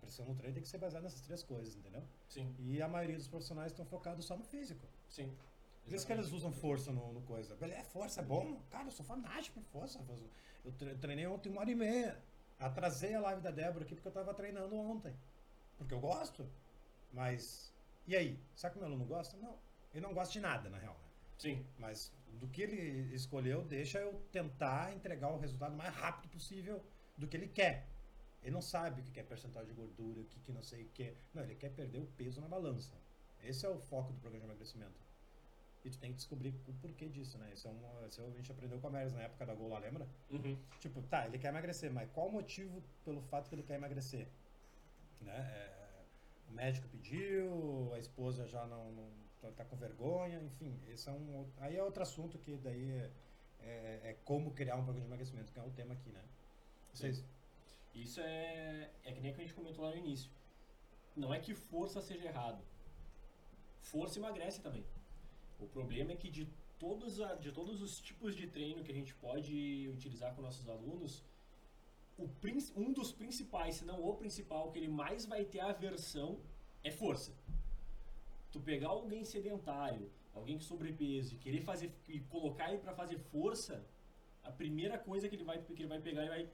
A 0.02 0.06
pressão 0.06 0.26
no 0.26 0.35
treino 0.35 0.54
tem 0.54 0.62
que 0.62 0.68
ser 0.68 0.78
baseada 0.78 1.04
nessas 1.04 1.21
três 1.21 1.42
coisas, 1.42 1.76
entendeu? 1.76 2.02
Sim, 2.28 2.54
E 2.59 2.82
a 2.82 2.88
maioria 2.88 3.16
dos 3.16 3.28
profissionais 3.28 3.71
estão 3.73 3.85
focados 3.87 4.25
só 4.25 4.37
no 4.37 4.44
físico. 4.44 4.87
sim. 5.09 5.32
Por 5.85 5.94
isso 5.94 6.06
que 6.06 6.12
eles 6.12 6.30
usam 6.30 6.52
força 6.52 6.92
no, 6.92 7.12
no 7.12 7.21
coisa. 7.23 7.56
É 7.61 7.82
força, 7.82 8.21
é 8.21 8.25
bom? 8.25 8.61
Cara, 8.71 8.85
eu 8.87 8.92
sou 8.92 9.04
fanático 9.04 9.61
por 9.61 9.80
força. 9.80 10.00
Eu 10.64 10.71
tre- 10.73 10.94
treinei 10.94 11.26
ontem 11.26 11.49
uma 11.50 11.61
hora 11.61 11.71
e 11.73 11.75
meia. 11.75 12.23
Atrasei 12.56 13.14
a 13.16 13.21
live 13.21 13.40
da 13.42 13.50
Débora 13.50 13.85
aqui 13.85 13.97
porque 13.97 14.06
eu 14.06 14.12
tava 14.12 14.32
treinando 14.32 14.76
ontem. 14.76 15.12
Porque 15.76 15.92
eu 15.92 15.99
gosto. 15.99 16.49
Mas. 17.12 17.75
E 18.06 18.14
aí? 18.16 18.38
Será 18.54 18.71
que 18.71 18.78
o 18.78 18.80
meu 18.80 18.88
aluno 18.88 19.04
gosta? 19.04 19.37
Não. 19.38 19.59
Ele 19.92 20.06
não 20.06 20.14
gosta 20.14 20.32
de 20.32 20.38
nada, 20.40 20.71
na 20.71 20.78
real. 20.78 20.94
né? 20.94 21.11
Sim, 21.37 21.66
Mas 21.76 22.12
do 22.38 22.47
que 22.47 22.62
ele 22.62 23.12
escolheu, 23.12 23.64
deixa 23.64 23.99
eu 23.99 24.14
tentar 24.30 24.94
entregar 24.94 25.30
o 25.32 25.38
resultado 25.38 25.75
mais 25.75 25.92
rápido 25.92 26.30
possível 26.30 26.80
do 27.18 27.26
que 27.26 27.37
ele 27.37 27.49
quer. 27.49 27.88
Ele 28.42 28.50
não 28.50 28.62
sabe 28.62 29.00
o 29.00 29.04
que 29.04 29.20
é 29.20 29.22
percentual 29.22 29.64
de 29.64 29.72
gordura, 29.72 30.20
o 30.20 30.25
que, 30.25 30.40
que 30.40 30.52
não 30.52 30.62
sei 30.62 30.84
o 30.84 30.88
que. 30.88 31.14
Não, 31.32 31.42
ele 31.42 31.54
quer 31.54 31.70
perder 31.70 31.99
o 31.99 32.06
peso 32.06 32.40
na 32.40 32.49
balança. 32.49 32.92
Esse 33.40 33.64
é 33.66 33.68
o 33.68 33.78
foco 33.78 34.12
do 34.12 34.18
programa 34.20 34.46
de 34.46 34.50
emagrecimento. 34.52 35.00
E 35.84 35.90
tu 35.90 35.99
tem 35.99 36.10
que 36.10 36.17
descobrir 36.17 36.54
o 36.67 36.73
porquê 36.75 37.08
disso, 37.08 37.38
né? 37.38 37.52
Isso 37.52 37.67
é 37.67 37.71
um, 37.71 38.06
isso 38.06 38.23
a 38.23 38.30
gente 38.30 38.50
aprendeu 38.52 38.80
com 38.80 38.86
a 38.86 38.90
Meres 38.90 39.12
na 39.12 39.23
época 39.23 39.45
da 39.47 39.54
Gola, 39.54 39.78
lembra? 39.80 40.06
uhum. 40.30 40.56
Tipo, 40.78 41.02
tá, 41.02 41.26
ele 41.26 41.38
quer 41.38 41.49
emagrecer, 41.49 41.93
mas 41.93 42.08
qual 42.12 42.28
o 42.28 42.32
motivo 42.32 42.82
pelo 43.04 43.21
fato 43.21 43.49
que 43.49 43.54
ele 43.54 43.64
quer 43.64 43.75
emagrecer? 43.75 44.28
Né? 45.21 45.32
É, 45.36 46.04
o 46.49 46.52
médico 46.52 46.88
pediu, 46.88 47.93
a 47.95 47.99
esposa 47.99 48.47
já 48.47 48.67
não, 48.67 48.93
não 48.93 49.08
tá- 49.40 49.52
tá 49.52 49.64
com 49.64 49.76
vergonha, 49.76 50.40
enfim, 50.43 50.80
esse 50.88 51.08
é 51.08 51.12
um 51.12 51.50
aí 51.58 51.76
é 51.76 51.82
outro 51.82 52.02
assunto 52.02 52.38
que 52.38 52.56
daí 52.56 52.90
é, 52.90 53.12
é- 53.60 54.00
é 54.10 54.14
como 54.25 54.52
criar 54.54 54.76
um 54.76 54.84
programa 54.84 55.00
de 55.00 55.06
emagrecimento, 55.10 55.52
que 55.52 55.58
é 55.58 55.62
o 55.62 55.71
tema 55.71 55.95
aqui, 55.95 56.10
né? 56.12 56.25
Vocês, 56.93 57.25
Isso 57.95 58.21
é, 58.21 58.91
é 59.05 59.13
que 59.13 59.21
nem 59.21 59.33
que 59.33 59.41
a 59.41 59.45
gente 59.45 59.55
comentou 59.55 59.85
lá 59.85 59.91
no 59.91 59.97
início. 59.97 60.31
Não 61.15 61.33
é 61.33 61.39
que 61.39 61.55
força 61.55 62.00
seja 62.00 62.25
errado. 62.25 62.63
Força 63.81 64.19
emagrece 64.19 64.61
também. 64.61 64.85
O 65.61 65.67
problema 65.67 66.13
é 66.13 66.17
que 66.17 66.31
de 66.31 66.49
todos, 66.78 67.21
a- 67.21 67.35
de 67.35 67.52
todos 67.52 67.83
os 67.83 68.00
tipos 68.00 68.35
de 68.35 68.47
treino 68.47 68.83
que 68.83 68.91
a 68.91 68.95
gente 68.95 69.15
pode 69.15 69.89
utilizar 69.93 70.35
com 70.35 70.43
nossos 70.43 70.69
alunos, 70.69 71.23
o 72.19 72.28
um 72.76 72.93
dos 72.93 73.13
principais, 73.13 73.76
se 73.76 73.85
não 73.85 74.02
o 74.02 74.15
principal, 74.17 74.71
que 74.71 74.78
ele 74.78 74.89
mais 74.89 75.25
vai 75.26 75.45
ter 75.45 75.61
aversão 75.61 76.41
é 76.83 76.91
força. 76.91 77.33
Tu 78.50 78.61
pegar 78.61 78.89
alguém 78.89 79.25
sedentário, 79.25 80.11
alguém 80.35 80.57
com 80.57 80.65
sobrepeso 80.65 81.35
e 81.35 81.39
querer 81.39 81.61
fazer 81.63 81.93
e 82.09 82.21
colocar 82.21 82.71
ele 82.71 82.81
para 82.81 82.95
fazer 82.95 83.19
força, 83.19 83.85
a 84.43 84.50
primeira 84.50 84.99
coisa 84.99 85.28
que 85.28 85.35
ele 85.37 85.45
vai 85.45 85.63
que 85.63 85.73
ele 85.83 85.89
vai 85.89 86.00
pegar, 86.00 86.23
ele 86.23 86.31
vai 86.31 86.50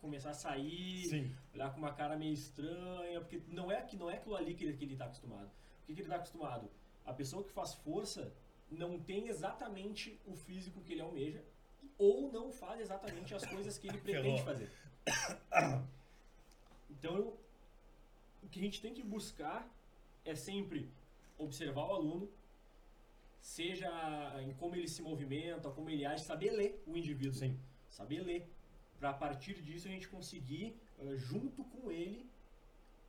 começar 0.00 0.30
a 0.30 0.34
sair, 0.34 1.04
sim, 1.06 1.34
olhar 1.54 1.70
com 1.72 1.78
uma 1.78 1.92
cara 1.92 2.16
meio 2.16 2.32
estranha, 2.32 3.20
porque 3.20 3.40
não 3.48 3.70
é 3.70 3.82
que 3.82 3.96
não 3.96 4.10
é 4.10 4.14
aquilo 4.16 4.36
ali 4.36 4.54
que 4.54 4.64
ele, 4.64 4.76
que 4.76 4.84
ele 4.84 4.96
tá 4.96 5.04
acostumado. 5.06 5.46
O 5.82 5.86
que, 5.86 5.94
que 5.94 6.00
ele 6.00 6.08
tá 6.08 6.16
acostumado? 6.16 6.70
A 7.04 7.12
pessoa 7.12 7.42
que 7.42 7.50
faz 7.50 7.74
força 7.74 8.32
não 8.70 8.98
tem 9.00 9.28
exatamente 9.28 10.18
o 10.26 10.34
físico 10.36 10.80
que 10.82 10.92
ele 10.92 11.00
almeja 11.00 11.42
ou 11.96 12.30
não 12.30 12.52
faz 12.52 12.80
exatamente 12.80 13.34
as 13.34 13.44
coisas 13.46 13.78
que 13.78 13.88
ele 13.88 13.98
pretende 14.06 14.42
fazer. 14.42 14.70
Então, 16.90 17.16
eu- 17.16 17.38
o 18.42 18.48
que 18.48 18.58
a 18.58 18.62
gente 18.62 18.80
tem 18.80 18.94
que 18.94 19.02
buscar 19.02 19.68
é 20.24 20.34
sempre 20.34 20.90
observar 21.38 21.86
o 21.86 21.94
aluno, 21.94 22.30
seja 23.40 23.88
em 24.42 24.52
como 24.54 24.74
ele 24.74 24.88
se 24.88 25.00
movimenta, 25.02 25.70
como 25.70 25.88
ele 25.90 26.04
age, 26.04 26.24
saber 26.24 26.50
ler 26.50 26.82
o 26.86 26.96
indivíduo 26.96 27.34
sim. 27.34 27.58
saber 27.88 28.20
ler, 28.22 28.48
para 28.98 29.10
a 29.10 29.14
partir 29.14 29.60
disso 29.62 29.86
a 29.88 29.90
gente 29.90 30.08
conseguir, 30.08 30.76
eh, 30.98 31.16
junto 31.16 31.64
com 31.64 31.90
ele, 31.90 32.28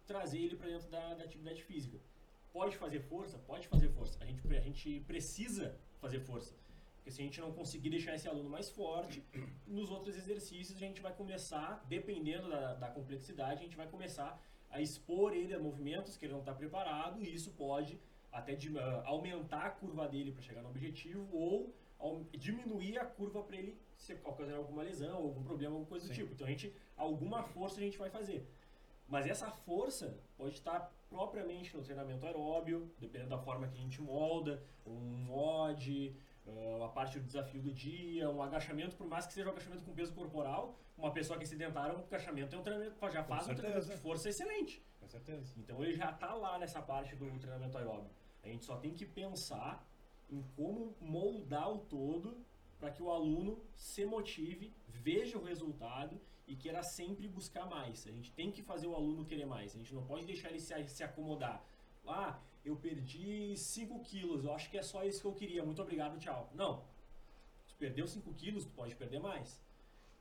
trazer 0.06 0.39
ele 0.39 0.56
para 0.56 0.67
dentro 0.69 0.89
da, 0.89 1.13
da 1.15 1.23
atividade 1.23 1.63
física. 1.63 1.99
Pode 2.52 2.78
fazer 2.78 2.99
força? 2.99 3.38
Pode 3.39 3.67
fazer 3.67 3.89
força. 3.89 4.17
A 4.23 4.25
gente, 4.25 4.41
a 4.56 4.60
gente 4.62 4.99
precisa 5.02 5.78
fazer 5.99 6.19
força. 6.19 6.56
Porque 6.95 7.12
se 7.12 7.21
a 7.21 7.25
gente 7.25 7.39
não 7.39 7.52
conseguir 7.54 7.89
deixar 7.89 8.15
esse 8.15 8.28
aluno 8.28 8.49
mais 8.49 8.69
forte, 8.69 9.23
nos 9.67 9.89
outros 9.89 10.15
exercícios 10.17 10.75
a 10.78 10.80
gente 10.80 11.02
vai 11.02 11.13
começar, 11.13 11.84
dependendo 11.88 12.49
da, 12.49 12.73
da 12.75 12.89
complexidade, 12.89 13.60
a 13.62 13.63
gente 13.63 13.78
vai 13.78 13.88
começar 13.88 14.41
a 14.69 14.82
expor 14.82 15.34
ele 15.34 15.54
a 15.54 15.60
movimentos 15.60 16.15
que 16.17 16.25
ele 16.25 16.34
não 16.34 16.41
está 16.41 16.54
preparado 16.54 17.21
e 17.21 17.34
isso 17.34 17.52
pode 17.52 17.99
até 18.32 18.54
de- 18.56 18.78
ah, 18.78 19.04
aumentar 19.06 19.63
a 19.65 19.69
curva 19.71 20.08
dele 20.08 20.32
para 20.32 20.41
chegar 20.43 20.62
no 20.62 20.69
objetivo 20.69 21.28
ou 21.36 21.73
diminuir 22.31 22.97
a 22.97 23.05
curva 23.05 23.43
para 23.43 23.57
ele 23.57 23.77
se 23.97 24.13
ocasionar 24.23 24.57
alguma 24.57 24.83
lesão, 24.83 25.17
algum 25.17 25.43
problema, 25.43 25.73
alguma 25.73 25.89
coisa 25.89 26.07
do 26.07 26.13
Sim. 26.13 26.21
tipo. 26.21 26.33
Então 26.33 26.47
a 26.47 26.49
gente, 26.49 26.73
alguma 26.95 27.43
força 27.43 27.79
a 27.79 27.83
gente 27.83 27.97
vai 27.97 28.09
fazer. 28.09 28.47
Mas 29.07 29.25
essa 29.27 29.49
força 29.49 30.17
pode 30.38 30.53
estar 30.53 30.91
propriamente 31.09 31.75
no 31.75 31.83
treinamento 31.83 32.25
aeróbio, 32.25 32.91
dependendo 32.99 33.31
da 33.31 33.39
forma 33.39 33.67
que 33.67 33.77
a 33.77 33.81
gente 33.81 33.99
molda, 34.01 34.63
um 34.85 34.99
mod, 35.25 36.15
ah, 36.47 36.85
a 36.85 36.89
parte 36.89 37.19
do 37.19 37.25
desafio 37.25 37.62
do 37.62 37.73
dia, 37.73 38.29
um 38.29 38.41
agachamento, 38.41 38.95
por 38.95 39.07
mais 39.07 39.25
que 39.25 39.33
seja 39.33 39.47
um 39.47 39.51
agachamento 39.51 39.83
com 39.83 39.93
peso 39.93 40.13
corporal, 40.13 40.77
uma 40.97 41.12
pessoa 41.12 41.38
que 41.38 41.43
é 41.43 41.47
sedentária, 41.47 41.95
um 41.95 42.03
agachamento 42.03 42.55
é 42.55 42.59
um 42.59 42.62
treinamento, 42.62 43.12
já 43.12 43.23
faz 43.23 43.47
um 43.47 43.55
treinamento 43.55 43.88
de 43.88 43.97
força 43.97 44.29
excelente. 44.29 44.83
Com 44.99 45.07
certeza. 45.07 45.53
Então 45.57 45.83
ele 45.83 45.95
já 45.95 46.12
está 46.12 46.33
lá 46.35 46.59
nessa 46.59 46.81
parte 46.81 47.15
do 47.15 47.25
treinamento 47.39 47.77
aeróbio. 47.77 48.12
A 48.43 48.47
gente 48.47 48.63
só 48.63 48.77
tem 48.77 48.93
que 48.93 49.05
pensar 49.05 49.85
em 50.30 50.42
como 50.56 50.96
moldar 51.02 51.72
o 51.72 51.80
todo 51.80 52.38
para 52.80 52.92
que 52.92 53.02
o 53.04 53.12
aluno 53.12 53.60
se 53.76 54.06
motive, 54.06 54.74
veja 54.88 55.38
o 55.38 55.44
resultado 55.44 56.20
e 56.48 56.56
queira 56.56 56.82
sempre 56.82 57.28
buscar 57.28 57.65
mais. 57.65 58.08
A 58.08 58.12
gente 58.12 58.32
tem 58.32 58.52
que 58.52 58.62
fazer 58.62 58.88
o 58.88 58.96
aluno 58.96 59.26
querer 59.26 59.46
mais. 59.46 59.76
A 59.76 59.78
gente 59.78 59.94
não 59.94 60.06
pode 60.06 60.26
deixar 60.26 60.50
ele 60.50 60.60
se, 60.60 60.88
se 60.88 61.04
acomodar. 61.04 61.63
Ah, 62.08 62.39
eu 62.63 62.76
perdi 62.76 63.56
5 63.56 64.00
quilos, 64.02 64.44
eu 64.46 64.54
acho 64.54 64.70
que 64.70 64.78
é 64.78 64.82
só 64.82 65.04
isso 65.04 65.22
que 65.22 65.28
eu 65.28 65.34
queria. 65.34 65.63
Muito 65.63 65.82
obrigado, 65.82 66.18
tchau. 66.18 66.50
Não. 66.54 66.84
Tu 67.68 67.76
perdeu 67.76 68.08
5 68.08 68.34
quilos, 68.34 68.65
tu 68.65 68.72
pode 68.72 68.96
perder 68.96 69.20
mais. 69.20 69.62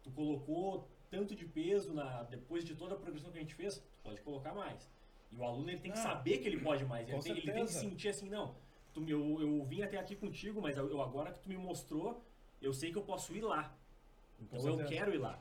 Tu 0.03 0.11
colocou 0.11 0.89
tanto 1.09 1.35
de 1.35 1.47
peso 1.47 1.95
na, 1.95 2.25
depois 2.25 2.65
de 2.65 2.75
toda 2.75 2.95
a 2.95 2.99
progressão 2.99 3.31
que 3.31 3.39
a 3.39 3.41
gente 3.41 3.55
fez, 3.55 3.79
tu 3.79 4.01
pode 4.03 4.21
colocar 4.21 4.55
mais. 4.55 4.91
E 5.31 5.37
o 5.37 5.45
aluno 5.45 5.71
ele 5.71 5.81
tem 5.81 5.93
que 5.93 5.99
Ah, 5.99 6.03
saber 6.03 6.39
que 6.39 6.49
ele 6.49 6.61
pode 6.61 6.85
mais. 6.85 7.09
Ele 7.09 7.23
tem, 7.23 7.33
ele 7.33 7.53
tem 7.53 7.65
que 7.65 7.73
sentir 7.73 8.09
assim, 8.09 8.29
não. 8.29 8.55
Tu, 8.99 9.11
eu, 9.11 9.41
eu 9.41 9.65
vim 9.65 9.83
até 9.83 9.99
aqui 9.99 10.17
contigo, 10.17 10.61
mas 10.61 10.77
eu, 10.77 11.01
agora 11.01 11.33
que 11.33 11.41
tu 11.41 11.49
me 11.49 11.57
mostrou, 11.57 12.25
eu 12.61 12.73
sei 12.73 12.91
que 12.91 12.99
eu 12.99 13.03
posso 13.03 13.35
ir 13.35 13.43
lá. 13.43 13.77
Então 14.41 14.67
eu 14.67 14.87
quero 14.87 15.15
ir 15.15 15.19
lá. 15.19 15.41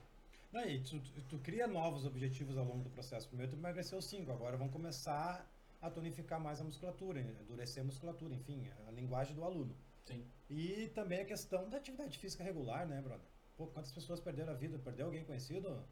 Tu, 0.85 0.99
tu, 0.99 1.21
tu 1.29 1.39
cria 1.39 1.67
novos 1.67 2.05
objetivos 2.05 2.57
ao 2.57 2.65
longo 2.65 2.83
do 2.83 2.89
processo. 2.89 3.27
Primeiro 3.27 3.51
tu 3.51 3.57
emagreceu 3.57 4.01
5, 4.01 4.31
agora 4.31 4.57
vão 4.57 4.69
começar 4.69 5.49
a 5.81 5.89
tonificar 5.89 6.39
mais 6.39 6.59
a 6.59 6.63
musculatura, 6.63 7.21
endurecer 7.21 7.83
a 7.83 7.85
musculatura, 7.85 8.33
enfim, 8.33 8.67
a 8.87 8.91
linguagem 8.91 9.35
do 9.35 9.43
aluno. 9.43 9.75
Sim. 10.05 10.25
E 10.49 10.87
também 10.95 11.19
a 11.21 11.25
questão 11.25 11.69
da 11.69 11.77
atividade 11.77 12.17
física 12.17 12.43
regular, 12.43 12.87
né, 12.87 13.01
brother? 13.01 13.27
Pô, 13.55 13.67
quantas 13.67 13.91
pessoas 13.91 14.19
perderam 14.19 14.53
a 14.53 14.55
vida? 14.55 14.79
Perdeu 14.79 15.07
alguém 15.07 15.23
conhecido? 15.25 15.83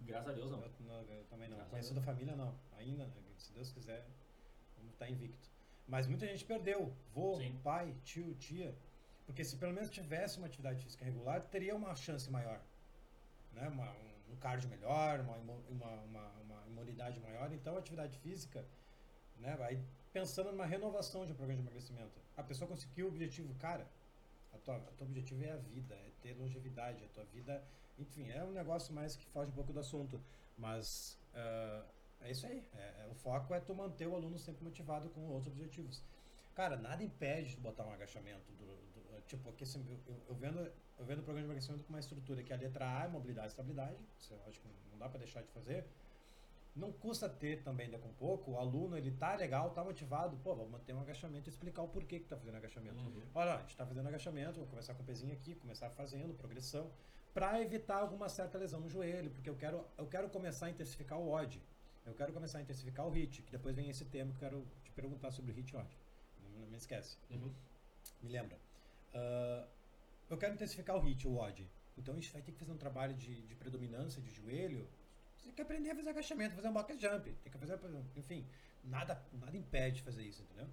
Graças 0.00 0.28
a 0.28 0.32
Deus, 0.32 0.50
não. 0.50 0.62
Eu, 0.62 0.70
não, 0.80 1.02
eu 1.02 1.24
também 1.24 1.48
não. 1.48 1.56
Graças 1.56 1.70
Conhecido 1.70 2.00
da 2.00 2.02
família, 2.02 2.36
não. 2.36 2.54
Ainda, 2.76 3.06
né? 3.06 3.12
se 3.38 3.52
Deus 3.52 3.72
quiser, 3.72 4.06
vamos 4.76 4.92
estar 4.92 5.08
invicto. 5.08 5.53
Mas 5.86 6.06
muita 6.06 6.26
gente 6.26 6.44
perdeu. 6.44 6.92
Vô, 7.12 7.36
Sim. 7.36 7.58
pai, 7.62 7.94
tio, 8.04 8.34
tia. 8.34 8.74
Porque 9.26 9.44
se 9.44 9.56
pelo 9.56 9.72
menos 9.72 9.90
tivesse 9.90 10.38
uma 10.38 10.46
atividade 10.46 10.82
física 10.82 11.04
regular, 11.04 11.42
teria 11.42 11.74
uma 11.74 11.94
chance 11.94 12.30
maior. 12.30 12.60
Né? 13.52 13.68
Uma, 13.68 13.90
um, 14.30 14.36
cardio 14.36 14.68
melhor, 14.68 15.20
uma, 15.20 15.36
uma, 15.36 15.90
uma, 16.02 16.28
uma 16.40 16.66
imunidade 16.66 17.20
maior. 17.20 17.52
Então, 17.52 17.76
a 17.76 17.78
atividade 17.78 18.18
física, 18.18 18.64
né? 19.38 19.56
vai 19.56 19.82
pensando 20.12 20.50
numa 20.50 20.66
renovação 20.66 21.24
de 21.26 21.32
um 21.32 21.36
programa 21.36 21.62
de 21.62 21.66
emagrecimento. 21.66 22.20
A 22.36 22.42
pessoa 22.42 22.68
conseguiu 22.68 23.06
o 23.06 23.08
objetivo, 23.08 23.54
cara, 23.54 23.86
a 24.52 24.58
tua, 24.58 24.76
a 24.76 24.92
teu 24.96 25.06
objetivo 25.06 25.42
é 25.44 25.52
a 25.52 25.56
vida, 25.56 25.94
é 25.94 26.10
ter 26.22 26.34
longevidade, 26.34 27.04
a 27.04 27.08
tua 27.08 27.24
vida. 27.24 27.62
Enfim, 27.98 28.30
é 28.30 28.42
um 28.44 28.52
negócio 28.52 28.92
mais 28.94 29.16
que 29.16 29.26
foge 29.26 29.50
um 29.50 29.54
pouco 29.54 29.72
do 29.72 29.80
assunto. 29.80 30.20
Mas 30.56 31.18
ah, 31.34 31.84
é 32.24 32.30
isso 32.32 32.46
aí. 32.46 32.66
É- 32.74 33.02
é- 33.02 33.06
o 33.10 33.14
foco 33.14 33.54
é 33.54 33.60
tu 33.60 33.74
manter 33.74 34.06
o 34.06 34.14
aluno 34.14 34.38
sempre 34.38 34.64
motivado 34.64 35.08
com 35.10 35.20
outros 35.28 35.52
objetivos. 35.52 36.02
Cara, 36.54 36.76
nada 36.76 37.02
impede 37.02 37.50
de 37.54 37.60
botar 37.60 37.84
um 37.84 37.92
agachamento. 37.92 38.52
Do, 38.52 38.64
do- 38.66 39.20
tipo, 39.26 39.52
assim, 39.62 39.84
eu, 40.06 40.22
eu, 40.28 40.34
vendo, 40.34 40.58
eu 40.98 41.04
vendo 41.04 41.20
o 41.20 41.22
programa 41.22 41.40
de 41.40 41.46
emagrecimento 41.46 41.84
com 41.84 41.92
uma 41.92 42.00
estrutura 42.00 42.42
que 42.42 42.52
a 42.52 42.56
letra 42.56 42.86
A 43.00 43.04
é 43.04 43.08
mobilidade 43.08 43.48
e 43.48 43.50
estabilidade. 43.50 43.96
Isso 44.18 44.34
eu 44.34 44.40
acho 44.46 44.60
que 44.60 44.68
não 44.90 44.98
dá 44.98 45.08
para 45.08 45.18
deixar 45.18 45.42
de 45.42 45.48
fazer. 45.50 45.84
Não 46.74 46.92
custa 46.92 47.28
ter 47.28 47.62
também 47.62 47.88
daqui 47.88 48.04
a 48.04 48.10
um 48.10 48.14
pouco. 48.14 48.52
O 48.52 48.58
aluno, 48.58 48.96
ele 48.96 49.12
tá 49.12 49.34
legal, 49.36 49.70
tá 49.70 49.84
motivado. 49.84 50.36
Pô, 50.38 50.54
vamos 50.56 50.72
manter 50.72 50.92
um 50.92 51.00
agachamento 51.00 51.48
e 51.48 51.50
explicar 51.50 51.82
o 51.82 51.88
porquê 51.88 52.18
que 52.18 52.26
tá 52.26 52.36
fazendo 52.36 52.56
agachamento. 52.56 52.96
Uhum. 52.98 53.22
Olha, 53.34 53.54
a 53.54 53.58
gente 53.60 53.70
está 53.70 53.86
fazendo 53.86 54.08
agachamento, 54.08 54.58
vou 54.58 54.68
começar 54.68 54.94
com 54.94 55.02
o 55.02 55.06
pezinho 55.06 55.32
aqui, 55.32 55.54
começar 55.54 55.88
fazendo 55.90 56.34
progressão, 56.34 56.90
para 57.32 57.60
evitar 57.60 57.98
alguma 57.98 58.28
certa 58.28 58.58
lesão 58.58 58.80
no 58.80 58.88
joelho, 58.88 59.30
porque 59.30 59.48
eu 59.48 59.56
quero, 59.56 59.86
eu 59.96 60.06
quero 60.08 60.28
começar 60.30 60.66
a 60.66 60.70
intensificar 60.70 61.18
o 61.18 61.30
OD. 61.30 61.62
Eu 62.06 62.14
quero 62.14 62.32
começar 62.32 62.58
a 62.58 62.62
intensificar 62.62 63.06
o 63.06 63.10
HIT, 63.10 63.42
que 63.42 63.50
depois 63.52 63.74
vem 63.74 63.88
esse 63.88 64.04
tema 64.04 64.30
que 64.32 64.36
eu 64.44 64.50
quero 64.50 64.66
te 64.84 64.90
perguntar 64.92 65.30
sobre 65.30 65.52
o 65.52 65.54
HIT 65.54 65.72
e 65.72 65.76
OD. 65.76 65.96
Não, 66.42 66.60
não 66.60 66.66
me 66.68 66.76
esquece, 66.76 67.16
Uhum. 67.30 67.52
me 68.22 68.28
lembra. 68.28 68.58
Ah, 69.14 69.66
eu 70.28 70.36
quero 70.36 70.54
intensificar 70.54 70.96
o 70.96 71.00
HIT, 71.08 71.26
o 71.26 71.36
OD. 71.36 71.66
Então 71.96 72.12
a 72.14 72.16
gente 72.16 72.30
vai 72.32 72.42
ter 72.42 72.52
que 72.52 72.58
fazer 72.58 72.72
um 72.72 72.76
trabalho 72.76 73.14
de, 73.14 73.42
de 73.42 73.54
predominância 73.54 74.20
de 74.20 74.30
joelho. 74.30 74.86
Você 75.36 75.44
tem 75.46 75.54
que 75.54 75.62
aprender 75.62 75.90
a 75.90 75.96
fazer 75.96 76.10
agachamento, 76.10 76.54
fazer 76.54 76.68
um 76.68 76.72
box 76.72 77.00
jump, 77.00 77.24
tem 77.32 77.52
que 77.52 77.58
fazer, 77.58 77.78
enfim, 78.16 78.46
nada, 78.82 79.22
nada 79.32 79.56
impede 79.56 79.96
de 79.96 80.02
fazer 80.02 80.22
isso, 80.24 80.42
entendeu? 80.42 80.68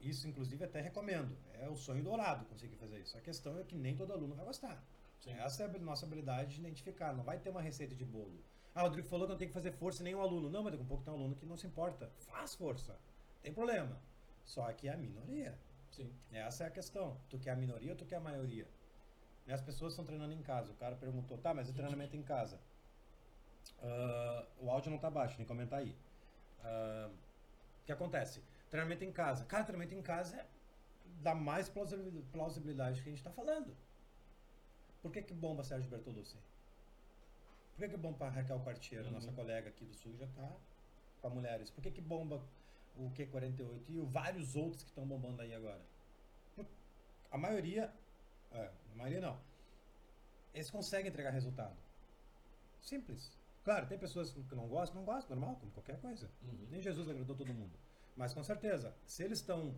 Isso, 0.00 0.26
inclusive, 0.26 0.64
até 0.64 0.80
recomendo. 0.80 1.36
É 1.54 1.68
o 1.68 1.76
sonho 1.76 2.02
dourado 2.02 2.44
conseguir 2.46 2.74
fazer 2.76 2.98
isso. 2.98 3.16
A 3.16 3.20
questão 3.20 3.56
é 3.58 3.62
que 3.62 3.76
nem 3.76 3.94
todo 3.94 4.12
aluno 4.12 4.34
vai 4.34 4.44
gostar. 4.44 4.82
Sim. 5.26 5.32
Essa 5.40 5.64
é 5.64 5.66
a 5.66 5.78
nossa 5.78 6.06
habilidade 6.06 6.54
de 6.54 6.60
identificar. 6.60 7.12
Não 7.12 7.24
vai 7.24 7.38
ter 7.38 7.50
uma 7.50 7.60
receita 7.60 7.94
de 7.96 8.04
bolo. 8.04 8.40
Ah, 8.72 8.82
o 8.82 8.86
Rodrigo 8.86 9.08
falou 9.08 9.26
que 9.26 9.32
não 9.32 9.38
tem 9.38 9.48
que 9.48 9.54
fazer 9.54 9.72
força 9.72 10.02
em 10.02 10.04
nenhum 10.04 10.20
aluno. 10.20 10.48
Não, 10.48 10.62
mas 10.62 10.72
daqui 10.72 10.84
a 10.84 10.86
pouco 10.86 11.02
tem 11.02 11.12
um 11.12 11.16
aluno 11.16 11.34
que 11.34 11.44
não 11.44 11.56
se 11.56 11.66
importa. 11.66 12.12
Faz 12.18 12.54
força. 12.54 12.96
Tem 13.42 13.52
problema. 13.52 14.00
Só 14.44 14.70
que 14.72 14.86
é 14.86 14.92
a 14.92 14.96
minoria. 14.96 15.58
Sim. 15.90 16.14
Essa 16.30 16.64
é 16.64 16.66
a 16.68 16.70
questão. 16.70 17.18
Tu 17.28 17.38
quer 17.38 17.50
a 17.50 17.56
minoria 17.56 17.90
ou 17.90 17.96
tu 17.96 18.04
quer 18.04 18.16
a 18.16 18.20
maioria? 18.20 18.68
E 19.46 19.52
as 19.52 19.60
pessoas 19.60 19.92
estão 19.92 20.04
treinando 20.04 20.32
em 20.32 20.42
casa. 20.42 20.72
O 20.72 20.76
cara 20.76 20.94
perguntou, 20.94 21.38
tá, 21.38 21.52
mas 21.52 21.68
o 21.68 21.72
treinamento 21.72 22.16
em 22.16 22.22
casa? 22.22 22.60
Ah, 23.82 24.46
o 24.60 24.70
áudio 24.70 24.90
não 24.92 24.98
tá 24.98 25.10
baixo, 25.10 25.36
nem 25.38 25.46
comentar 25.46 25.80
aí. 25.80 25.96
Ah, 26.62 27.10
o 27.82 27.84
que 27.86 27.92
acontece? 27.92 28.42
Treinamento 28.70 29.04
em 29.04 29.12
casa. 29.12 29.44
Cara, 29.44 29.64
treinamento 29.64 29.94
em 29.94 30.02
casa 30.02 30.36
é 30.36 30.46
dá 31.22 31.34
mais 31.34 31.68
plausibil- 31.68 32.24
plausibilidade 32.30 33.02
que 33.02 33.08
a 33.08 33.12
gente 33.12 33.18
está 33.20 33.30
falando. 33.30 33.74
Por 35.02 35.12
que 35.12 35.22
que 35.22 35.34
bomba 35.34 35.62
Sérgio 35.64 35.88
Bertolucci? 35.90 36.36
Por 37.74 37.84
que 37.84 37.88
que 37.90 37.96
bomba 37.96 38.28
Raquel 38.28 38.58
Quartiero, 38.60 39.06
Uhum. 39.06 39.12
nossa 39.12 39.32
colega 39.32 39.68
aqui 39.68 39.84
do 39.84 39.94
Sul, 39.94 40.16
já 40.16 40.26
tá 40.28 40.50
com 41.20 41.30
mulheres? 41.30 41.70
Por 41.70 41.82
que 41.82 41.90
que 41.90 42.00
bomba 42.00 42.42
o 42.96 43.10
Q48 43.10 43.82
e 43.88 43.98
o 43.98 44.06
vários 44.06 44.56
outros 44.56 44.82
que 44.82 44.88
estão 44.88 45.06
bombando 45.06 45.42
aí 45.42 45.54
agora? 45.54 45.84
A 47.30 47.36
maioria, 47.38 47.92
é, 48.52 48.70
a 48.92 48.94
maioria 48.94 49.20
não. 49.20 49.38
Eles 50.54 50.70
conseguem 50.70 51.08
entregar 51.10 51.30
resultado. 51.30 51.76
Simples. 52.80 53.36
Claro, 53.64 53.86
tem 53.88 53.98
pessoas 53.98 54.30
que 54.32 54.54
não 54.54 54.68
gostam, 54.68 54.96
não 54.98 55.04
gostam, 55.04 55.36
normal, 55.36 55.56
como 55.56 55.72
qualquer 55.72 56.00
coisa. 56.00 56.30
Uhum. 56.42 56.66
Nem 56.70 56.80
Jesus 56.80 57.08
agradou 57.08 57.36
todo 57.36 57.52
mundo. 57.52 57.76
Mas 58.16 58.32
com 58.32 58.42
certeza, 58.42 58.96
se 59.04 59.22
eles 59.24 59.40
estão 59.40 59.74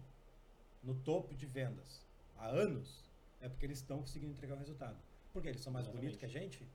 no 0.83 0.95
topo 1.03 1.35
de 1.35 1.47
vendas 1.47 2.07
há 2.37 2.47
anos, 2.49 3.03
é 3.41 3.49
porque 3.49 3.65
eles 3.67 3.79
estão 3.79 3.99
conseguindo 4.01 4.33
entregar 4.33 4.55
o 4.55 4.59
resultado. 4.59 4.99
Porque 5.39 5.51
eles 5.51 5.61
são 5.61 5.73
mais 5.73 5.87
Exatamente. 5.87 6.11
bonitos 6.11 6.19
que 6.19 6.27
a 6.27 6.41
gente? 6.41 6.69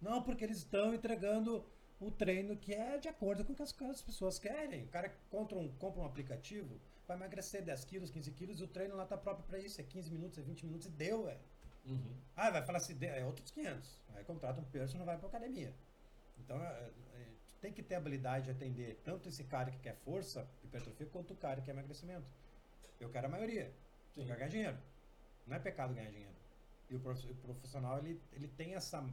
Não, 0.00 0.22
porque 0.22 0.44
eles 0.44 0.58
estão 0.58 0.94
entregando 0.94 1.66
o 2.00 2.12
treino 2.12 2.56
que 2.56 2.72
é 2.72 2.96
de 2.96 3.08
acordo 3.08 3.44
com 3.44 3.52
o 3.52 3.56
que 3.56 3.62
as, 3.62 3.74
as 3.82 4.00
pessoas 4.00 4.38
querem. 4.38 4.84
O 4.84 4.88
cara 4.88 5.12
compra 5.28 5.58
um, 5.58 5.68
compra 5.78 6.00
um 6.00 6.04
aplicativo, 6.04 6.80
vai 7.08 7.16
emagrecer 7.16 7.60
10 7.64 7.84
quilos, 7.84 8.10
15 8.10 8.30
quilos, 8.32 8.60
e 8.60 8.64
o 8.64 8.68
treino 8.68 8.94
lá 8.94 9.04
tá 9.04 9.16
próprio 9.16 9.44
para 9.46 9.58
isso. 9.58 9.80
É 9.80 9.84
15 9.84 10.12
minutos, 10.12 10.38
é 10.38 10.42
20 10.42 10.64
minutos 10.66 10.86
e 10.86 10.90
deu, 10.90 11.28
é. 11.28 11.36
Uhum. 11.84 12.14
Ah, 12.36 12.50
vai 12.50 12.62
falar 12.62 12.78
assim, 12.78 12.96
é 13.04 13.24
outros 13.24 13.50
500. 13.50 13.98
Aí 14.14 14.22
contrata 14.22 14.60
um 14.60 14.64
personal, 14.64 15.04
vai 15.04 15.18
pra 15.18 15.26
academia. 15.26 15.74
Então, 16.38 16.62
é, 16.62 16.90
é, 17.14 17.26
tem 17.60 17.72
que 17.72 17.82
ter 17.82 17.96
habilidade 17.96 18.44
de 18.44 18.52
atender 18.52 19.00
tanto 19.02 19.28
esse 19.28 19.42
cara 19.42 19.72
que 19.72 19.78
quer 19.78 19.96
força, 20.04 20.48
hipertrofia, 20.62 21.06
quanto 21.06 21.32
o 21.32 21.36
cara 21.36 21.60
que 21.60 21.66
quer 21.66 21.72
emagrecimento. 21.72 22.26
Eu 23.00 23.10
quero 23.10 23.26
a 23.26 23.30
maioria. 23.30 23.72
Eu 24.16 24.22
Sim. 24.22 24.26
quero 24.26 24.38
ganhar 24.38 24.50
dinheiro. 24.50 24.78
Não 25.48 25.56
é 25.56 25.58
pecado 25.58 25.92
ganhar 25.92 26.10
dinheiro. 26.10 26.41
E 26.90 26.94
o 26.94 27.00
prof- 27.00 27.30
o 27.30 27.34
profissional, 27.36 27.98
ele, 27.98 28.20
ele 28.32 28.48
tem 28.48 28.74
essa, 28.74 29.04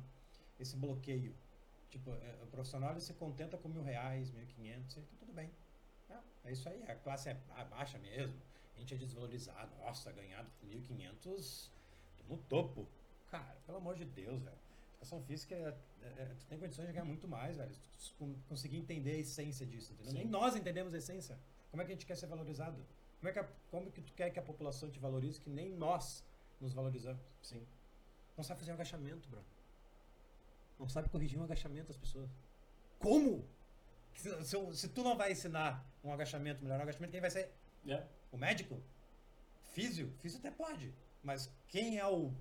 esse 0.60 0.76
bloqueio. 0.76 1.34
Tipo, 1.90 2.12
é, 2.12 2.36
o 2.44 2.48
profissional, 2.48 2.92
ele 2.92 3.02
se 3.02 3.14
contenta 3.14 3.58
com 3.58 3.68
mil 3.70 3.82
reais, 3.84 4.30
mil 4.32 4.44
e 4.44 4.48
quinhentos, 4.48 4.98
então 4.98 5.18
tudo 5.20 5.34
bem. 5.34 5.50
É, 6.10 6.18
é 6.46 6.52
isso 6.52 6.68
aí, 6.70 6.84
a 6.84 6.96
classe 6.96 7.30
é 7.30 7.34
ba- 7.34 7.64
baixa 7.66 7.98
mesmo. 8.00 8.36
A 8.76 8.80
gente 8.80 8.94
é 8.94 8.98
desvalorizado. 8.98 9.76
Nossa, 9.78 10.12
ganhar 10.12 10.46
1.500 10.64 11.70
no 12.28 12.38
topo. 12.38 12.88
Cara, 13.30 13.56
pelo 13.66 13.78
amor 13.78 13.96
de 13.96 14.06
Deus, 14.06 14.42
velho. 14.42 14.58
Educação 14.94 15.22
física, 15.24 15.56
é, 15.56 15.78
é- 16.02 16.06
é- 16.24 16.36
tu 16.38 16.46
tem 16.48 16.60
condições 16.60 16.88
de 16.88 16.94
ganhar 16.94 17.06
muito 17.06 17.28
mais, 17.28 17.58
velho. 17.58 17.74
Se 17.98 18.10
tu 18.12 18.16
con- 18.20 18.36
conseguir 18.48 18.78
entender 18.78 19.12
a 19.12 19.18
essência 19.18 19.66
disso, 19.66 19.94
entendeu? 19.94 20.12
Sim. 20.12 20.18
Nem 20.20 20.28
nós 20.28 20.56
entendemos 20.56 20.94
a 20.94 20.98
essência. 20.98 21.38
Como 21.72 21.82
é 21.82 21.86
que 21.86 21.92
a 21.92 21.96
gente 21.96 22.06
quer 22.06 22.16
ser 22.18 22.28
valorizado? 22.28 22.86
Como 23.20 23.30
é 23.30 23.34
que, 23.34 23.40
a- 23.40 23.50
como 23.72 23.92
que 23.92 24.02
tu 24.02 24.14
quer 24.14 24.30
que 24.30 24.40
a 24.40 24.42
população 24.42 24.90
te 24.90 25.00
valorize 25.00 25.40
que 25.40 25.50
nem 25.50 25.70
nós 25.72 26.24
nos 26.60 26.74
valorizamos? 26.74 27.22
Sim. 27.42 27.66
Não 28.38 28.44
sabe 28.44 28.60
fazer 28.60 28.72
um 28.72 28.76
agachamento, 28.76 29.28
bro. 29.30 29.44
Não 30.80 30.88
sabe 30.88 31.10
corrigir 31.10 31.38
um 31.40 31.44
agachamento 31.44 31.92
as 31.92 31.98
pessoas. 31.98 32.30
Como? 33.00 33.46
Se, 34.14 34.44
se- 34.46 34.76
se 34.76 34.88
tu 34.90 35.04
não 35.04 35.18
vai 35.18 35.32
ensinar 35.32 35.86
um 36.04 36.12
agachamento, 36.12 36.62
melhor 36.64 36.80
um 36.80 36.84
agachamento, 36.84 37.12
quem 37.12 37.22
vai 37.22 37.30
ser? 37.32 37.52
É. 37.88 38.06
O 38.32 38.38
médico? 38.38 38.82
Físio? 39.72 40.12
Físio 40.22 40.40
até 40.40 40.52
pode. 40.52 40.94
Mas 41.24 41.52
quem 41.68 41.98
é 41.98 42.06
o, 42.08 42.34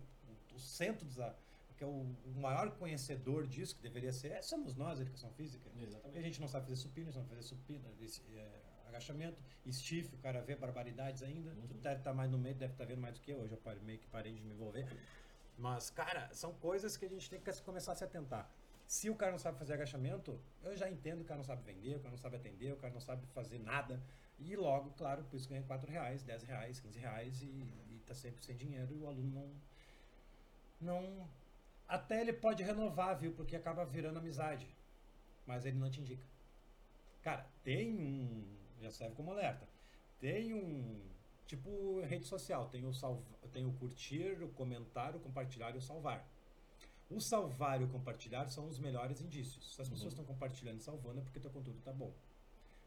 o 0.54 0.59
centro 0.59 1.04
da. 1.11 1.35
que 1.76 1.85
é 1.85 1.87
o, 1.87 2.07
maior 2.37 2.70
conhecedor 2.76 3.46
disso, 3.46 3.74
que 3.76 3.83
deveria 3.83 4.12
ser, 4.12 4.33
é, 4.33 4.42
somos 4.42 4.74
nós, 4.74 4.98
a 4.98 5.02
educação 5.02 5.31
física. 5.33 5.68
E 5.74 5.81
a 5.81 5.83
Exatamente. 5.85 6.22
gente 6.24 6.40
não 6.40 6.48
sabe 6.48 6.64
fazer 6.66 6.76
supino, 6.76 7.07
não 7.07 7.12
sabe 7.12 7.28
fazer 7.28 7.42
supino, 7.42 7.85
é, 8.37 8.61
agachamento, 8.88 9.40
stiff, 9.70 10.14
o 10.14 10.18
cara 10.18 10.40
vê 10.40 10.57
barbaridades 10.57 11.22
ainda. 11.22 11.51
Uhum. 11.51 11.68
Tu 11.68 11.74
deve 11.79 12.01
estar 12.01 12.12
mais 12.12 12.31
no 12.31 12.38
meio, 12.38 12.55
deve 12.55 12.72
estar 12.72 12.85
vendo 12.85 13.01
mais 13.01 13.14
do 13.14 13.20
que 13.20 13.31
eu. 13.31 13.38
Hoje 13.40 13.53
eu 13.53 13.59
parei- 13.59 13.83
meio 13.83 13.98
que 13.98 14.07
parei 14.09 14.35
de 14.35 14.40
me 14.42 14.51
envolver. 14.53 14.87
Mas, 15.57 15.90
cara, 15.90 16.29
são 16.33 16.53
coisas 16.55 16.96
que 16.96 17.05
a 17.05 17.09
gente 17.09 17.29
tem 17.29 17.40
que 17.40 17.62
começar 17.62 17.92
a 17.92 17.94
se 17.94 18.05
atentar. 18.05 18.51
Se 18.87 19.11
o 19.11 19.14
cara 19.14 19.33
não 19.33 19.38
sabe 19.38 19.59
fazer 19.59 19.74
agachamento, 19.74 20.40
eu 20.62 20.77
já 20.77 20.88
entendo 20.90 21.18
que 21.18 21.24
o 21.24 21.27
cara 21.27 21.38
não 21.38 21.44
sabe 21.44 21.62
vender, 21.62 21.96
o 21.96 21.98
cara 21.98 22.11
não 22.11 22.18
sabe 22.18 22.37
atender, 22.37 22.72
o 22.72 22.77
cara 22.77 22.92
não 22.94 23.01
sabe 23.01 23.27
fazer 23.35 23.59
nada. 23.59 24.03
E 24.38 24.57
logo, 24.57 24.90
claro, 24.92 25.24
por 25.24 25.37
isso 25.37 25.48
ganha 25.48 25.62
4 25.62 25.90
reais, 25.90 26.22
10 26.22 26.42
reais, 26.44 26.81
15 26.81 26.98
reais 26.98 27.42
e, 27.42 27.46
e 27.46 28.03
tá 28.07 28.14
sempre 28.14 28.42
sem 28.44 28.57
dinheiro 28.57 28.94
e 28.94 29.01
o 29.01 29.07
aluno 29.07 29.31
não. 29.31 29.51
não 30.81 31.29
até 31.87 32.20
ele 32.20 32.33
pode 32.33 32.62
renovar, 32.62 33.18
viu? 33.18 33.33
Porque 33.33 33.57
acaba 33.57 33.85
virando 33.85 34.18
amizade. 34.18 34.66
Mas 35.46 35.64
ele 35.66 35.79
não 35.79 35.90
te 35.90 36.01
indica. 36.01 36.24
Cara, 37.22 37.46
tem 37.64 37.94
um. 37.94 38.58
Já 38.80 38.90
serve 38.90 39.14
como 39.14 39.30
alerta. 39.30 39.66
Tem 40.18 40.54
um. 40.54 41.00
Tipo 41.46 42.00
rede 42.02 42.26
social. 42.26 42.68
Tem 42.68 42.84
o, 42.84 42.92
salva, 42.92 43.22
tem 43.52 43.66
o 43.66 43.72
curtir, 43.72 44.42
o 44.42 44.48
comentar, 44.48 45.16
o 45.16 45.20
compartilhar 45.20 45.74
e 45.74 45.78
o 45.78 45.82
salvar. 45.82 46.28
O 47.10 47.20
salvar 47.20 47.80
e 47.80 47.84
o 47.84 47.88
compartilhar 47.88 48.48
são 48.48 48.68
os 48.68 48.78
melhores 48.78 49.20
indícios. 49.20 49.74
Se 49.74 49.80
as 49.80 49.88
pessoas 49.88 50.12
estão 50.12 50.24
compartilhando 50.24 50.78
e 50.78 50.82
salvando 50.82 51.20
é 51.20 51.22
porque 51.22 51.40
teu 51.40 51.50
conteúdo 51.50 51.80
tá 51.80 51.92
bom. 51.92 52.12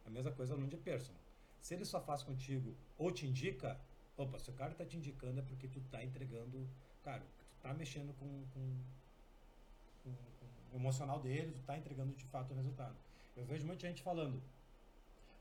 A 0.05 0.09
mesma 0.09 0.31
coisa 0.31 0.53
aluno 0.53 0.69
de 0.69 0.77
personal. 0.77 1.21
Se 1.59 1.73
ele 1.73 1.85
só 1.85 1.99
faz 1.99 2.21
contigo 2.21 2.75
ou 2.97 3.11
te 3.11 3.25
indica, 3.25 3.79
opa, 4.15 4.37
se 4.37 4.49
o 4.49 4.53
cara 4.53 4.73
tá 4.75 4.85
te 4.85 4.97
indicando 4.97 5.39
é 5.39 5.43
porque 5.43 5.67
tu 5.67 5.79
tá 5.91 6.03
entregando, 6.03 6.67
cara, 7.03 7.21
tu 7.21 7.61
tá 7.61 7.73
mexendo 7.73 8.13
com, 8.19 8.27
com, 8.53 8.75
com, 10.03 10.11
com 10.11 10.77
o 10.77 10.79
emocional 10.79 11.19
dele, 11.19 11.51
tu 11.51 11.61
tá 11.63 11.77
entregando 11.77 12.13
de 12.13 12.25
fato 12.25 12.51
o 12.51 12.55
resultado. 12.55 12.95
Eu 13.35 13.45
vejo 13.45 13.65
muita 13.65 13.87
gente 13.87 14.03
falando, 14.03 14.41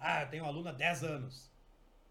ah, 0.00 0.22
eu 0.22 0.30
tenho 0.30 0.44
um 0.44 0.46
aluno 0.46 0.68
há 0.68 0.72
10 0.72 1.04
anos. 1.04 1.50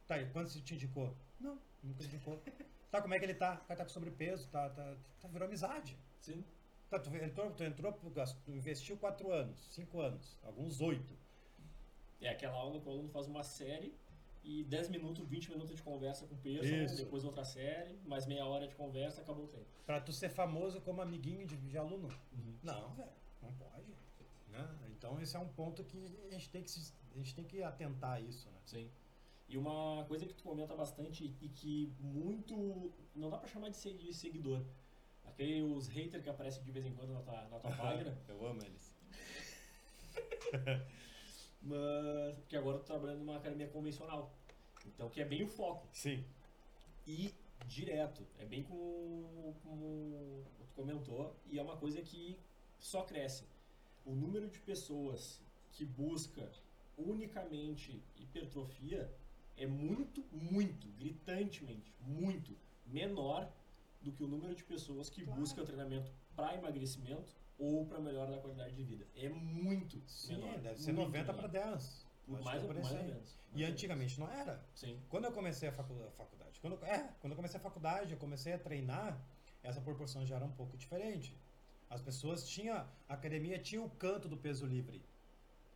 Tá, 0.08 0.20
e 0.20 0.30
quanto 0.30 0.50
você 0.50 0.62
te 0.62 0.76
indicou? 0.76 1.16
Não, 1.40 1.60
nunca 1.84 2.04
indicou. 2.04 2.42
tá, 2.90 3.02
como 3.02 3.14
é 3.14 3.20
que 3.20 3.26
ele 3.26 3.34
tá? 3.34 3.56
O 3.64 3.68
cara 3.68 3.78
tá 3.80 3.84
com 3.84 3.90
sobrepeso, 3.90 4.48
tá, 4.50 4.70
tá, 4.70 4.96
tá 5.20 5.28
virou 5.28 5.48
amizade. 5.48 5.98
Sim. 6.20 6.44
Tá, 6.90 6.98
tu 7.00 7.16
entrou, 7.16 7.52
tu 7.52 7.64
entrou, 7.64 7.94
tu 7.94 8.52
investiu 8.52 8.98
4 8.98 9.32
anos, 9.32 9.68
5 9.72 10.00
anos, 10.00 10.38
alguns 10.44 10.82
8. 10.82 11.16
É 12.22 12.30
aquela 12.30 12.56
aula 12.56 12.80
que 12.80 12.88
o 12.88 12.92
aluno 12.92 13.10
faz 13.10 13.28
uma 13.28 13.44
série 13.44 13.96
e 14.44 14.64
10 14.64 14.90
minutos, 14.90 15.28
20 15.28 15.52
minutos 15.52 15.76
de 15.76 15.82
conversa 15.84 16.26
com 16.26 16.34
o 16.34 16.38
peso, 16.38 16.96
depois 16.96 17.24
outra 17.24 17.44
série, 17.44 18.00
mais 18.06 18.26
meia 18.26 18.46
hora 18.46 18.68
de 18.68 18.76
conversa, 18.76 19.22
acabou 19.22 19.46
o 19.46 19.48
treino. 19.48 19.68
Pra 19.86 20.02
tu 20.02 20.12
ser 20.12 20.30
famoso 20.30 20.82
como 20.82 21.02
amiguinho 21.02 21.46
de, 21.46 21.56
de 21.58 21.78
aluno. 21.78 22.08
Uhum. 22.34 22.58
Não, 22.64 22.94
velho, 22.96 23.12
não 23.42 23.54
pode. 23.54 23.79
Então 25.00 25.20
esse 25.22 25.36
é 25.36 25.40
um 25.40 25.48
ponto 25.48 25.82
que 25.86 25.98
a 26.28 26.30
gente 26.34 26.50
tem 26.50 26.62
que, 26.62 26.70
se- 26.70 26.94
a 27.16 27.18
gente 27.18 27.34
tem 27.34 27.46
que 27.46 27.64
atentar 27.64 28.12
a 28.18 28.20
isso, 28.22 28.50
né? 28.52 28.60
Sim. 28.66 28.92
E 29.48 29.58
uma 29.58 30.04
coisa 30.10 30.26
que 30.28 30.34
tu 30.34 30.44
comenta 30.44 30.76
bastante 30.76 31.34
e 31.42 31.48
que 31.50 31.92
muito. 32.00 32.92
Não 33.16 33.30
dá 33.30 33.38
pra 33.38 33.48
chamar 33.48 33.70
de 33.70 33.78
se- 33.78 33.94
de 33.94 34.14
seguidor. 34.14 34.62
Aqueles 35.26 35.88
haters 35.88 36.22
que 36.22 36.30
aparecem 36.30 36.62
de 36.64 36.72
vez 36.72 36.86
em 36.86 36.94
quando 36.94 37.14
na 37.14 37.22
tua, 37.22 37.42
na 37.48 37.60
tua 37.60 37.72
página. 37.72 38.16
Eu 38.28 38.46
amo 38.46 38.62
eles. 38.62 38.94
mas 41.62 42.44
que 42.48 42.56
agora 42.58 42.76
eu 42.78 42.80
tô 42.82 42.86
trabalhando 42.88 43.20
numa 43.20 43.38
academia 43.38 43.68
convencional. 43.70 44.36
Então, 44.86 45.10
que 45.10 45.22
é 45.22 45.26
bem 45.26 45.44
o 45.44 45.48
foco. 45.48 45.88
Sim. 45.94 46.26
E 47.08 47.34
direto. 47.66 48.26
É 48.38 48.46
bem 48.46 48.64
como, 48.64 49.56
como 49.64 50.44
tu 50.60 50.66
comentou. 50.76 51.36
E 51.50 51.58
é 51.58 51.62
uma 51.62 51.78
coisa 51.78 52.02
que 52.02 52.38
só 52.78 53.04
cresce. 53.04 53.46
O 54.10 54.16
número 54.16 54.48
de 54.50 54.60
pessoas 54.62 55.40
que 55.72 55.86
busca 55.86 56.52
unicamente 56.98 58.04
hipertrofia 58.18 59.08
é 59.56 59.68
muito, 59.68 60.26
muito, 60.32 60.88
gritantemente, 60.98 61.94
muito 62.02 62.58
menor 62.88 63.48
do 64.02 64.12
que 64.12 64.24
o 64.24 64.28
número 64.28 64.56
de 64.56 64.64
pessoas 64.64 65.12
que 65.12 65.24
Claro. 65.24 65.40
busca 65.40 65.64
treinamento 65.64 66.12
para 66.36 66.56
emagrecimento 66.56 67.36
ou 67.60 67.86
para 67.86 68.00
melhora 68.00 68.32
da 68.32 68.40
qualidade 68.40 68.74
de 68.76 68.84
vida. 68.84 69.06
É 69.16 69.30
muito 69.30 70.02
Sim, 70.08 70.38
menor. 70.38 70.58
deve 70.60 70.82
ser 70.82 70.92
muito 70.92 71.08
90 71.10 71.32
menor. 71.34 71.38
para 71.38 71.48
10. 71.48 72.08
Por 72.26 72.42
mais, 72.42 72.64
por 72.64 72.74
mais 72.76 72.92
ou 72.92 73.04
menos. 73.04 73.40
E 73.54 73.64
antigamente 73.64 74.20
não 74.20 74.28
era. 74.32 74.64
Sim. 74.74 75.00
Quando 75.08 75.26
eu 75.26 75.32
comecei 75.32 75.70
a 75.70 75.72
facu- 75.72 76.02
a 76.04 76.12
faculdade, 76.12 76.60
quando, 76.60 76.84
é, 76.84 77.14
quando 77.20 77.34
eu 77.34 77.36
comecei 77.36 77.60
a 77.60 77.64
faculdade, 77.64 78.12
eu 78.14 78.18
comecei 78.18 78.54
a 78.54 78.58
treinar, 78.60 79.22
essa 79.62 79.80
proporção 79.82 80.26
já 80.26 80.36
era 80.38 80.46
um 80.46 80.52
pouco 80.52 80.76
diferente. 80.78 81.38
As 81.90 82.02
pessoas 82.02 82.48
tinham, 82.48 82.78
a 83.08 83.14
academia 83.14 83.58
tinha 83.58 83.82
o 83.82 83.90
canto 83.90 84.28
do 84.28 84.38
peso 84.38 84.66
livre, 84.66 85.02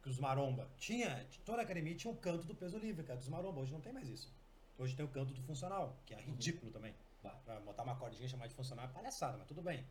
que 0.02 0.10
os 0.10 0.19
maromba. 0.19 0.69
Tinha, 0.78 1.26
toda 1.43 1.62
a 1.62 1.63
academia 1.63 1.95
tinha 1.95 2.12
o 2.12 2.15
canto 2.17 2.45
do 2.45 2.54
peso 2.54 2.78
livre, 2.78 3.04
cara, 3.04 3.17
dos 3.17 3.30
maromba. 3.30 3.62
Hoje 3.62 3.71
não 3.71 3.82
tem 3.82 3.91
mais 3.91 4.08
isso. 4.08 4.32
Hoje 4.78 4.95
tem 4.95 5.06
o 5.06 5.10
canto 5.10 5.34
do 5.34 5.41
funcional, 5.41 5.97
que 6.06 6.13
é 6.13 6.21
ridículo 6.21 6.71
também. 6.71 6.93
Bah. 7.23 7.32
Pra 7.45 7.60
botar 7.62 7.84
uma 7.84 7.95
cordinha 7.95 8.26
e 8.26 8.30
chamar 8.30 8.47
de 8.47 8.54
funcional 8.54 8.86
é 8.86 8.88
palhaçada, 8.89 9.38
mas 9.38 9.47
tudo 9.47 9.62
bem. 9.62 9.86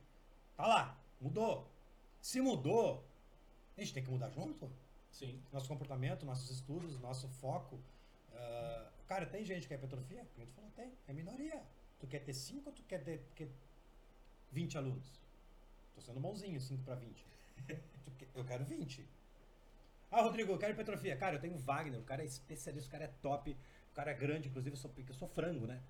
Tá 0.57 0.67
lá, 0.67 1.01
mudou. 1.21 1.69
Se 2.21 2.41
mudou, 2.41 3.05
a 3.77 3.81
gente 3.81 3.95
tem 3.95 4.05
que 4.05 4.11
mudar 4.11 4.31
junto 4.31 4.71
Sim. 5.11 5.43
nosso 5.53 5.67
comportamento, 5.69 6.25
nossos 6.25 6.51
estudos, 6.51 6.99
nosso 7.01 7.29
foco. 7.29 7.81
Ah, 8.33 8.91
cara, 9.07 9.27
tem 9.27 9.45
gente 9.45 9.67
que 9.67 9.75
é 9.75 9.77
hipertrofia? 9.77 10.27
Como 10.35 10.47
tu 10.47 10.53
falou, 10.53 10.71
tem. 10.71 10.93
É 11.07 11.13
minoria. 11.13 11.63
Tu 11.99 12.07
quer 12.07 12.21
ter 12.21 12.35
5 12.35 12.69
ou 12.69 12.75
tu 12.75 12.83
quer 12.85 13.03
ter 13.03 13.25
quer 13.35 13.49
20 14.51 14.79
alunos? 14.79 15.21
Tô 15.95 16.01
sendo 16.01 16.21
bonzinho, 16.21 16.61
5 16.61 16.83
para 16.85 16.95
20. 16.95 17.27
Tu 18.05 18.11
quer- 18.19 18.29
eu 18.35 18.45
quero 18.45 18.65
20. 18.65 19.07
Ah, 20.11 20.23
Rodrigo, 20.23 20.53
eu 20.53 20.59
quero 20.59 20.73
hipertrofia. 20.73 21.17
Cara, 21.17 21.37
eu 21.37 21.41
tenho 21.41 21.57
Wagner, 21.59 21.99
o 22.01 22.05
cara 22.05 22.23
é 22.23 22.27
especialista, 22.27 22.89
o 22.89 22.93
cara 22.93 23.05
é 23.05 23.09
top, 23.23 23.53
o 23.91 23.95
cara 23.95 24.11
é 24.11 24.15
grande, 24.15 24.49
inclusive 24.49 24.75
eu 24.75 24.81
sou, 24.81 24.91
porque 24.91 25.11
eu 25.11 25.15
sou 25.15 25.29
frango, 25.29 25.67
né? 25.67 25.83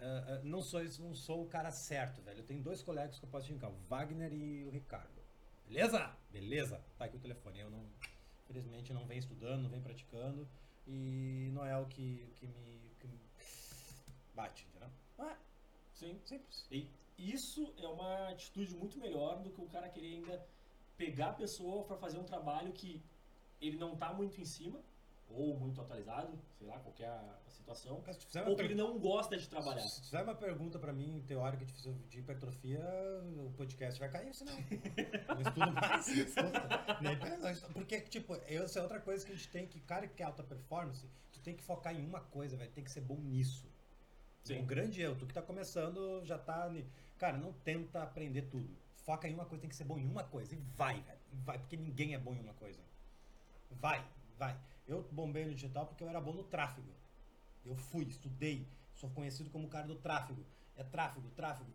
Ah, 0.00 0.24
ah, 0.28 0.40
não 0.44 0.62
sou 0.62 0.82
não 1.00 1.14
sou 1.14 1.44
o 1.44 1.48
cara 1.48 1.70
certo, 1.70 2.20
velho. 2.22 2.40
Eu 2.40 2.44
tenho 2.46 2.62
dois 2.62 2.82
colegas 2.82 3.18
que 3.18 3.24
eu 3.24 3.28
posso 3.28 3.46
te 3.46 3.52
indicar, 3.52 3.70
o 3.70 3.76
Wagner 3.88 4.32
e 4.32 4.64
o 4.64 4.70
Ricardo. 4.70 5.20
Beleza? 5.66 6.12
Beleza? 6.30 6.80
Tá 6.96 7.04
aqui 7.04 7.16
o 7.16 7.20
telefone. 7.20 7.60
Eu 7.60 7.70
não, 7.70 7.84
infelizmente, 8.44 8.92
não 8.92 9.06
venho 9.06 9.18
estudando, 9.18 9.62
não 9.62 9.70
venho 9.70 9.82
praticando 9.82 10.48
e 10.86 11.50
não 11.52 11.64
é 11.64 11.76
o 11.78 11.86
que, 11.86 12.32
que, 12.36 12.46
me, 12.46 12.80
que 12.98 13.06
me 13.06 13.20
bate, 14.34 14.66
entendeu? 14.68 14.88
Ah, 15.18 15.36
Sim. 15.92 16.18
simples. 16.24 16.66
E 16.70 16.88
isso 17.18 17.72
é 17.76 17.86
uma 17.88 18.28
atitude 18.28 18.74
muito 18.74 18.98
melhor 18.98 19.40
do 19.42 19.50
que 19.50 19.60
o 19.60 19.66
cara 19.66 19.88
querer 19.88 20.14
ainda 20.16 20.46
pegar 20.96 21.30
a 21.30 21.32
pessoa 21.34 21.84
para 21.84 21.96
fazer 21.96 22.18
um 22.18 22.24
trabalho 22.24 22.72
que 22.72 23.02
ele 23.60 23.76
não 23.76 23.96
tá 23.96 24.12
muito 24.12 24.40
em 24.40 24.44
cima 24.44 24.80
ou 25.30 25.54
muito 25.58 25.78
atualizado, 25.80 26.38
sei 26.58 26.66
lá, 26.66 26.78
qualquer 26.78 27.08
a 27.10 27.38
situação, 27.50 28.02
Se 28.26 28.38
ou 28.40 28.56
que 28.56 28.62
ele 28.62 28.74
não 28.74 28.98
gosta 28.98 29.36
de 29.36 29.46
trabalhar. 29.46 29.82
se 29.82 30.00
tu 30.00 30.04
fizer 30.06 30.22
uma 30.22 30.34
pergunta 30.34 30.78
pra 30.78 30.90
mim, 30.92 31.22
teórica 31.26 31.66
de, 31.66 32.18
hipertrofia, 32.18 32.80
o 33.36 33.52
podcast 33.56 34.00
vai 34.00 34.08
cair, 34.10 34.32
senão. 34.34 34.54
Não 35.28 35.40
estudo 35.42 35.72
mais. 35.72 36.08
estudo- 37.50 37.72
Porque, 37.74 38.00
tipo, 38.00 38.34
essa 38.46 38.78
é 38.78 38.82
outra 38.82 39.00
coisa 39.00 39.24
que 39.26 39.32
a 39.32 39.34
gente 39.34 39.48
tem 39.48 39.66
que, 39.66 39.80
cara 39.80 40.06
que 40.08 40.14
quer 40.14 40.24
alta 40.24 40.42
performance, 40.42 41.06
tu 41.30 41.40
tem 41.40 41.54
que 41.54 41.62
focar 41.62 41.94
em 41.94 42.04
uma 42.06 42.20
coisa, 42.20 42.56
velho. 42.56 42.70
Tem 42.72 42.82
que 42.82 42.90
ser 42.90 43.02
bom 43.02 43.16
nisso. 43.16 43.66
Sim. 44.44 44.60
Um 44.60 44.66
grande 44.66 45.02
erro. 45.02 45.14
Tu 45.16 45.26
que 45.26 45.34
tá 45.34 45.42
começando 45.42 46.24
já 46.24 46.38
tá. 46.38 46.72
Cara, 47.18 47.36
não 47.36 47.52
tenta 47.52 48.02
aprender 48.02 48.42
tudo. 48.42 48.68
Foca 49.04 49.28
em 49.28 49.34
uma 49.34 49.44
coisa, 49.44 49.60
tem 49.62 49.70
que 49.70 49.76
ser 49.76 49.84
bom 49.84 49.98
em 49.98 50.06
uma 50.06 50.24
coisa. 50.24 50.54
E 50.54 50.58
vai, 50.76 51.00
velho. 51.00 51.18
Vai, 51.44 51.58
porque 51.58 51.76
ninguém 51.76 52.14
é 52.14 52.18
bom 52.18 52.34
em 52.34 52.40
uma 52.40 52.54
coisa. 52.54 52.80
Vai, 53.70 54.04
vai. 54.36 54.58
Eu 54.86 55.02
bombei 55.12 55.44
no 55.44 55.54
digital 55.54 55.86
porque 55.86 56.02
eu 56.02 56.08
era 56.08 56.20
bom 56.20 56.32
no 56.32 56.44
tráfego. 56.44 56.88
Eu 57.64 57.74
fui, 57.74 58.04
estudei. 58.04 58.66
Sou 58.94 59.10
conhecido 59.10 59.50
como 59.50 59.66
o 59.66 59.70
cara 59.70 59.86
do 59.86 59.96
tráfego. 59.96 60.44
É 60.76 60.84
tráfego, 60.84 61.28
tráfego. 61.30 61.70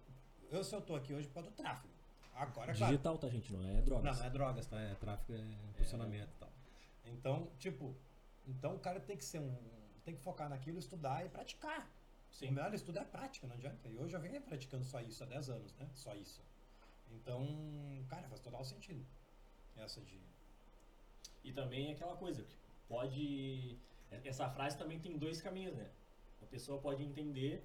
Eu, 0.50 0.64
se 0.64 0.76
eu 0.76 0.82
tô 0.82 0.96
aqui 0.96 1.14
hoje, 1.14 1.28
por 1.28 1.36
causa 1.36 1.50
do 1.50 1.56
tráfego. 1.56 1.94
Agora, 2.34 2.72
é 2.72 2.76
claro. 2.76 2.92
Digital, 2.92 3.18
tá, 3.18 3.30
gente? 3.30 3.54
Não 3.54 3.64
é 3.64 3.82
drogas. 3.82 4.18
Não, 4.18 4.26
é 4.26 4.30
drogas, 4.30 4.66
tá? 4.66 4.80
É 4.80 4.96
tráfico, 4.96 5.34
é 5.34 5.40
impulsionamento 5.70 6.32
e 6.36 6.40
tal. 6.40 6.50
Então, 7.06 7.52
tipo, 7.60 7.96
então 8.48 8.76
o 8.76 8.80
cara 8.80 9.00
tem 9.00 9.18
que 9.18 9.24
ser 9.24 9.40
um. 9.40 9.56
Tem 10.04 10.16
que 10.16 10.22
focar 10.22 10.50
naquilo, 10.50 10.80
estudar 10.80 11.26
e 11.26 11.30
praticar. 11.30 11.90
Sim. 12.34 12.50
O 12.50 12.54
melhor 12.54 12.74
estudo 12.74 12.98
é 12.98 13.02
a 13.02 13.06
prática, 13.06 13.48
não 13.48 13.56
adianta. 13.56 13.88
E 13.88 13.98
hoje 13.98 14.16
eu 14.16 14.20
venho 14.20 14.42
praticando 14.42 14.84
só 14.84 15.00
isso 15.00 15.24
há 15.24 15.28
10 15.28 15.50
anos, 15.50 15.74
né? 15.76 15.88
Só 15.94 16.16
isso. 16.16 16.42
Então, 17.12 17.46
cara, 18.10 18.28
faz 18.28 18.42
total 18.42 18.64
sentido. 18.66 19.06
Essa 19.78 20.02
de. 20.02 20.20
E 21.44 21.52
também 21.54 21.90
é 21.90 21.92
aquela 21.94 22.16
coisa, 22.18 22.44
que 22.44 22.56
pode. 22.88 23.78
Essa 24.24 24.50
frase 24.50 24.78
também 24.78 25.00
tem 25.00 25.18
dois 25.18 25.42
caminhos, 25.42 25.76
né? 25.76 25.90
A 26.42 26.46
pessoa 26.46 26.80
pode 26.80 27.04
entender 27.04 27.64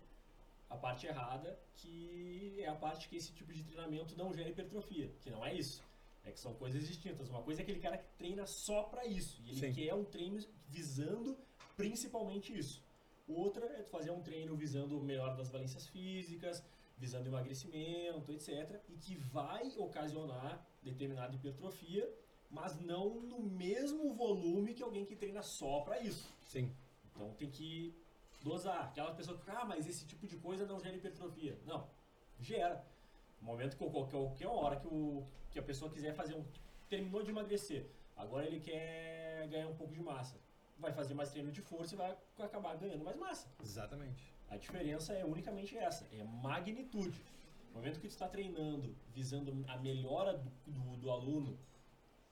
a 0.69 0.77
parte 0.77 1.07
errada, 1.07 1.59
que 1.77 2.57
é 2.59 2.69
a 2.69 2.75
parte 2.75 3.09
que 3.09 3.17
esse 3.17 3.33
tipo 3.33 3.53
de 3.53 3.63
treinamento 3.65 4.17
não 4.17 4.33
gera 4.35 4.51
hipertrofia, 4.51 5.11
que 5.21 5.31
não 5.31 5.45
é 5.45 5.55
isso. 5.55 5.83
É 6.25 6.31
que 6.31 6.39
são 6.39 6.55
coisas 6.55 6.87
distintas. 6.87 7.31
Uma 7.31 7.43
coisa 7.43 7.61
é 7.61 7.63
aquele 7.63 7.81
cara 7.81 7.97
que 7.97 8.09
treina 8.19 8.47
só 8.47 8.83
pra 8.83 9.07
isso, 9.07 9.41
e 9.43 9.51
ele 9.51 9.61
Sim. 9.61 9.73
quer 9.73 9.95
um 9.95 10.05
treino 10.05 10.39
visando 10.69 11.39
principalmente 11.77 12.57
isso. 12.57 12.83
Outra 13.29 13.67
é 13.67 13.83
tu 13.83 13.91
fazer 13.91 14.11
um 14.11 14.23
treino 14.23 14.57
visando 14.57 14.99
o 14.99 15.03
melhor 15.03 15.37
das 15.37 15.51
valências 15.51 15.87
físicas, 15.87 16.65
visando 16.97 17.29
emagrecimento, 17.29 18.33
etc. 18.33 18.81
E 18.89 18.97
que 18.97 19.15
vai 19.17 19.71
ocasionar 19.77 20.67
determinada 20.83 21.35
hipertrofia, 21.35 22.11
mas 22.51 22.81
não 22.81 23.21
no 23.21 23.41
mesmo 23.41 24.15
volume 24.15 24.73
que 24.73 24.83
alguém 24.83 25.05
que 25.05 25.15
treina 25.15 25.43
só 25.43 25.81
pra 25.81 26.01
isso. 26.01 26.33
Sim. 26.41 26.75
Então 27.05 27.35
tem 27.35 27.51
que 27.51 27.95
dosar. 28.43 28.85
Aquela 28.85 29.13
pessoa 29.15 29.37
que 29.37 29.51
ah, 29.51 29.65
mas 29.65 29.87
esse 29.87 30.07
tipo 30.07 30.27
de 30.27 30.37
coisa 30.37 30.65
não 30.65 30.81
gera 30.81 30.97
hipertrofia. 30.97 31.59
Não, 31.67 31.87
gera. 32.41 32.83
No 33.41 33.47
momento 33.47 33.77
que 33.77 33.85
qualquer, 33.85 34.19
qualquer 34.19 34.49
hora 34.49 34.77
que, 34.77 34.87
o, 34.87 35.27
que 35.51 35.59
a 35.59 35.63
pessoa 35.63 35.91
quiser 35.91 36.15
fazer 36.15 36.35
um. 36.35 36.45
Terminou 36.89 37.23
de 37.23 37.31
emagrecer, 37.31 37.87
agora 38.17 38.47
ele 38.47 38.61
quer 38.61 39.47
ganhar 39.49 39.69
um 39.69 39.77
pouco 39.77 39.93
de 39.93 40.01
massa. 40.01 40.41
Vai 40.79 40.93
fazer 40.93 41.15
mais 41.15 41.31
treino 41.31 41.51
de 41.51 41.61
força 41.61 41.95
e 41.95 41.99
vai 41.99 42.17
acabar 42.39 42.77
ganhando 42.77 43.05
mais 43.05 43.17
massa. 43.17 43.49
Exatamente. 43.63 44.33
A 44.49 44.57
diferença 44.57 45.13
é 45.13 45.25
unicamente 45.25 45.77
essa, 45.77 46.07
é 46.13 46.23
magnitude. 46.25 47.21
No 47.69 47.75
momento 47.75 48.01
que 48.01 48.09
tu 48.09 48.13
está 48.13 48.29
treinando, 48.29 48.97
visando 49.13 49.65
a 49.69 49.77
melhora 49.77 50.39
do, 50.39 50.51
do, 50.67 50.97
do 50.97 51.11
aluno 51.11 51.59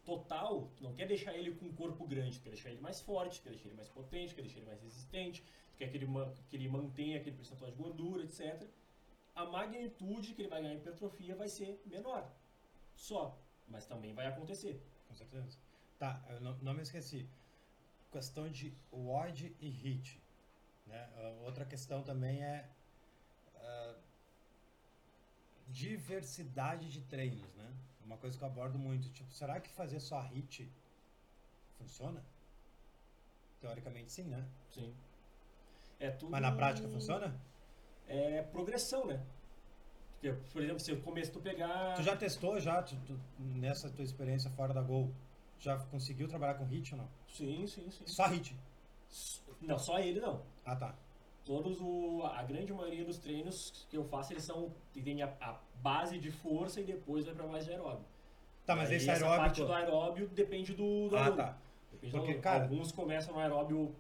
total, 0.05 0.71
tu 0.77 0.85
não 0.85 0.95
quer 0.95 1.07
deixar 1.07 1.35
ele 1.35 1.55
com 1.57 1.67
um 1.67 1.75
corpo 1.75 2.07
grande, 2.07 2.39
tu 2.39 2.43
quer 2.45 2.51
deixar 2.51 2.71
ele 2.71 2.81
mais 2.81 3.01
forte, 3.01 3.41
tu 3.41 3.45
quer 3.45 3.51
deixar 3.51 3.67
ele 3.67 3.77
mais 3.77 3.89
potente, 3.89 4.33
tu 4.33 4.37
quer 4.37 4.43
deixar 4.43 4.59
ele 4.59 4.67
mais 4.67 4.81
resistente, 4.81 5.43
tu 5.73 5.77
quer 5.77 5.91
que 5.91 5.97
ele, 5.97 6.07
que 6.49 6.57
ele 6.57 6.69
mantenha 6.69 7.19
aquele 7.19 7.37
percentual 7.37 7.71
de 7.71 7.77
gordura, 7.77 8.23
etc. 8.23 8.67
A 9.35 9.45
magnitude 9.45 10.33
que 10.33 10.43
ele 10.43 10.49
vai 10.49 10.63
ganhar 10.63 10.75
em 10.75 10.79
hipertrofia 10.79 11.35
vai 11.35 11.49
ser 11.49 11.83
menor. 11.85 12.31
Só. 12.95 13.39
Mas 13.69 13.85
também 13.85 14.15
vai 14.15 14.27
acontecer. 14.27 14.81
Com 15.09 15.15
certeza. 15.15 15.59
Tá, 15.99 16.25
eu 16.31 16.41
não, 16.41 16.57
não 16.59 16.73
me 16.75 16.83
esqueci. 16.83 17.29
Questão 18.11 18.49
de 18.49 18.73
WOD 18.93 19.55
e 19.61 19.69
HIT. 19.69 20.21
Né? 20.87 21.09
Ah, 21.17 21.35
Outra 21.45 21.65
questão 21.65 22.03
também 22.03 22.43
é. 22.43 22.69
ah, 23.57 23.95
diversidade 25.69 26.91
de 26.91 27.01
treinos, 27.03 27.53
né? 27.55 27.73
É 28.03 28.05
Uma 28.07 28.17
coisa 28.17 28.39
que 28.39 28.43
eu 28.45 28.49
abordo 28.49 28.79
muito. 28.79 29.11
Tipo, 29.11 29.33
será 29.33 29.61
que 29.61 29.69
fazer 29.71 30.01
só 30.01 30.19
HIT 30.21 30.71
funciona? 31.79 32.23
Teoricamente 33.61 34.13
sim, 34.13 34.25
né? 34.25 34.47
Sim. 34.71 34.95
É 35.99 36.11
tudo. 36.11 36.31
Mas 36.31 36.43
na 36.43 36.53
prática 36.53 36.89
funciona? 36.89 37.35
É 38.07 38.43
progressão, 38.43 39.07
né? 39.07 39.21
Porque, 40.13 40.33
por 40.53 40.63
exemplo, 40.63 40.81
se 40.81 40.91
eu 40.93 41.01
começo 41.03 41.33
tu 41.33 41.41
pegar. 41.41 41.95
Tu 41.97 42.03
já 42.03 42.17
testou 42.17 42.61
já, 42.61 42.83
tu- 42.83 42.97
tu- 43.07 43.21
nessa 43.39 43.91
tua 43.91 44.05
experiência 44.05 44.51
fora 44.51 44.73
da 44.73 44.83
Gol, 44.83 45.13
já 45.59 45.77
conseguiu 45.79 46.29
trabalhar 46.29 46.55
com 46.55 46.65
HIT 46.65 46.93
ou 46.95 46.99
não? 47.01 47.09
Sim, 47.29 47.67
sim, 47.67 47.91
sim. 47.91 48.07
Só 48.07 48.25
HIT. 48.27 48.57
Não, 49.61 49.79
só 49.79 49.99
ele 49.99 50.21
não. 50.21 50.43
Ah, 50.65 50.77
tá. 50.77 50.95
Todos 51.45 51.81
o, 51.81 52.23
a 52.25 52.43
grande 52.43 52.73
maioria 52.73 53.05
dos 53.05 53.19
treinos 53.19 53.87
que 53.89 53.97
eu 53.97 54.05
faço, 54.05 54.33
eles 54.33 54.43
são 54.45 54.73
tem 54.93 55.23
a, 55.23 55.33
a 55.41 55.59
base 55.81 56.19
de 56.19 56.31
força 56.31 56.81
e 56.81 56.85
depois 56.85 57.25
vai 57.25 57.35
pra 57.35 57.47
mais 57.47 57.65
de 57.65 57.71
aeróbio. 57.71 58.05
Tá, 58.65 58.75
mas 58.75 58.91
Aí 58.91 58.97
esse 58.97 59.09
essa 59.09 59.25
aeróbico... 59.25 59.45
parte 59.45 59.61
do 59.65 59.73
aeróbio 59.73 60.29
depende 60.29 60.75
do, 60.75 61.09
do 61.09 61.17
Ah, 61.17 61.21
aluno. 61.27 61.37
tá. 61.37 61.57
Depende 61.93 62.13
do 62.13 62.19
Porque, 62.19 62.31
aluno. 62.33 62.43
cara- 62.43 62.63
Alguns 62.65 62.91
começam 62.91 63.33
no 63.33 63.39
aeróbio 63.41 63.95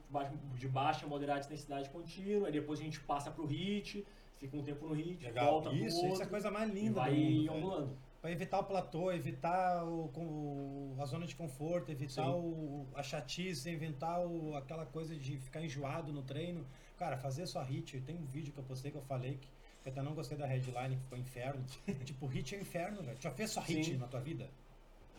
de 0.57 0.67
baixa, 0.69 1.07
moderada 1.07 1.41
intensidade 1.47 1.89
contínua, 1.91 2.49
aí 2.49 2.53
depois 2.53 2.81
a 2.81 2.83
gente 2.83 2.99
passa 3.01 3.31
pro 3.31 3.47
HIT, 3.47 4.05
fica 4.39 4.57
um 4.57 4.63
tempo 4.65 4.89
no 4.89 4.95
HIT, 4.95 5.25
Legal. 5.25 5.53
volta 5.53 5.71
pro 5.71 5.79
Isso, 5.79 5.97
outro, 5.99 6.13
isso 6.15 6.23
é 6.23 6.25
a 6.27 6.29
coisa 6.29 6.51
mais 6.51 6.69
e 6.69 6.73
linda 6.75 6.95
vai 7.01 7.15
do 7.15 7.21
mundo, 7.21 7.53
ondulando. 7.53 7.99
Pra 8.27 8.33
evitar 8.33 8.59
o 8.59 8.65
platô, 8.65 9.13
evitar 9.13 9.85
o, 9.85 10.97
a 10.99 11.07
zona 11.07 11.29
de 11.29 11.37
conforto, 11.37 11.93
evitar 11.93 12.25
Sim. 12.25 12.31
o, 12.31 12.89
a 12.97 13.01
chatice, 13.01 13.71
evitar 13.71 14.19
o, 14.19 14.57
aquela 14.57 14.85
coisa 14.85 15.15
de 15.15 15.39
ficar 15.39 15.63
enjoado 15.63 16.13
no 16.13 16.25
treino. 16.25 16.67
Cara, 16.99 17.17
fazer 17.17 17.47
só 17.47 17.63
hit, 17.63 18.01
tem 18.01 18.17
um 18.17 18.25
vídeo 18.25 18.53
que 18.53 18.59
eu 18.59 18.65
postei 18.65 18.91
que 18.91 18.97
eu 18.97 19.03
falei 19.03 19.37
que, 19.37 19.49
eu 19.85 19.93
até 19.93 20.03
não 20.03 20.13
gostei 20.13 20.37
da 20.37 20.45
headline, 20.45 20.97
que 20.97 21.03
ficou 21.03 21.17
inferno. 21.17 21.65
tipo, 22.05 22.27
hit 22.27 22.57
é 22.57 22.61
inferno, 22.61 23.01
velho. 23.01 23.17
Tu 23.17 23.23
Já 23.23 23.31
fez 23.31 23.53
só 23.53 23.61
hit 23.61 23.93
Sim. 23.93 23.97
na 23.97 24.09
tua 24.09 24.19
vida? 24.19 24.51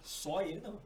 Só 0.03 0.41
ele 0.41 0.59
não. 0.59 0.77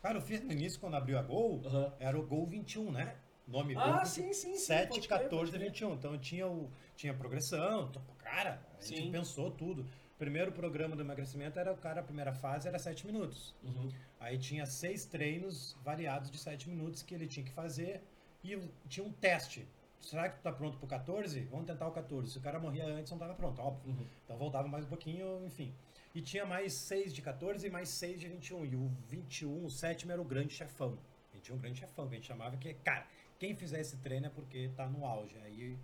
Cara, 0.00 0.16
eu 0.16 0.22
fiz 0.22 0.40
no 0.40 0.52
início, 0.52 0.80
quando 0.80 0.94
abriu 0.94 1.18
a 1.18 1.22
Gol, 1.22 1.60
Aham. 1.66 1.92
era 2.00 2.18
o 2.18 2.26
Gol 2.26 2.46
21, 2.46 2.90
né? 2.90 3.16
Nome 3.46 3.76
Ah, 3.76 3.98
Gol 3.98 4.06
sim, 4.06 4.32
sim, 4.32 4.54
sim. 4.54 4.64
7, 4.64 4.88
pode 4.88 5.08
crer, 5.08 5.20
14 5.24 5.28
pode 5.28 5.48
e 5.48 5.58
crer. 5.58 5.72
21. 5.72 5.92
Então 5.92 6.18
tinha, 6.18 6.48
o, 6.48 6.70
tinha 6.96 7.12
progressão. 7.12 7.92
Cara, 8.16 8.62
a 8.78 8.82
gente 8.82 9.02
Sim. 9.02 9.12
pensou 9.12 9.50
tudo. 9.50 9.84
Primeiro 10.18 10.50
programa 10.50 10.96
do 10.96 11.02
emagrecimento 11.02 11.58
era 11.58 11.72
o 11.72 11.76
cara, 11.76 12.00
a 12.00 12.04
primeira 12.04 12.32
fase 12.32 12.66
era 12.66 12.78
7 12.78 13.06
minutos. 13.06 13.54
Uhum. 13.62 13.90
Aí 14.18 14.38
tinha 14.38 14.64
seis 14.64 15.04
treinos 15.04 15.76
variados 15.84 16.30
de 16.30 16.38
7 16.38 16.70
minutos 16.70 17.02
que 17.02 17.14
ele 17.14 17.26
tinha 17.26 17.44
que 17.44 17.52
fazer 17.52 18.02
e 18.42 18.58
tinha 18.88 19.04
um 19.04 19.12
teste. 19.12 19.68
Será 20.00 20.28
que 20.28 20.36
tu 20.36 20.42
tá 20.42 20.52
pronto 20.52 20.78
pro 20.78 20.86
14? 20.86 21.40
Vamos 21.50 21.66
tentar 21.66 21.86
o 21.86 21.90
14. 21.90 22.30
Se 22.30 22.38
o 22.38 22.40
cara 22.40 22.58
morria 22.58 22.86
antes, 22.86 23.10
não 23.10 23.18
tava 23.18 23.34
pronto, 23.34 23.60
óbvio. 23.60 23.92
Uhum. 23.92 24.06
Então 24.24 24.36
voltava 24.38 24.68
mais 24.68 24.84
um 24.84 24.88
pouquinho, 24.88 25.44
enfim. 25.44 25.74
E 26.14 26.22
tinha 26.22 26.46
mais 26.46 26.72
6 26.72 27.12
de 27.12 27.20
14 27.20 27.66
e 27.66 27.70
mais 27.70 27.90
6 27.90 28.20
de 28.20 28.28
21. 28.28 28.64
E 28.64 28.74
o 28.74 28.90
21, 29.08 29.66
o 29.66 29.70
sétimo, 29.70 30.12
era 30.12 30.20
o 30.20 30.24
grande 30.24 30.54
chefão. 30.54 30.98
A 31.30 31.36
gente 31.36 31.44
tinha 31.44 31.56
um 31.56 31.60
grande 31.60 31.80
chefão, 31.80 32.08
que 32.08 32.14
a 32.14 32.16
gente 32.16 32.26
chamava 32.26 32.56
que, 32.56 32.72
cara, 32.72 33.06
quem 33.38 33.54
fizer 33.54 33.80
esse 33.80 33.98
treino 33.98 34.26
é 34.26 34.30
porque 34.30 34.70
tá 34.74 34.86
no 34.86 35.04
auge. 35.04 35.36
Aí, 35.44 35.76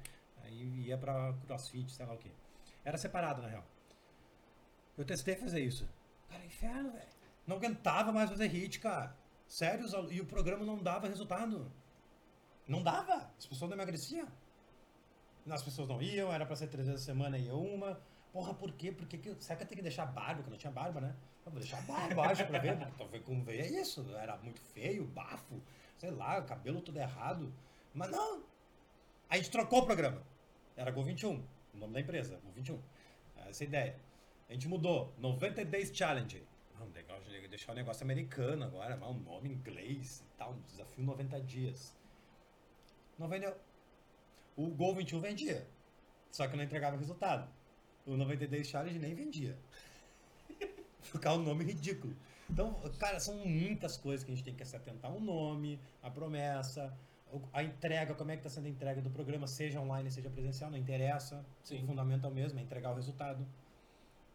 aí 0.42 0.86
ia 0.86 0.96
pra 0.96 1.34
crossfit, 1.46 1.92
sei 1.92 2.06
lá 2.06 2.14
o 2.14 2.18
quê. 2.18 2.30
Era 2.82 2.96
separado, 2.96 3.42
na 3.42 3.48
real. 3.48 3.71
Eu 4.96 5.04
testei 5.04 5.36
fazer 5.36 5.60
isso. 5.60 5.88
Cara, 6.28 6.44
inferno, 6.44 6.92
velho. 6.92 7.08
Não 7.46 7.56
aguentava 7.56 8.12
mais 8.12 8.30
fazer 8.30 8.46
hit, 8.46 8.78
cara. 8.78 9.16
Sério, 9.46 9.86
e 10.10 10.20
o 10.20 10.26
programa 10.26 10.64
não 10.64 10.78
dava 10.78 11.08
resultado. 11.08 11.70
Não 12.66 12.82
dava. 12.82 13.30
As 13.38 13.46
pessoas 13.46 13.70
não 13.70 13.76
emagreciam. 13.76 14.26
As 15.50 15.62
pessoas 15.62 15.88
não 15.88 16.00
iam, 16.00 16.32
era 16.32 16.46
pra 16.46 16.54
ser 16.54 16.68
três 16.68 16.86
vezes 16.86 17.02
a 17.02 17.04
semana 17.04 17.36
e 17.36 17.50
uma. 17.50 18.00
Porra, 18.32 18.54
por 18.54 18.72
quê? 18.72 18.92
Por 18.92 19.06
que 19.06 19.18
será 19.40 19.56
que 19.56 19.64
eu 19.64 19.68
tenho 19.68 19.76
que 19.76 19.82
deixar 19.82 20.06
barba? 20.06 20.36
Porque 20.36 20.50
não 20.50 20.58
tinha 20.58 20.72
barba, 20.72 21.00
né? 21.00 21.14
Eu 21.44 21.50
vou 21.50 21.60
deixar 21.60 21.82
barba 21.82 22.26
acho, 22.26 22.46
pra 22.46 22.58
ver. 22.58 22.76
Pra 22.96 23.06
ver 23.06 23.22
como 23.22 23.44
veio 23.44 23.62
é 23.62 23.68
isso. 23.68 24.06
Era 24.14 24.36
muito 24.38 24.60
feio, 24.60 25.04
bafo, 25.04 25.60
sei 25.98 26.10
lá, 26.10 26.40
cabelo 26.42 26.80
tudo 26.80 26.98
errado. 26.98 27.52
Mas 27.92 28.10
não. 28.10 28.44
A 29.28 29.36
gente 29.36 29.50
trocou 29.50 29.80
o 29.80 29.86
programa. 29.86 30.22
Era 30.76 30.90
Gol 30.90 31.04
21, 31.04 31.44
o 31.74 31.76
nome 31.76 31.92
da 31.92 32.00
empresa, 32.00 32.38
Gol 32.42 32.52
21. 32.52 32.80
Essa 33.48 33.64
é 33.64 33.66
ideia. 33.66 33.96
A 34.52 34.54
gente 34.54 34.68
mudou, 34.68 35.10
90 35.16 35.64
Days 35.64 35.96
Challenge. 35.96 36.44
Vamos 36.78 36.92
legal, 36.92 37.18
deixar 37.48 37.72
o 37.72 37.74
negócio 37.74 38.04
americano 38.04 38.62
agora, 38.64 38.98
mas 38.98 39.08
um 39.08 39.18
nome 39.20 39.48
inglês 39.48 40.20
e 40.20 40.36
tal, 40.36 40.52
um 40.52 40.60
desafio 40.60 41.02
90 41.02 41.40
dias. 41.40 41.96
Não 43.18 43.28
vendeu. 43.28 43.56
O 44.54 44.66
Gol 44.66 44.94
21 44.94 45.20
vendia, 45.20 45.66
só 46.30 46.46
que 46.46 46.54
não 46.54 46.64
entregava 46.64 46.98
resultado. 46.98 47.50
O 48.04 48.14
90 48.14 48.46
Days 48.46 48.68
Challenge 48.68 48.98
nem 48.98 49.14
vendia. 49.14 49.56
Ficar 51.00 51.32
um 51.32 51.42
nome 51.42 51.64
ridículo. 51.64 52.14
Então, 52.50 52.74
cara, 52.98 53.18
são 53.20 53.34
muitas 53.36 53.96
coisas 53.96 54.22
que 54.22 54.32
a 54.32 54.34
gente 54.34 54.44
tem 54.44 54.54
que 54.54 54.66
se 54.66 54.76
atentar. 54.76 55.10
O 55.10 55.18
nome, 55.18 55.80
a 56.02 56.10
promessa, 56.10 56.94
a 57.54 57.62
entrega, 57.62 58.14
como 58.14 58.30
é 58.30 58.36
que 58.36 58.40
está 58.40 58.50
sendo 58.50 58.66
a 58.66 58.68
entrega 58.68 59.00
do 59.00 59.08
programa, 59.08 59.46
seja 59.46 59.80
online, 59.80 60.10
seja 60.10 60.28
presencial, 60.28 60.70
não 60.70 60.76
interessa. 60.76 61.42
Sim. 61.64 61.84
O 61.84 61.86
fundamental 61.86 62.30
mesmo 62.30 62.58
é 62.58 62.62
entregar 62.62 62.90
o 62.92 62.94
resultado. 62.94 63.46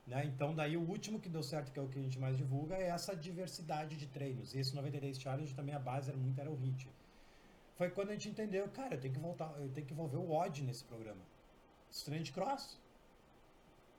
Né? 0.08 0.24
Então, 0.26 0.56
daí 0.56 0.78
o 0.78 0.82
último 0.82 1.20
que 1.20 1.28
deu 1.28 1.44
certo, 1.44 1.72
que 1.72 1.78
é 1.78 1.82
o 1.82 1.88
que 1.90 2.00
a 2.00 2.02
gente 2.02 2.18
mais 2.18 2.38
divulga, 2.38 2.76
é 2.78 2.88
essa 2.88 3.14
diversidade 3.16 3.98
de 3.98 4.08
treinos. 4.08 4.56
E 4.56 4.60
esse 4.60 4.74
90 4.74 5.00
Days 5.02 5.20
Challenge 5.20 5.54
também 5.54 5.76
a 5.76 5.80
base 5.80 6.10
era 6.10 6.18
muito 6.18 6.40
era 6.40 6.50
o 6.50 6.56
HIT. 6.56 6.90
Foi 7.76 7.90
quando 7.90 8.10
a 8.10 8.14
gente 8.14 8.30
entendeu, 8.30 8.68
cara, 8.70 8.96
eu 8.96 9.00
tenho 9.02 9.14
que 9.14 9.20
voltar, 9.20 9.54
eu 9.60 9.70
tenho 9.70 9.86
que 9.86 9.94
envolver 9.94 10.18
o 10.18 10.28
WOD 10.30 10.64
nesse 10.64 10.84
programa. 10.86 11.22
Esse 11.92 12.06
treino 12.06 12.24
de 12.24 12.32
cross. 12.32 12.80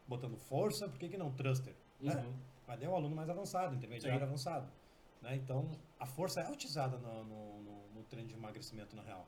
Botando 0.07 0.37
força, 0.39 0.89
por 0.89 0.99
que, 0.99 1.09
que 1.11 1.19
não 1.19 1.31
thruster? 1.31 1.75
né? 2.01 2.15
Uhum. 2.15 2.35
Mas 2.67 2.83
é 2.83 2.89
um 2.89 2.95
aluno 2.97 3.15
mais 3.15 3.29
avançado, 3.29 3.75
intermediário 3.75 4.19
Sim. 4.19 4.25
avançado. 4.25 4.73
Né? 5.21 5.37
Então, 5.37 5.71
a 6.01 6.07
força 6.07 6.41
é 6.41 6.51
utilizada 6.51 6.97
no, 6.99 7.25
no, 7.25 7.63
no- 7.63 7.89
no 7.95 8.03
treino 8.05 8.29
de 8.29 8.35
emagrecimento, 8.35 8.97
na 8.97 9.03
real. 9.03 9.27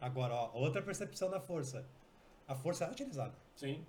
Agora, 0.00 0.34
ó, 0.34 0.52
outra 0.52 0.80
percepção 0.82 1.28
da 1.30 1.40
força. 1.40 1.84
A 2.46 2.54
força 2.54 2.84
é 2.84 2.90
utilizada. 2.90 3.34
Sim. 3.56 3.84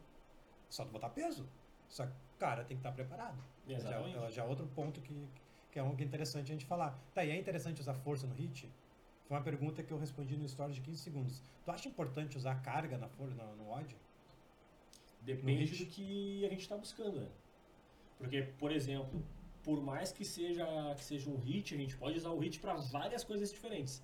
Só 0.69 0.83
tu 0.85 0.91
botar 0.91 1.09
peso. 1.09 1.47
Só 1.87 2.05
que, 2.05 2.13
cara, 2.39 2.63
tem 2.63 2.77
que 2.77 2.81
estar 2.81 2.91
preparado. 2.91 3.37
Já, 3.67 3.75
Exatamente. 3.75 4.31
já 4.31 4.43
é 4.43 4.45
outro 4.45 4.67
ponto 4.67 5.01
que, 5.01 5.27
que 5.71 5.79
é 5.79 5.83
um 5.83 5.95
que 5.95 6.03
é 6.03 6.05
interessante 6.05 6.51
a 6.51 6.53
gente 6.53 6.65
falar. 6.65 6.99
Tá, 7.13 7.23
e 7.23 7.31
é 7.31 7.37
interessante 7.37 7.81
usar 7.81 7.93
força 7.93 8.27
no 8.27 8.33
HIT? 8.33 8.69
Foi 9.27 9.37
uma 9.37 9.43
pergunta 9.43 9.81
que 9.81 9.91
eu 9.91 9.97
respondi 9.97 10.35
no 10.35 10.45
story 10.45 10.73
de 10.73 10.81
15 10.81 10.97
segundos. 10.97 11.41
Tu 11.63 11.71
acha 11.71 11.87
importante 11.87 12.37
usar 12.37 12.61
carga 12.61 12.97
na 12.97 13.07
força, 13.07 13.35
no, 13.35 13.55
no 13.55 13.69
WOD? 13.69 13.95
Depende 15.21 15.65
hit. 15.65 15.85
do 15.85 15.89
que 15.89 16.45
a 16.45 16.49
gente 16.49 16.61
está 16.61 16.75
buscando, 16.75 17.21
né? 17.21 17.29
Porque, 18.17 18.41
por 18.59 18.71
exemplo, 18.71 19.23
por 19.63 19.81
mais 19.81 20.11
que 20.11 20.25
seja, 20.25 20.65
que 20.95 21.03
seja 21.03 21.29
um 21.29 21.37
hit, 21.37 21.73
a 21.73 21.77
gente 21.77 21.95
pode 21.95 22.17
usar 22.17 22.29
o 22.29 22.39
hit 22.39 22.59
para 22.59 22.73
várias 22.73 23.23
coisas 23.23 23.49
diferentes. 23.51 24.03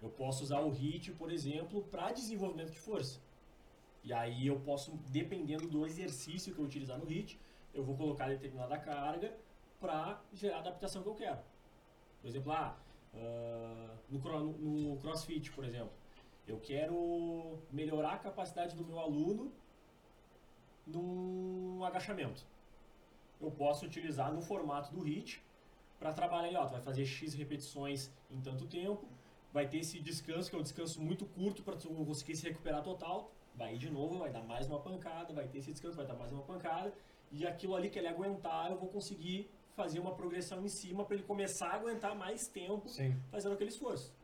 Eu 0.00 0.08
posso 0.08 0.42
usar 0.42 0.60
o 0.60 0.70
hit, 0.70 1.12
por 1.12 1.30
exemplo, 1.30 1.82
para 1.84 2.12
desenvolvimento 2.12 2.70
de 2.70 2.78
força. 2.78 3.20
E 4.08 4.12
aí 4.14 4.46
eu 4.46 4.58
posso, 4.60 4.92
dependendo 5.10 5.68
do 5.68 5.84
exercício 5.84 6.54
que 6.54 6.58
eu 6.58 6.64
utilizar 6.64 6.98
no 6.98 7.04
hit, 7.04 7.38
eu 7.74 7.84
vou 7.84 7.94
colocar 7.94 8.26
determinada 8.26 8.78
carga 8.78 9.36
para 9.78 10.18
gerar 10.32 10.56
a 10.56 10.60
adaptação 10.60 11.02
que 11.02 11.10
eu 11.10 11.14
quero. 11.14 11.38
Por 12.22 12.26
exemplo, 12.26 12.50
ah, 12.50 12.74
ah, 13.12 13.96
no, 14.08 14.18
no 14.56 14.96
CrossFit, 14.96 15.52
por 15.52 15.62
exemplo, 15.62 15.92
eu 16.46 16.58
quero 16.58 17.58
melhorar 17.70 18.14
a 18.14 18.18
capacidade 18.18 18.74
do 18.74 18.82
meu 18.82 18.98
aluno 18.98 19.52
num 20.86 21.84
agachamento. 21.84 22.46
Eu 23.38 23.50
posso 23.50 23.84
utilizar 23.84 24.32
no 24.32 24.40
formato 24.40 24.90
do 24.90 25.02
HIT 25.02 25.42
para 25.98 26.14
trabalhar 26.14 26.48
ali, 26.48 26.56
ó, 26.56 26.64
tu 26.64 26.72
vai 26.72 26.80
fazer 26.80 27.04
X 27.04 27.34
repetições 27.34 28.10
em 28.30 28.40
tanto 28.40 28.66
tempo, 28.66 29.06
vai 29.52 29.68
ter 29.68 29.80
esse 29.80 30.00
descanso, 30.00 30.48
que 30.48 30.56
é 30.56 30.58
um 30.58 30.62
descanso 30.62 30.98
muito 30.98 31.26
curto 31.26 31.62
para 31.62 31.76
tu 31.76 31.90
conseguir 31.90 32.36
se 32.36 32.48
recuperar 32.48 32.82
total, 32.82 33.30
vai 33.58 33.74
ir 33.74 33.78
de 33.78 33.90
novo, 33.90 34.18
vai 34.18 34.30
dar 34.30 34.42
mais 34.44 34.66
uma 34.68 34.78
pancada, 34.78 35.34
vai 35.34 35.48
ter 35.48 35.58
esse 35.58 35.72
descanso, 35.72 35.96
vai 35.96 36.06
dar 36.06 36.14
mais 36.14 36.32
uma 36.32 36.42
pancada, 36.42 36.94
e 37.30 37.46
aquilo 37.46 37.74
ali 37.74 37.90
que 37.90 37.98
ele 37.98 38.06
aguentar, 38.06 38.70
eu 38.70 38.78
vou 38.78 38.88
conseguir 38.88 39.50
fazer 39.74 39.98
uma 39.98 40.14
progressão 40.14 40.64
em 40.64 40.68
cima 40.68 41.04
para 41.04 41.16
ele 41.16 41.24
começar 41.24 41.68
a 41.68 41.74
aguentar 41.74 42.16
mais 42.16 42.46
tempo 42.46 42.88
Sim. 42.88 43.20
fazendo 43.30 43.52
aquele 43.54 43.70
esforço. 43.70 44.14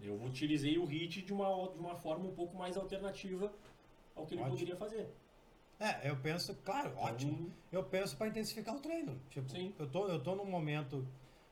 Eu 0.00 0.20
utilizei 0.22 0.76
o 0.78 0.84
HIT 0.84 1.22
de 1.22 1.32
uma, 1.32 1.68
de 1.68 1.78
uma 1.78 1.94
forma 1.96 2.26
um 2.26 2.34
pouco 2.34 2.56
mais 2.56 2.76
alternativa 2.76 3.52
ao 4.14 4.26
que 4.26 4.34
ele 4.34 4.42
Ótimo. 4.42 4.56
poderia 4.56 4.76
fazer. 4.76 5.08
É, 5.78 6.10
eu 6.10 6.16
penso, 6.16 6.54
claro, 6.64 6.90
Então, 6.90 7.04
ótimo. 7.04 7.52
Eu 7.70 7.84
penso 7.84 8.16
para 8.16 8.28
intensificar 8.28 8.74
o 8.74 8.80
treino. 8.80 9.20
Tipo, 9.30 9.50
Sim. 9.50 9.74
eu 9.78 9.88
tô, 9.88 10.08
eu 10.08 10.22
tô 10.22 10.34
num 10.34 10.46
momento, 10.46 11.06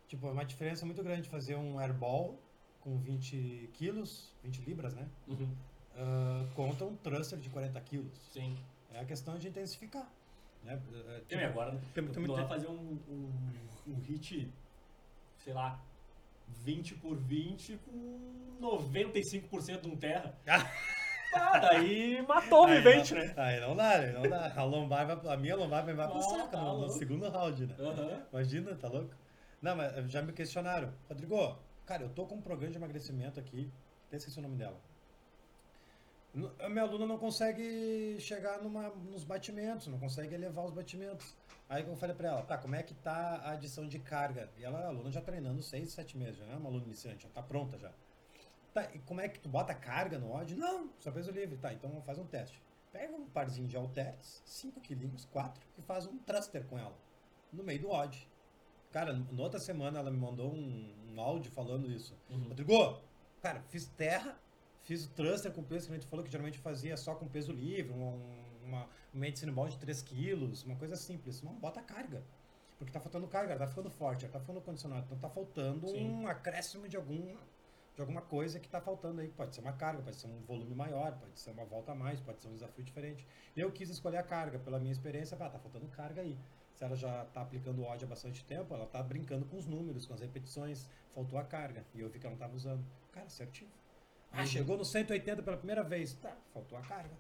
tipo, 0.07 0.27
é 0.27 0.31
uma 0.31 0.45
diferença 0.45 0.85
muito 0.85 1.03
grande 1.03 1.29
fazer 1.29 1.57
um 1.57 1.79
airball 1.79 2.39
com 2.81 2.99
20 2.99 3.71
quilos, 3.75 4.35
20 4.43 4.59
libras, 4.63 4.95
né? 4.95 5.09
Uhum. 5.29 5.55
Ah, 5.97 6.47
contra 6.55 6.85
um 6.87 6.97
thruster 6.97 7.39
de 7.39 7.49
40 7.51 7.81
quilos. 7.81 8.13
Sim. 8.33 8.57
É 8.93 9.01
a 9.01 9.05
questão 9.05 9.37
de 9.39 9.49
intensificar. 9.49 10.09
Né? 10.63 10.81
É, 11.09 11.21
Tem 11.29 11.39
tipo, 11.39 11.51
agora, 11.51 11.71
tem- 11.93 12.05
eu 12.05 12.13
tem- 12.13 12.27
lá 12.27 12.37
tem- 12.39 12.49
fazer 12.49 12.69
um, 12.69 12.99
um, 13.09 13.33
um 13.89 13.95
hit, 14.01 14.51
sei 15.39 15.53
lá, 15.53 15.79
20 16.49 16.95
por 16.95 17.17
20 17.17 17.77
com 17.85 18.57
95% 18.61 19.83
de 19.83 19.89
um 19.89 19.97
terra. 19.97 20.35
Ah, 21.37 21.59
daí 21.59 22.23
matou 22.29 22.63
o 22.63 22.69
vivente, 22.69 23.13
né? 23.13 23.35
Aí 23.37 23.59
não 23.59 23.75
dá, 23.75 23.89
aí 23.99 24.13
não 24.13 24.23
dá. 24.23 24.53
A 24.55 24.63
lombar 24.63 25.05
vai, 25.05 25.35
a 25.35 25.37
minha 25.37 25.57
lombar 25.57 25.85
vai 25.85 25.93
pro 25.93 26.19
Ah, 26.19 26.23
saco 26.23 26.49
tá 26.49 26.61
no, 26.63 26.83
no 26.83 26.89
segundo 26.91 27.29
round, 27.29 27.67
né? 27.67 27.75
Aham. 27.77 28.23
Imagina, 28.33 28.77
tá 28.77 28.87
louco? 28.87 29.13
Não, 29.61 29.75
mas 29.75 30.09
já 30.13 30.23
me 30.23 30.33
questionaram. 30.33 30.93
Rodrigo, 31.09 31.59
cara, 31.85 32.05
eu 32.05 32.09
tô 32.11 32.25
com 32.25 32.37
um 32.37 32.41
programa 32.41 32.71
de 32.71 32.77
emagrecimento 32.79 33.41
aqui. 33.41 33.69
Até 34.07 34.19
esqueci 34.19 34.39
o 34.39 34.43
nome 34.43 34.55
dela. 34.57 34.79
A 36.59 36.69
minha 36.69 36.83
aluna 36.83 37.07
não 37.07 37.17
consegue 37.17 38.17
chegar 38.19 38.61
numa, 38.61 38.89
nos 38.91 39.23
batimentos, 39.23 39.87
não 39.87 39.99
consegue 39.99 40.35
elevar 40.35 40.65
os 40.65 40.73
batimentos. 40.73 41.37
Aí 41.69 41.87
eu 41.87 41.97
falei 41.97 42.15
pra 42.15 42.29
ela, 42.29 42.43
tá, 42.43 42.59
como 42.59 42.75
é 42.75 42.83
que 42.83 42.93
tá 42.93 43.41
a 43.45 43.53
adição 43.53 43.87
de 43.87 43.99
carga? 43.99 44.51
E 44.59 44.65
ela, 44.65 44.81
a 44.81 44.89
aluna 44.89 45.11
já 45.11 45.21
treinando 45.21 45.63
6, 45.63 45.93
7 45.93 46.19
meses, 46.19 46.39
já 46.39 46.47
não 46.47 46.55
é 46.55 46.57
uma 46.57 46.69
aluna 46.69 46.85
iniciante, 46.85 47.23
já 47.23 47.29
tá 47.29 47.43
pronta 47.43 47.79
já. 47.79 47.93
Tá, 48.73 48.91
e 48.93 48.99
como 49.01 49.21
é 49.21 49.29
que 49.29 49.39
tu 49.39 49.49
bota 49.49 49.73
carga 49.73 50.19
no 50.19 50.33
ódio? 50.33 50.57
Não, 50.57 50.91
só 50.99 51.13
peso 51.13 51.31
livre. 51.31 51.57
Tá, 51.57 51.73
então 51.73 52.03
faz 52.03 52.19
um 52.19 52.27
teste. 52.27 52.61
Pega 52.93 53.15
um 53.15 53.27
parzinho 53.27 53.69
de 53.69 53.77
halteres, 53.77 54.43
5 54.45 54.81
quilinhos, 54.81 55.25
4, 55.27 55.65
e 55.79 55.83
faz 55.83 56.07
um 56.07 56.19
thruster 56.19 56.65
com 56.67 56.79
ela, 56.79 56.97
no 57.53 57.63
meio 57.63 57.81
do 57.81 57.91
odd. 57.91 58.29
Cara, 58.93 59.13
na 59.13 59.43
outra 59.43 59.59
semana 59.59 59.99
ela 59.99 60.11
me 60.11 60.17
mandou 60.17 60.53
um, 60.53 60.95
um 61.13 61.21
áudio 61.21 61.51
falando 61.51 61.91
isso. 61.91 62.17
Uhum. 62.31 62.49
Rodrigo, 62.49 63.01
cara, 63.43 63.63
fiz 63.69 63.87
terra, 63.87 64.39
fiz 64.85 65.07
o 65.07 65.11
thruster 65.11 65.53
com 65.53 65.63
peso 65.63 65.87
que 65.87 65.93
a 65.93 65.97
gente 65.97 66.07
falou 66.07 66.25
que 66.25 66.31
geralmente 66.31 66.59
fazia 66.59 66.97
só 66.97 67.15
com 67.15 67.27
peso 67.27 67.53
livre, 67.53 67.93
um, 67.93 68.21
uma, 68.65 68.89
um 69.15 69.19
medicine 69.19 69.51
ball 69.51 69.69
de 69.69 69.79
3 69.79 70.03
quilos, 70.03 70.65
uma 70.65 70.77
coisa 70.77 70.97
simples. 70.97 71.43
Não, 71.43 71.55
bota 71.55 71.83
carga. 71.83 72.23
Porque 72.79 72.93
tá 72.93 73.01
faltando 73.01 73.27
carga, 73.27 73.53
ela 73.53 73.61
tá 73.61 73.67
ficando 73.67 73.91
forte, 73.91 74.25
ela 74.25 74.33
tá 74.33 74.41
ficando 74.41 74.61
condicionado. 74.61 75.05
Então 75.07 75.19
tá 75.19 75.29
faltando 75.29 75.89
Sim. 75.89 76.11
um 76.11 76.29
acréscimo 76.29 76.89
de 76.89 76.97
algum 76.97 77.37
de 77.95 78.01
alguma 78.01 78.21
coisa 78.21 78.59
que 78.59 78.69
tá 78.69 78.81
faltando 78.81 79.21
aí. 79.21 79.29
Pode 79.29 79.55
ser 79.55 79.61
uma 79.61 79.73
carga, 79.73 80.03
pode 80.03 80.17
ser 80.17 80.27
um 80.27 80.41
volume 80.43 80.75
maior, 80.75 81.13
pode 81.13 81.39
ser 81.39 81.51
uma 81.51 81.65
volta 81.65 81.93
a 81.93 81.95
mais, 81.95 82.21
pode 82.21 82.43
ser 82.43 82.49
um 82.49 82.55
desafio 82.55 82.85
diferente. 82.85 83.27
Eu 83.57 83.71
quis 83.71 83.89
escolher 83.89 84.19
a 84.19 84.23
carga, 84.23 84.59
pela 84.59 84.79
minha 84.79 84.93
experiência, 84.93 85.37
ah, 85.41 85.49
tá 85.49 85.59
faltando 85.59 85.87
carga 85.89 86.23
aí. 86.23 86.37
Se 86.75 86.83
ela 86.83 86.97
já 86.97 87.25
tá 87.27 87.43
aplicando 87.43 87.83
o 87.83 87.85
ódio 87.85 88.07
há 88.07 88.09
bastante 88.09 88.45
tempo, 88.45 88.75
ela 88.75 88.87
tá 88.87 89.01
brincando 89.01 89.47
com 89.47 89.57
os 89.57 89.65
números, 89.65 90.07
com 90.07 90.15
as 90.15 90.21
repetições, 90.21 90.91
faltou 91.15 91.39
a 91.39 91.45
carga. 91.45 91.85
E 91.95 92.01
eu 92.01 92.09
vi 92.11 92.19
que 92.19 92.27
ela 92.27 92.35
não 92.35 92.41
tava 92.41 92.57
usando. 92.57 92.85
Cara, 93.13 93.29
certinho. 93.29 93.71
Ah, 94.35 94.41
Uhum. 94.41 94.47
chegou 94.47 94.77
no 94.77 94.85
180 94.85 95.43
pela 95.43 95.57
primeira 95.57 95.83
vez. 95.83 96.15
Tá, 96.15 96.37
faltou 96.53 96.77
a 96.77 96.83
carga. 96.83 97.15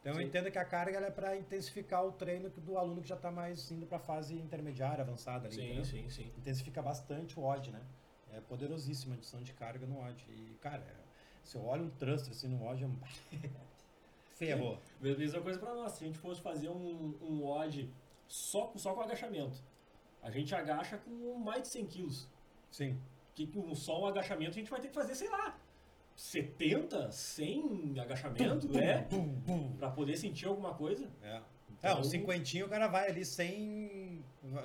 Então 0.00 0.12
eu 0.12 0.18
Sim. 0.20 0.24
entendo 0.24 0.50
que 0.50 0.58
a 0.58 0.64
carga 0.64 0.98
é 0.98 1.10
para 1.10 1.36
intensificar 1.36 2.04
o 2.06 2.12
treino 2.12 2.48
do 2.48 2.78
aluno 2.78 3.02
que 3.02 3.08
já 3.08 3.16
está 3.16 3.30
mais 3.30 3.70
indo 3.70 3.86
para 3.86 3.98
a 3.98 4.00
fase 4.00 4.34
intermediária, 4.34 5.02
avançada 5.02 5.46
ali. 5.46 5.56
Sim, 5.56 5.84
sim, 5.84 6.08
sim. 6.10 6.32
Intensifica 6.38 6.80
bastante 6.80 7.38
o 7.38 7.42
odd, 7.44 7.70
né? 7.70 7.82
É 8.32 8.40
poderosíssima 8.40 9.14
a 9.14 9.18
adição 9.18 9.42
de 9.42 9.52
carga 9.52 9.86
no 9.86 10.00
odd. 10.00 10.24
E, 10.30 10.56
cara, 10.62 10.82
é- 10.82 11.00
se 11.44 11.56
eu 11.56 11.64
olho 11.66 11.84
um 11.84 11.90
thruster 11.90 12.30
assim 12.30 12.48
no 12.48 12.64
odd, 12.64 12.82
é 12.82 12.86
um... 12.86 12.98
ferrou. 14.36 14.78
Mesma 15.00 15.40
coisa 15.42 15.58
pra 15.58 15.74
nós. 15.74 15.92
Se 15.92 16.04
a 16.04 16.06
gente 16.06 16.18
fosse 16.18 16.40
fazer 16.40 16.68
um, 16.70 17.14
um 17.20 17.44
odd 17.44 17.92
só, 18.26 18.72
só 18.76 18.94
com 18.94 19.02
agachamento, 19.02 19.60
a 20.22 20.30
gente 20.30 20.54
agacha 20.54 20.96
com 20.98 21.34
mais 21.38 21.62
de 21.62 21.68
100 21.68 21.86
quilos. 21.86 22.28
Sim. 22.70 22.98
Que, 23.34 23.46
que 23.46 23.58
um, 23.58 23.74
só 23.74 24.00
um 24.02 24.06
agachamento 24.06 24.50
a 24.52 24.54
gente 24.54 24.70
vai 24.70 24.80
ter 24.80 24.88
que 24.88 24.94
fazer, 24.94 25.14
sei 25.14 25.28
lá, 25.28 25.58
70, 26.16 27.10
100 27.10 27.98
agachamento, 28.00 28.78
é? 28.78 29.02
Bum, 29.10 29.26
bum. 29.26 29.72
Pra 29.78 29.90
poder 29.90 30.16
sentir 30.16 30.46
alguma 30.46 30.74
coisa. 30.74 31.08
É. 31.22 31.40
Então- 31.70 31.90
É, 31.90 31.94
um 31.94 32.04
cinquentinho 32.04 32.66
o 32.66 32.68
cara 32.68 32.88
vai 32.88 33.08
ali 33.08 33.24
sem. 33.24 34.22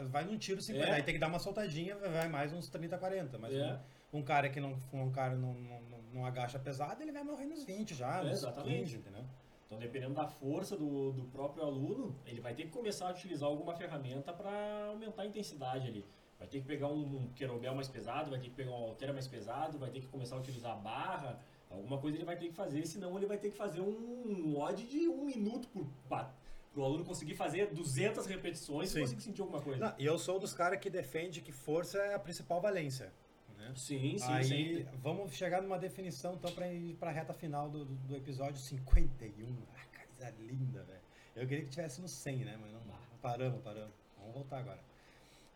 vai- 0.10 0.26
num 0.26 0.38
tiro 0.38 0.62
50. 0.62 0.86
É. 0.88 0.92
Aí 0.96 1.04
tem 1.04 1.14
que 1.14 1.20
dar 1.20 1.28
uma 1.28 1.40
soltadinha, 1.40 1.96
vai 1.96 2.28
mais 2.28 2.52
uns 2.52 2.68
30, 2.70 2.98
40. 2.98 3.38
Mas 3.38 3.54
É. 3.54 3.80
um, 4.12 4.20
um 4.20 4.22
cara 4.24 4.50
que 4.50 4.60
não, 4.60 4.78
um 4.92 5.12
cara 5.12 5.36
não, 5.36 5.54
não, 5.54 5.82
não, 5.84 6.00
não 6.14 6.26
agacha 6.26 6.60
pesado, 6.60 7.02
ele 7.02 7.12
vai 7.14 7.24
morrer 7.24 7.46
nos 7.46 7.64
20 7.64 7.94
já, 7.96 8.20
É, 8.20 8.24
nos 8.24 8.40
exatamente. 8.40 8.80
15, 8.80 8.98
entendeu? 8.98 9.24
Então, 9.66 9.80
dependendo 9.80 10.14
da 10.14 10.28
força 10.28 10.76
do, 10.78 11.12
do 11.14 11.24
próprio 11.26 11.64
aluno, 11.64 12.16
ele 12.26 12.40
vai 12.42 12.54
ter 12.54 12.64
que 12.66 12.70
começar 12.70 13.08
a 13.08 13.12
utilizar 13.12 13.48
alguma 13.50 13.74
ferramenta 13.76 14.32
para 14.34 14.88
aumentar 14.90 15.24
a 15.24 15.26
intensidade 15.26 15.88
ali. 15.88 16.06
Vai 16.38 16.48
ter 16.48 16.60
que 16.60 16.68
pegar 16.68 16.88
um, 16.88 17.30
kettlebell 17.36 17.74
mais 17.74 17.88
pesado, 17.88 18.30
vai 18.30 18.40
ter 18.40 18.50
que 18.50 18.56
pegar 18.56 18.72
um 18.72 18.76
halter 18.76 19.14
mais 19.14 19.28
pesado, 19.28 19.78
vai 19.78 19.90
ter 19.90 20.02
que 20.02 20.08
começar 20.08 20.36
a 20.36 20.40
utilizar 20.40 20.74
a 20.74 20.76
barra, 20.76 21.40
alguma 21.70 21.98
coisa 21.98 22.18
ele 22.18 22.26
vai 22.26 22.38
ter 22.38 22.48
que 22.48 22.54
fazer, 22.54 22.86
senão 22.86 23.16
ele 23.18 23.26
vai 23.26 23.38
ter 23.38 23.52
que 23.52 23.58
fazer 23.58 23.82
um 23.82 24.58
odd 24.58 24.86
de 24.86 25.08
um 25.08 25.26
minuto 25.26 25.68
por 25.70 25.88
o 26.76 26.84
aluno 26.84 27.06
conseguir 27.06 27.36
fazer 27.36 27.68
200 27.74 28.26
repetições 28.26 28.90
Sim. 28.90 28.98
e 28.98 29.02
conseguir 29.02 29.22
sentir 29.22 29.42
alguma 29.42 29.62
coisa. 29.62 29.96
E 29.98 30.06
eu 30.06 30.20
sou 30.20 30.40
dos 30.40 30.54
caras 30.54 30.80
que 30.80 30.90
defende 30.90 31.42
que 31.42 31.52
força 31.52 31.98
é 32.00 32.14
a 32.14 32.20
principal 32.20 32.60
valência. 32.60 33.14
Né? 33.58 33.72
Sim, 33.76 34.18
sim, 34.18 34.32
Aí 34.32 34.44
sempre. 34.44 34.88
vamos 35.02 35.34
chegar 35.34 35.62
numa 35.62 35.80
definição 35.80 36.34
então 36.36 36.52
para 36.52 36.72
ir 36.72 36.96
para 36.96 37.10
a 37.10 37.14
reta 37.14 37.34
final 37.34 37.70
do, 37.70 37.86
do, 37.86 37.96
do 37.96 38.16
episódio 38.16 38.60
51. 38.60 39.56
Ah, 39.74 40.06
coisa 40.06 40.34
linda, 40.40 40.84
velho. 40.84 41.00
Eu 41.36 41.48
queria 41.48 41.64
que 41.64 41.72
tivesse 41.72 42.02
no 42.02 42.08
100, 42.08 42.38
né? 42.40 42.58
Mas 42.62 42.72
não 42.74 42.86
dá. 42.86 43.00
Paramos, 43.22 43.62
paramos. 43.62 43.94
Vamos 44.18 44.34
voltar 44.34 44.60
agora. 44.60 44.80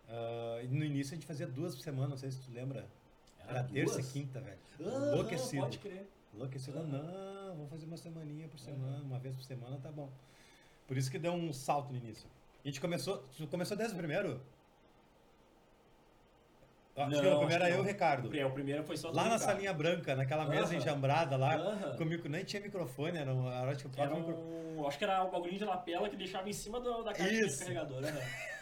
Ah, 0.10 0.60
e 0.64 0.68
no 0.68 0.84
início 0.84 1.14
a 1.14 1.16
gente 1.16 1.28
fazia 1.28 1.46
duas 1.48 1.76
por 1.76 1.82
semana, 1.82 2.10
não 2.10 2.18
sei 2.18 2.32
se 2.32 2.40
tu 2.42 2.52
lembra. 2.52 2.86
Era, 3.48 3.64
terça 3.64 4.00
e 4.02 4.04
quinta, 4.04 4.40
velho. 4.40 4.58
Aham, 4.82 5.12
Enlouquecido. 5.14 5.62
Pode 5.64 5.78
crer. 5.80 6.08
Enlouquecido. 6.34 6.78
Aham. 6.80 6.88
Não, 6.88 7.56
vamos 7.56 7.70
fazer 7.70 7.86
uma 7.86 7.98
semaninha 7.98 8.48
por 8.48 8.60
semana, 8.60 9.04
uma 9.04 9.20
vez 9.20 9.36
por 9.36 9.44
semana, 9.44 9.78
tá 9.82 9.92
bom. 9.92 10.10
Por 10.88 10.98
isso 10.98 11.10
que 11.12 11.20
deu 11.20 11.34
um 11.34 11.52
salto 11.54 11.92
no 11.92 11.98
início. 11.98 12.28
A 12.64 12.68
gente 12.68 12.82
começou. 12.82 13.24
Tu 13.38 13.48
começou 13.48 13.78
desde 13.78 13.96
o 13.96 13.98
primeiro? 13.98 14.42
Acho 16.96 17.12
Não, 17.12 17.22
que 17.22 17.28
o 17.28 17.38
primeiro 17.40 17.64
era 17.64 17.70
eu 17.74 17.78
e 17.78 17.82
o. 17.82 17.84
Ricardo. 17.84 18.36
É, 18.38 18.46
o 18.46 18.52
primeiro 18.52 18.84
foi 18.84 18.98
só 18.98 19.10
do 19.10 19.16
Lá 19.16 19.24
na 19.26 19.36
Ricardo. 19.36 19.52
salinha 19.52 19.74
branca, 19.74 20.16
naquela 20.16 20.46
mesa 20.46 20.66
Aham. 20.66 20.76
enjambrada 20.76 21.38
lá, 21.38 21.56
Aham. 21.56 21.96
com 21.96 22.04
micro- 22.04 22.30
nem 22.30 22.44
tinha 22.44 22.62
microfone, 22.62 23.18
era, 23.18 23.34
um, 23.34 23.50
era 23.50 23.72
acho 23.72 23.88
que 23.88 23.88
o 23.88 23.92
Era 24.02 24.10
próprio 24.12 24.28
micro- 24.36 24.44
um, 24.82 24.88
acho 24.88 24.98
que 24.98 25.04
era 25.06 25.24
um 25.24 25.30
bagulhinho 25.32 25.60
de 25.60 25.66
lapela 25.66 26.10
que 26.10 26.18
deixava 26.18 26.50
em 26.50 26.54
cima 26.54 26.80
do- 26.82 27.04
da 27.04 27.14
caixa 27.14 27.32
Isso. 27.34 27.60
de 27.60 27.64
carregador. 27.74 28.04
aham. 28.04 28.20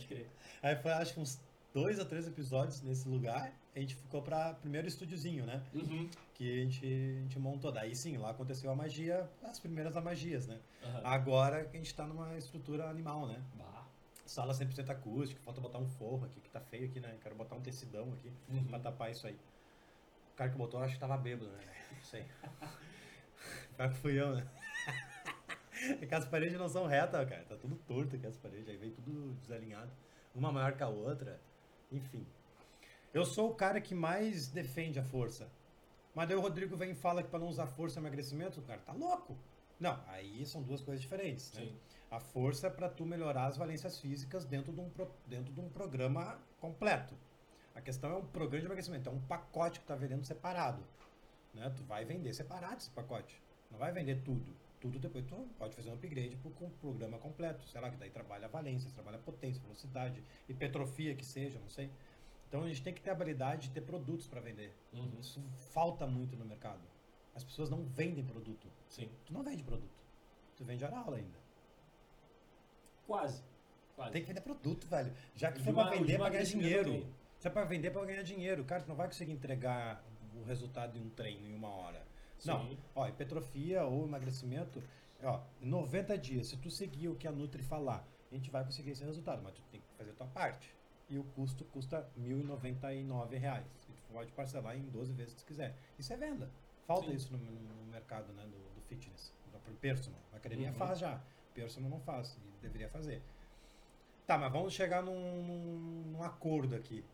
Pode 0.00 0.06
crer. 0.06 0.26
Aí 0.62 0.76
foi 0.76 0.92
acho 0.92 1.14
que 1.14 1.20
uns 1.20 1.38
dois 1.74 1.98
ou 1.98 2.04
três 2.04 2.26
episódios 2.26 2.80
nesse 2.82 3.08
lugar. 3.08 3.52
A 3.74 3.78
gente 3.78 3.94
ficou 3.94 4.22
pra 4.22 4.54
primeiro 4.54 4.88
estúdiozinho, 4.88 5.44
né? 5.46 5.62
Uhum. 5.74 6.08
Que 6.34 6.50
a 6.60 6.64
gente, 6.64 6.84
a 6.84 7.22
gente 7.22 7.38
montou. 7.38 7.70
Daí 7.70 7.94
sim, 7.94 8.16
lá 8.16 8.30
aconteceu 8.30 8.70
a 8.70 8.74
magia, 8.74 9.28
as 9.42 9.58
primeiras 9.60 9.94
magias, 10.02 10.46
né? 10.46 10.58
Aham. 10.82 11.00
Agora 11.04 11.64
que 11.64 11.76
a 11.76 11.80
gente 11.80 11.94
tá 11.94 12.06
numa 12.06 12.36
estrutura 12.36 12.88
animal, 12.88 13.26
né? 13.26 13.40
Bah. 13.54 13.84
Sala 14.26 14.52
100% 14.54 14.88
acústica, 14.90 15.40
falta 15.44 15.60
botar 15.60 15.78
um 15.78 15.86
forro 15.86 16.24
aqui, 16.24 16.40
que 16.40 16.48
tá 16.50 16.60
feio 16.60 16.86
aqui, 16.86 17.00
né? 17.00 17.16
Quero 17.22 17.34
botar 17.34 17.56
um 17.56 17.60
tecidão 17.60 18.12
aqui 18.12 18.32
Uhum. 18.48 18.64
pra 18.64 18.78
tapar 18.78 19.10
isso 19.10 19.26
aí. 19.26 19.34
O 20.32 20.36
cara 20.36 20.50
que 20.50 20.56
botou, 20.56 20.80
acho 20.80 20.94
que 20.94 21.00
tava 21.00 21.16
bêbado, 21.18 21.50
né? 21.50 21.64
Não 21.92 22.02
sei. 22.02 22.24
Fui 24.00 24.20
eu, 24.20 24.36
né? 24.36 24.46
É 26.00 26.06
que 26.06 26.14
as 26.14 26.26
paredes 26.26 26.58
não 26.58 26.68
são 26.68 26.86
retas, 26.86 27.28
cara. 27.28 27.44
Tá 27.44 27.56
tudo 27.56 27.76
torto 27.86 28.16
aqui 28.16 28.26
as 28.26 28.36
paredes. 28.36 28.68
Aí 28.68 28.76
veio 28.76 28.92
tudo 28.92 29.34
desalinhado. 29.40 29.90
Uma 30.34 30.52
maior 30.52 30.72
que 30.76 30.82
a 30.82 30.88
outra. 30.88 31.40
Enfim. 31.90 32.26
Eu 33.12 33.24
sou 33.24 33.50
o 33.50 33.54
cara 33.54 33.80
que 33.80 33.94
mais 33.94 34.48
defende 34.48 34.98
a 34.98 35.02
força. 35.04 35.50
Mas 36.14 36.28
daí 36.28 36.36
o 36.36 36.40
Rodrigo 36.40 36.76
vem 36.76 36.90
e 36.90 36.94
fala 36.94 37.22
que 37.22 37.28
pra 37.28 37.38
não 37.38 37.48
usar 37.48 37.66
força 37.66 37.98
é 37.98 38.00
emagrecimento, 38.00 38.60
o 38.60 38.62
cara 38.62 38.80
tá 38.80 38.92
louco. 38.92 39.36
Não, 39.78 39.98
aí 40.08 40.44
são 40.44 40.62
duas 40.62 40.80
coisas 40.80 41.00
diferentes. 41.00 41.52
Né? 41.52 41.62
A 42.10 42.20
força 42.20 42.66
é 42.66 42.70
para 42.70 42.88
tu 42.88 43.06
melhorar 43.06 43.46
as 43.46 43.56
valências 43.56 43.98
físicas 43.98 44.44
dentro 44.44 44.72
de, 44.72 44.80
um, 44.80 44.90
pro- 44.90 45.10
dentro 45.26 45.52
de 45.52 45.60
um 45.60 45.68
programa 45.68 46.38
completo. 46.60 47.14
A 47.74 47.80
questão 47.80 48.10
é 48.10 48.16
um 48.16 48.26
programa 48.26 48.60
de 48.60 48.66
emagrecimento, 48.66 49.08
é 49.08 49.12
um 49.12 49.20
pacote 49.20 49.78
que 49.80 49.86
tu 49.86 49.88
tá 49.88 49.94
vendendo 49.94 50.24
separado. 50.24 50.82
Né? 51.54 51.72
Tu 51.76 51.82
vai 51.84 52.04
vender 52.04 52.32
separado 52.34 52.76
esse 52.78 52.90
pacote. 52.90 53.40
Não 53.70 53.78
vai 53.78 53.92
vender 53.92 54.20
tudo. 54.22 54.54
Tudo 54.80 54.98
depois 54.98 55.24
tu 55.26 55.36
pode 55.58 55.74
fazer 55.76 55.90
um 55.90 55.94
upgrade 55.94 56.36
pro 56.36 56.50
com- 56.52 56.70
programa 56.80 57.18
completo. 57.18 57.66
Sei 57.68 57.80
lá, 57.80 57.90
que 57.90 57.96
daí 57.98 58.10
trabalha 58.10 58.48
valências, 58.48 58.92
trabalha 58.92 59.18
potência, 59.18 59.60
velocidade, 59.62 60.24
hipertrofia 60.48 61.14
que 61.14 61.24
seja, 61.24 61.58
não 61.58 61.68
sei. 61.68 61.90
Então 62.48 62.62
a 62.64 62.68
gente 62.68 62.82
tem 62.82 62.92
que 62.94 63.00
ter 63.00 63.10
a 63.10 63.12
habilidade 63.12 63.68
de 63.68 63.74
ter 63.74 63.82
produtos 63.82 64.26
para 64.26 64.40
vender. 64.40 64.74
Uhum. 64.92 65.12
Isso 65.20 65.40
falta 65.72 66.06
muito 66.06 66.34
no 66.36 66.44
mercado. 66.44 66.80
As 67.34 67.44
pessoas 67.44 67.68
não 67.70 67.84
vendem 67.84 68.24
produto. 68.24 68.66
Sim. 68.88 69.08
Tu 69.26 69.32
não 69.32 69.42
vende 69.42 69.62
produto. 69.62 70.00
Tu 70.56 70.64
vende 70.64 70.84
hora 70.84 70.96
aula 70.98 71.16
ainda. 71.18 71.38
Quase. 73.06 73.42
Quase. 73.94 74.12
Tem 74.12 74.22
que 74.22 74.28
vender 74.28 74.40
produto, 74.40 74.86
velho. 74.88 75.12
Já 75.36 75.52
que 75.52 75.62
pra 75.62 75.84
de 75.90 75.98
vender, 75.98 76.16
pra 76.18 76.30
ganhar 76.30 76.44
dinheiro. 76.44 77.06
Se 77.38 77.46
é 77.48 77.50
pra 77.50 77.64
vender, 77.64 77.88
é 77.88 77.90
pra 77.90 78.04
ganhar 78.04 78.22
dinheiro. 78.22 78.64
Cara, 78.64 78.82
tu 78.82 78.88
não 78.88 78.96
vai 78.96 79.06
conseguir 79.06 79.32
entregar 79.32 80.02
o 80.34 80.42
resultado 80.42 80.92
de 80.94 80.98
um 80.98 81.08
treino 81.10 81.46
em 81.46 81.54
uma 81.54 81.68
hora. 81.68 82.09
Não. 82.46 82.76
Ó, 82.94 83.06
hipertrofia 83.08 83.84
ou 83.84 84.04
emagrecimento, 84.06 84.82
ó, 85.22 85.40
em 85.60 85.66
90 85.68 86.16
dias, 86.18 86.48
se 86.48 86.56
tu 86.56 86.70
seguir 86.70 87.08
o 87.08 87.14
que 87.16 87.26
a 87.26 87.32
Nutri 87.32 87.62
falar, 87.62 88.06
a 88.30 88.34
gente 88.34 88.50
vai 88.50 88.64
conseguir 88.64 88.90
esse 88.90 89.04
resultado, 89.04 89.42
mas 89.42 89.54
tu 89.54 89.62
tem 89.70 89.80
que 89.80 89.86
fazer 89.98 90.10
a 90.10 90.14
tua 90.14 90.26
parte. 90.26 90.74
E 91.08 91.18
o 91.18 91.24
custo 91.24 91.64
custa 91.64 92.08
1.099 92.18 93.36
reais. 93.38 93.66
E 93.88 93.92
tu 93.92 94.02
pode 94.12 94.30
parcelar 94.32 94.76
em 94.76 94.82
12 94.88 95.12
vezes 95.12 95.32
se 95.32 95.38
tu 95.40 95.46
quiser. 95.46 95.74
Isso 95.98 96.12
é 96.12 96.16
venda. 96.16 96.48
Falta 96.86 97.08
Sim. 97.08 97.14
isso 97.16 97.32
no, 97.32 97.38
no 97.38 97.84
mercado 97.90 98.32
né, 98.32 98.42
do, 98.44 98.50
do 98.74 98.80
fitness, 98.88 99.32
do 99.52 99.74
personal. 99.78 100.20
A 100.32 100.36
academia 100.36 100.68
Uhum. 100.68 100.74
faz 100.74 100.98
já, 100.98 101.20
personal 101.54 101.90
não 101.90 102.00
faz, 102.00 102.36
e 102.36 102.62
deveria 102.62 102.88
fazer. 102.88 103.22
Tá, 104.26 104.38
mas 104.38 104.52
vamos 104.52 104.72
chegar 104.72 105.02
num, 105.02 105.42
num- 105.42 106.02
num 106.12 106.22
acordo 106.22 106.74
aqui. 106.76 107.04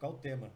Qual 0.00 0.12
o 0.12 0.16
tema? 0.18 0.50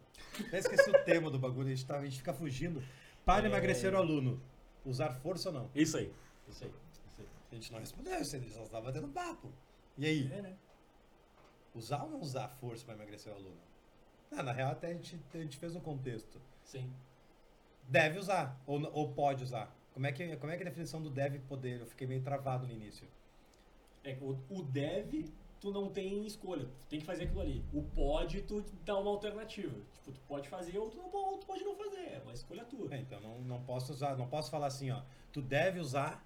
Até 0.47 0.57
esqueci 0.59 0.89
o 0.89 1.03
tema 1.03 1.29
do 1.29 1.37
bagulho, 1.37 1.67
a 1.67 1.69
gente, 1.69 1.85
tá, 1.85 1.97
a 1.99 2.03
gente 2.05 2.17
fica 2.17 2.33
fugindo. 2.33 2.81
Para 3.25 3.45
É. 3.45 3.49
emagrecer 3.49 3.93
o 3.93 3.97
aluno. 3.97 4.41
Usar 4.85 5.11
força 5.11 5.49
ou 5.49 5.55
não? 5.55 5.69
Isso 5.73 5.97
aí. 5.97 6.11
Isso 6.47 6.63
aí. 6.65 6.73
Isso 7.07 7.21
aí. 7.21 7.27
A 7.51 7.55
gente 7.55 7.71
não 7.71 7.79
respondeu, 7.79 8.19
isso 8.19 8.35
aí, 8.35 8.49
só 8.49 8.63
estava 8.63 8.85
batendo 8.87 9.07
papo. 9.09 9.51
E 9.97 10.05
aí? 10.05 10.31
É, 10.33 10.41
né? 10.41 10.57
Usar 11.73 12.03
ou 12.03 12.09
não 12.11 12.19
usar 12.19 12.47
força 12.49 12.83
para 12.85 12.95
emagrecer 12.95 13.31
o 13.31 13.35
aluno? 13.35 13.57
Ah, 14.31 14.43
na 14.43 14.51
real, 14.51 14.71
até 14.71 14.87
a 14.87 14.93
gente, 14.93 15.19
a 15.33 15.37
gente 15.37 15.57
fez 15.57 15.75
um 15.75 15.79
contexto. 15.79 16.41
Sim. 16.63 16.91
Deve 17.87 18.17
usar 18.19 18.59
ou, 18.65 18.81
ou 18.93 19.13
pode 19.13 19.43
usar. 19.43 19.73
Como 19.93 20.07
é, 20.07 20.11
que, 20.11 20.35
como 20.37 20.51
é 20.51 20.57
que 20.57 20.63
é 20.63 20.65
a 20.65 20.69
definição 20.69 21.01
do 21.01 21.09
deve 21.09 21.39
poder? 21.39 21.79
Eu 21.81 21.85
fiquei 21.85 22.07
meio 22.07 22.21
travado 22.21 22.65
no 22.65 22.73
início. 22.73 23.07
É, 24.03 24.17
o, 24.21 24.37
o 24.49 24.63
deve, 24.63 25.31
tu 25.63 25.71
não 25.71 25.89
tem 25.89 26.25
escolha. 26.25 26.65
Tu 26.65 26.89
tem 26.89 26.99
que 26.99 27.05
fazer 27.05 27.23
aquilo 27.23 27.39
ali. 27.39 27.63
O 27.71 27.81
pode, 27.81 28.41
tu 28.41 28.61
dá 28.83 28.97
uma 28.99 29.09
alternativa. 29.11 29.73
Tipo, 29.93 30.11
tu 30.11 30.19
pode 30.27 30.49
fazer 30.49 30.77
ou 30.77 30.89
tu, 30.89 30.97
não, 30.97 31.09
ou 31.09 31.37
tu 31.37 31.45
pode 31.47 31.63
não 31.63 31.73
fazer. 31.73 32.01
É 32.15 32.19
uma 32.21 32.33
escolha 32.33 32.65
tua. 32.65 32.93
É, 32.93 32.99
então 32.99 33.21
não, 33.21 33.39
não 33.39 33.63
posso 33.63 33.93
usar, 33.93 34.17
não 34.17 34.27
posso 34.27 34.51
falar 34.51 34.67
assim, 34.67 34.91
ó. 34.91 35.01
Tu 35.31 35.41
deve 35.41 35.79
usar, 35.79 36.21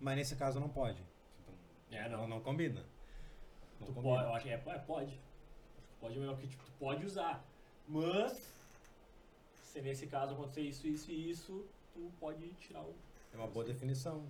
mas 0.00 0.16
nesse 0.16 0.34
caso 0.34 0.58
não 0.58 0.68
pode. 0.68 0.98
Tipo, 1.36 1.52
É, 1.92 2.08
não, 2.08 2.22
não. 2.22 2.28
não 2.28 2.40
combina. 2.40 2.84
Não 3.78 3.86
Tu 3.86 3.92
combina. 3.92 4.16
pode, 4.16 4.24
eu 4.28 4.34
acho 4.34 4.44
que 4.46 4.50
é, 4.50 4.54
é, 4.54 4.78
pode. 4.80 5.20
Pode 6.00 6.16
é 6.16 6.18
melhor 6.18 6.36
que 6.36 6.48
tipo, 6.48 6.64
tu 6.64 6.72
pode 6.72 7.06
usar. 7.06 7.44
Mas, 7.86 8.52
se 9.60 9.80
nesse 9.80 10.08
caso 10.08 10.34
acontecer 10.34 10.62
isso, 10.62 10.88
isso 10.88 11.08
e 11.12 11.30
isso, 11.30 11.64
tu 11.94 12.10
pode 12.18 12.52
tirar 12.54 12.82
o. 12.82 12.92
É 13.32 13.36
uma 13.36 13.46
boa 13.46 13.64
definição. 13.64 14.26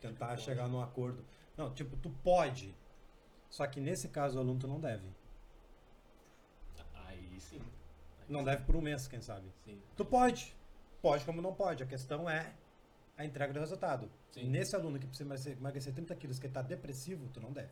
Tentar 0.00 0.28
pode. 0.28 0.40
chegar 0.40 0.68
num 0.68 0.80
acordo. 0.80 1.22
Não, 1.54 1.70
tipo, 1.74 1.98
tu 1.98 2.08
pode. 2.24 2.74
Só 3.48 3.66
que 3.66 3.80
nesse 3.80 4.08
caso 4.08 4.36
o 4.38 4.40
aluno 4.40 4.58
tu 4.60 4.68
não 4.68 4.78
deve. 4.80 5.06
Aí 7.06 7.40
sim. 7.40 7.58
Aí 8.20 8.26
Não 8.28 8.40
sim. 8.40 8.44
deve 8.46 8.64
por 8.64 8.76
um 8.76 8.80
mês, 8.80 9.06
quem 9.08 9.20
sabe. 9.20 9.50
Sim. 9.64 9.80
Tu 9.96 10.04
pode. 10.04 10.54
Pode 11.00 11.24
como 11.24 11.40
não 11.40 11.54
pode. 11.54 11.82
A 11.82 11.86
questão 11.86 12.28
é 12.28 12.52
a 13.16 13.24
entrega 13.24 13.52
do 13.52 13.60
resultado. 13.60 14.10
Sim. 14.32 14.48
Nesse 14.48 14.76
aluno 14.76 14.98
que 14.98 15.06
precisa 15.06 15.24
emagrecer, 15.26 15.56
emagrecer 15.58 15.94
30 15.94 16.14
quilos, 16.16 16.38
que 16.38 16.46
está 16.46 16.62
depressivo, 16.62 17.28
tu 17.32 17.40
não 17.40 17.52
deve. 17.52 17.70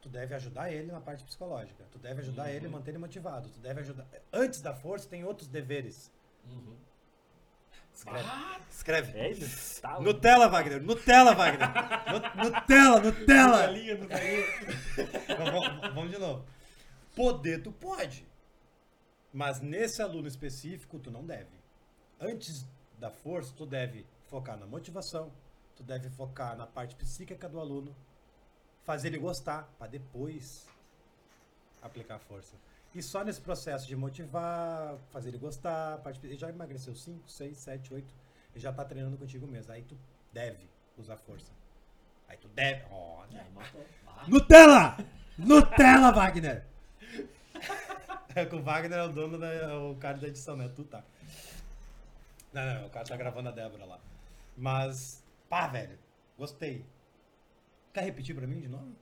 Tu 0.00 0.08
deve 0.08 0.34
ajudar 0.34 0.70
ele 0.72 0.92
na 0.92 1.00
parte 1.00 1.24
psicológica. 1.24 1.84
Tu 1.90 1.98
deve 1.98 2.20
ajudar 2.20 2.44
Uhum. 2.44 2.48
ele 2.50 2.66
a 2.66 2.70
manter 2.70 2.90
ele 2.92 2.98
motivado. 2.98 3.48
Tu 3.50 3.58
deve 3.58 3.80
ajudar. 3.80 4.06
Antes 4.32 4.60
da 4.60 4.72
força, 4.74 5.08
tem 5.08 5.24
outros 5.24 5.48
deveres. 5.48 6.12
Uhum. 6.46 6.76
Escreve. 7.98 8.28
Ah, 8.28 8.60
Escreve. 8.70 9.18
é 9.18 9.30
isso? 9.32 9.82
Tá 9.82 9.98
Nutella, 10.00 10.48
Wagner. 10.48 10.80
Nutella, 10.80 11.34
Wagner. 11.34 11.68
Nu- 12.12 12.44
Nutella, 12.44 13.00
Nutella. 13.00 13.66
Nutelinha, 13.66 13.94
Nutelinha. 13.96 14.46
Vamos, 15.36 15.52
vamos- 15.68 15.94
vamos 15.94 16.10
de 16.12 16.18
novo. 16.18 16.46
Poder 17.16 17.60
tu 17.62 17.72
pode. 17.72 18.24
Mas 19.32 19.60
nesse 19.60 20.00
aluno 20.00 20.28
específico, 20.28 20.98
tu 21.00 21.10
não 21.10 21.24
deve. 21.26 21.50
Antes 22.20 22.64
da 22.98 23.10
força, 23.10 23.52
tu 23.56 23.66
deve 23.66 24.06
focar 24.28 24.56
na 24.56 24.66
motivação, 24.66 25.32
tu 25.76 25.82
deve 25.82 26.08
focar 26.10 26.56
na 26.56 26.66
parte 26.66 26.94
psíquica 26.94 27.48
do 27.48 27.58
aluno, 27.58 27.94
fazer 28.84 29.08
ele 29.08 29.18
gostar, 29.18 29.68
para 29.78 29.88
depois 29.88 30.66
aplicar 31.82 32.14
a 32.16 32.18
força. 32.20 32.54
E 32.98 33.02
só 33.02 33.22
nesse 33.22 33.40
processo 33.40 33.86
de 33.86 33.94
motivar, 33.94 34.98
fazer 35.12 35.28
ele 35.28 35.38
gostar, 35.38 36.02
ele 36.24 36.36
já 36.36 36.48
emagreceu 36.48 36.96
5, 36.96 37.30
6, 37.30 37.56
7, 37.56 37.94
8, 37.94 38.14
ele 38.52 38.60
já 38.60 38.72
tá 38.72 38.84
treinando 38.84 39.16
contigo 39.16 39.46
mesmo. 39.46 39.72
Aí 39.72 39.82
tu 39.82 39.96
deve 40.32 40.68
usar 40.96 41.16
força. 41.16 41.52
Aí 42.26 42.36
tu 42.36 42.48
deve. 42.48 42.82
Aí 42.82 43.50
matou. 43.54 43.86
Ah, 44.04 44.24
Nutella! 44.26 44.96
Nutella, 45.38 46.10
Wagner! 46.10 46.66
É 48.34 48.44
que 48.44 48.56
o 48.56 48.62
Wagner 48.62 48.98
é 48.98 49.04
o 49.04 49.12
dono 49.12 49.38
da. 49.38 49.46
é 49.46 49.72
o 49.74 49.94
cara 49.94 50.18
da 50.18 50.26
edição, 50.26 50.56
né? 50.56 50.68
Tu 50.74 50.82
tá. 50.82 51.04
Não, 52.52 52.80
não, 52.80 52.86
o 52.86 52.90
cara 52.90 53.06
tá 53.06 53.16
gravando 53.16 53.48
a 53.48 53.52
Débora 53.52 53.84
lá. 53.84 54.00
Mas. 54.56 55.24
Pá, 55.48 55.68
velho. 55.68 55.96
Gostei. 56.36 56.84
Quer 57.92 58.02
repetir 58.02 58.34
pra 58.34 58.46
mim 58.46 58.60
de 58.60 58.68
novo? 58.68 58.92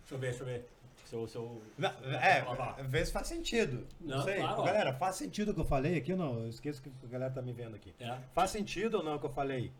Deixa 0.00 0.14
eu 0.14 0.18
ver, 0.18 0.28
deixa 0.30 0.42
eu 0.42 0.46
ver. 0.46 0.78
Seu, 1.08 1.26
seu... 1.26 1.62
Não, 1.78 1.88
é, 1.88 2.44
vê 2.82 3.02
se 3.02 3.10
faz 3.10 3.28
sentido. 3.28 3.86
Não, 3.98 4.18
Não, 4.18 4.24
sei. 4.24 4.36
claro. 4.36 4.62
Galera, 4.62 4.92
faz 4.92 5.16
sentido 5.16 5.52
o 5.52 5.54
que 5.54 5.60
eu 5.60 5.64
falei 5.64 5.96
aqui 5.96 6.12
ou 6.12 6.18
não? 6.18 6.40
Eu 6.40 6.48
esqueço 6.50 6.82
que 6.82 6.92
a 7.02 7.06
galera 7.06 7.32
tá 7.32 7.40
me 7.40 7.50
vendo 7.50 7.74
aqui. 7.76 7.94
É, 7.98 8.18
Faz 8.34 8.50
sentido 8.50 8.98
ou 8.98 9.02
não 9.02 9.16
o 9.16 9.18
que 9.18 9.24
eu 9.24 9.32
falei? 9.32 9.72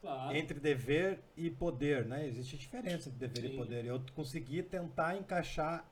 claro. 0.00 0.36
Entre 0.36 0.58
dever 0.58 1.20
e 1.36 1.50
poder, 1.50 2.04
né? 2.04 2.26
Existe 2.26 2.56
diferença 2.56 3.08
entre 3.08 3.28
dever 3.28 3.44
e 3.48 3.52
Sim. 3.52 3.56
poder. 3.56 3.84
Eu 3.84 4.02
consegui 4.16 4.60
tentar 4.60 5.16
encaixar 5.16 5.84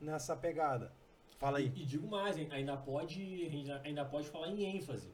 nessa 0.00 0.34
pegada. 0.34 0.92
Fala 1.38 1.58
aí. 1.58 1.66
E 1.76 1.84
digo 1.84 2.08
mais, 2.08 2.36
ainda 2.36 2.76
pode, 2.76 3.22
ainda, 3.22 3.80
ainda 3.84 4.04
pode 4.04 4.28
falar 4.28 4.48
em 4.48 4.76
ênfase. 4.76 5.08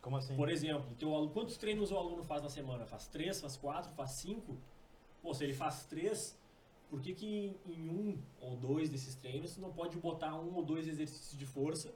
Como 0.00 0.16
assim? 0.16 0.36
Por 0.36 0.48
exemplo, 0.48 0.94
teu 0.96 1.12
aluno, 1.12 1.32
quantos 1.32 1.56
treinos 1.56 1.90
o 1.90 1.96
aluno 1.96 2.22
faz 2.22 2.40
na 2.40 2.48
semana? 2.48 2.86
Faz 2.86 3.08
três, 3.08 3.40
faz 3.40 3.56
quatro, 3.56 3.90
faz 3.92 4.12
cinco? 4.12 4.56
Pô, 5.20 5.34
se 5.34 5.42
ele 5.42 5.54
faz 5.54 5.84
três, 5.86 6.39
por 6.90 7.00
que, 7.00 7.14
que 7.14 7.56
em, 7.66 7.88
um 7.88 8.20
ou 8.40 8.56
dois 8.56 8.90
desses 8.90 9.14
treinos 9.14 9.54
tu 9.54 9.60
não 9.60 9.72
pode 9.72 9.96
botar 9.96 10.34
um 10.34 10.54
ou 10.56 10.64
dois 10.64 10.88
exercícios 10.88 11.38
de 11.38 11.46
força 11.46 11.94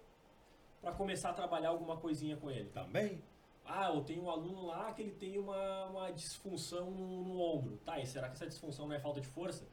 para 0.80 0.92
começar 0.92 1.30
a 1.30 1.32
trabalhar 1.32 1.70
alguma 1.70 1.96
coisinha 1.96 2.36
com 2.36 2.50
ele? 2.50 2.70
Também? 2.70 3.20
Ah, 3.66 3.90
eu 3.92 4.02
tenho 4.04 4.22
um 4.22 4.30
aluno 4.30 4.66
lá 4.66 4.92
que 4.92 5.02
ele 5.02 5.12
tem 5.12 5.38
uma, 5.38 5.86
uma 5.86 6.10
disfunção 6.12 6.90
no, 6.90 7.24
no 7.24 7.40
ombro. 7.40 7.78
Tá, 7.78 7.98
e 7.98 8.06
será 8.06 8.28
que 8.28 8.34
essa 8.34 8.46
disfunção 8.46 8.86
não 8.86 8.94
é 8.94 9.00
falta 9.00 9.20
de 9.20 9.26
força? 9.26 9.66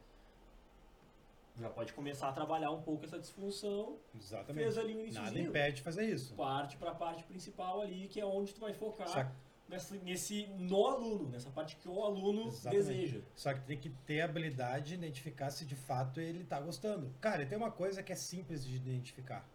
Já 1.56 1.68
pode 1.68 1.92
começar 1.92 2.30
a 2.30 2.32
trabalhar 2.32 2.70
um 2.70 2.80
pouco 2.80 3.04
essa 3.04 3.18
disfunção, 3.18 3.98
Exatamente. 4.14 4.64
fez 4.64 4.78
ali 4.78 4.96
um 4.96 5.12
Nada 5.12 5.38
impede 5.38 5.76
de 5.76 5.82
fazer 5.82 6.06
isso. 6.06 6.34
Parte 6.34 6.78
para 6.78 6.92
a 6.92 6.94
parte 6.94 7.22
principal 7.24 7.82
ali, 7.82 8.08
que 8.08 8.18
é 8.18 8.24
onde 8.24 8.54
tu 8.54 8.60
vai 8.60 8.72
focar 8.72 9.36
nessa, 9.72 9.96
nesse 9.96 10.46
no 10.58 10.86
aluno, 10.86 11.30
nessa 11.30 11.50
parte 11.50 11.76
que 11.76 11.88
o 11.88 12.02
aluno 12.02 12.48
Exatamente. 12.48 12.86
deseja. 12.86 13.20
só 13.34 13.54
que 13.54 13.60
tem 13.62 13.78
que 13.78 13.88
ter 13.88 14.20
a 14.20 14.26
habilidade 14.26 14.88
de 14.88 14.94
identificar 14.94 15.50
se 15.50 15.64
de 15.64 15.74
fato 15.74 16.20
ele 16.20 16.44
tá 16.44 16.60
gostando. 16.60 17.12
Cara, 17.20 17.46
tem 17.46 17.56
uma 17.56 17.70
coisa 17.70 18.02
que 18.02 18.12
é 18.12 18.16
simples 18.16 18.64
de 18.64 18.76
identificar. 18.76 19.48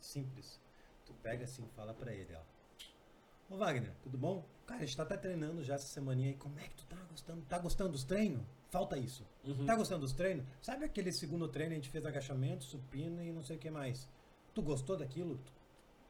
Simples. 0.00 0.60
Tu 1.06 1.14
pega 1.22 1.44
assim 1.44 1.64
e 1.64 1.68
fala 1.76 1.94
pra 1.94 2.12
ele, 2.12 2.34
ó. 2.34 3.54
Ô 3.54 3.56
Wagner, 3.56 3.92
tudo 4.02 4.18
bom? 4.18 4.44
Cara, 4.66 4.82
a 4.82 4.86
gente 4.86 4.96
tá 4.96 5.02
até 5.02 5.16
treinando 5.16 5.62
já 5.64 5.74
essa 5.74 5.86
semaninha 5.86 6.28
aí. 6.28 6.34
Como 6.34 6.58
é 6.58 6.62
que 6.62 6.74
tu 6.74 6.84
tá 6.84 6.96
gostando? 7.10 7.42
Tá 7.42 7.58
gostando 7.58 7.92
dos 7.92 8.04
treinos? 8.04 8.42
Falta 8.70 8.96
isso. 8.96 9.26
Uhum. 9.44 9.66
Tá 9.66 9.74
gostando 9.74 10.02
dos 10.02 10.12
treinos? 10.12 10.44
Sabe 10.62 10.84
aquele 10.84 11.12
segundo 11.12 11.48
treino 11.48 11.72
a 11.72 11.74
gente 11.74 11.90
fez 11.90 12.06
agachamento, 12.06 12.62
supino 12.62 13.20
e 13.22 13.32
não 13.32 13.42
sei 13.42 13.56
o 13.56 13.58
que 13.58 13.70
mais? 13.70 14.08
Tu 14.54 14.62
gostou 14.62 14.96
daquilo? 14.96 15.36
Tu 15.38 15.52